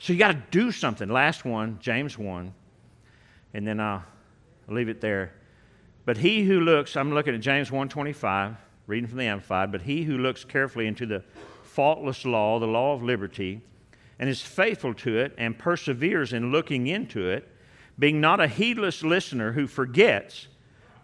So 0.00 0.12
you 0.12 0.18
got 0.18 0.32
to 0.32 0.42
do 0.50 0.70
something. 0.70 1.08
Last 1.08 1.46
one, 1.46 1.78
James 1.80 2.18
1, 2.18 2.52
and 3.54 3.66
then 3.66 3.80
I'll 3.80 4.04
leave 4.68 4.88
it 4.88 5.00
there. 5.00 5.32
But 6.04 6.18
he 6.18 6.44
who 6.44 6.60
looks, 6.60 6.96
I'm 6.96 7.12
looking 7.12 7.34
at 7.34 7.40
James 7.40 7.70
1:25, 7.70 8.56
reading 8.86 9.08
from 9.08 9.18
the 9.18 9.26
Amplified, 9.26 9.70
but 9.70 9.82
he 9.82 10.04
who 10.04 10.18
looks 10.18 10.44
carefully 10.44 10.86
into 10.86 11.06
the 11.06 11.22
faultless 11.62 12.24
law, 12.24 12.58
the 12.58 12.66
law 12.66 12.94
of 12.94 13.02
liberty, 13.02 13.60
and 14.18 14.28
is 14.28 14.42
faithful 14.42 14.92
to 14.94 15.18
it 15.18 15.34
and 15.38 15.58
perseveres 15.58 16.32
in 16.32 16.50
looking 16.50 16.86
into 16.86 17.28
it, 17.28 17.48
being 17.98 18.20
not 18.20 18.40
a 18.40 18.48
heedless 18.48 19.02
listener 19.02 19.52
who 19.52 19.66
forgets, 19.66 20.48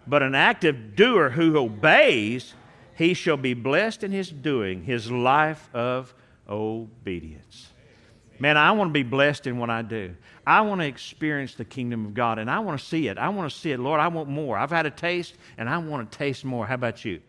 but 0.07 0.23
an 0.23 0.35
active 0.35 0.97
doer 0.97 1.31
who 1.31 1.57
obeys, 1.57 2.55
he 2.95 3.15
shall 3.15 3.37
be 3.37 3.55
blessed 3.55 4.03
in 4.03 4.13
his 4.13 4.31
doing, 4.31 4.85
his 4.85 5.11
life 5.11 5.69
of 5.75 6.15
obedience. 6.49 7.69
Man, 8.39 8.57
I 8.57 8.73
want 8.73 8.91
to 8.91 8.93
be 8.93 9.03
blessed 9.03 9.47
in 9.47 9.59
what 9.59 9.71
I 9.71 9.83
do. 9.83 10.15
I 10.47 10.61
want 10.61 10.81
to 10.81 10.87
experience 10.87 11.55
the 11.55 11.65
kingdom 11.65 12.05
of 12.07 12.15
God 12.15 12.39
and 12.39 12.51
I 12.51 12.59
want 12.61 12.79
to 12.79 12.87
see 12.87 13.09
it. 13.09 13.19
I 13.19 13.29
want 13.31 13.51
to 13.51 13.57
see 13.57 13.73
it. 13.73 13.81
Lord, 13.81 14.01
I 14.01 14.09
want 14.09 14.29
more. 14.29 14.59
I've 14.59 14.71
had 14.71 14.87
a 14.87 14.91
taste 14.91 15.35
and 15.59 15.69
I 15.69 15.79
want 15.79 16.11
to 16.11 16.19
taste 16.19 16.45
more. 16.45 16.67
How 16.67 16.75
about 16.75 17.05
you? 17.05 17.21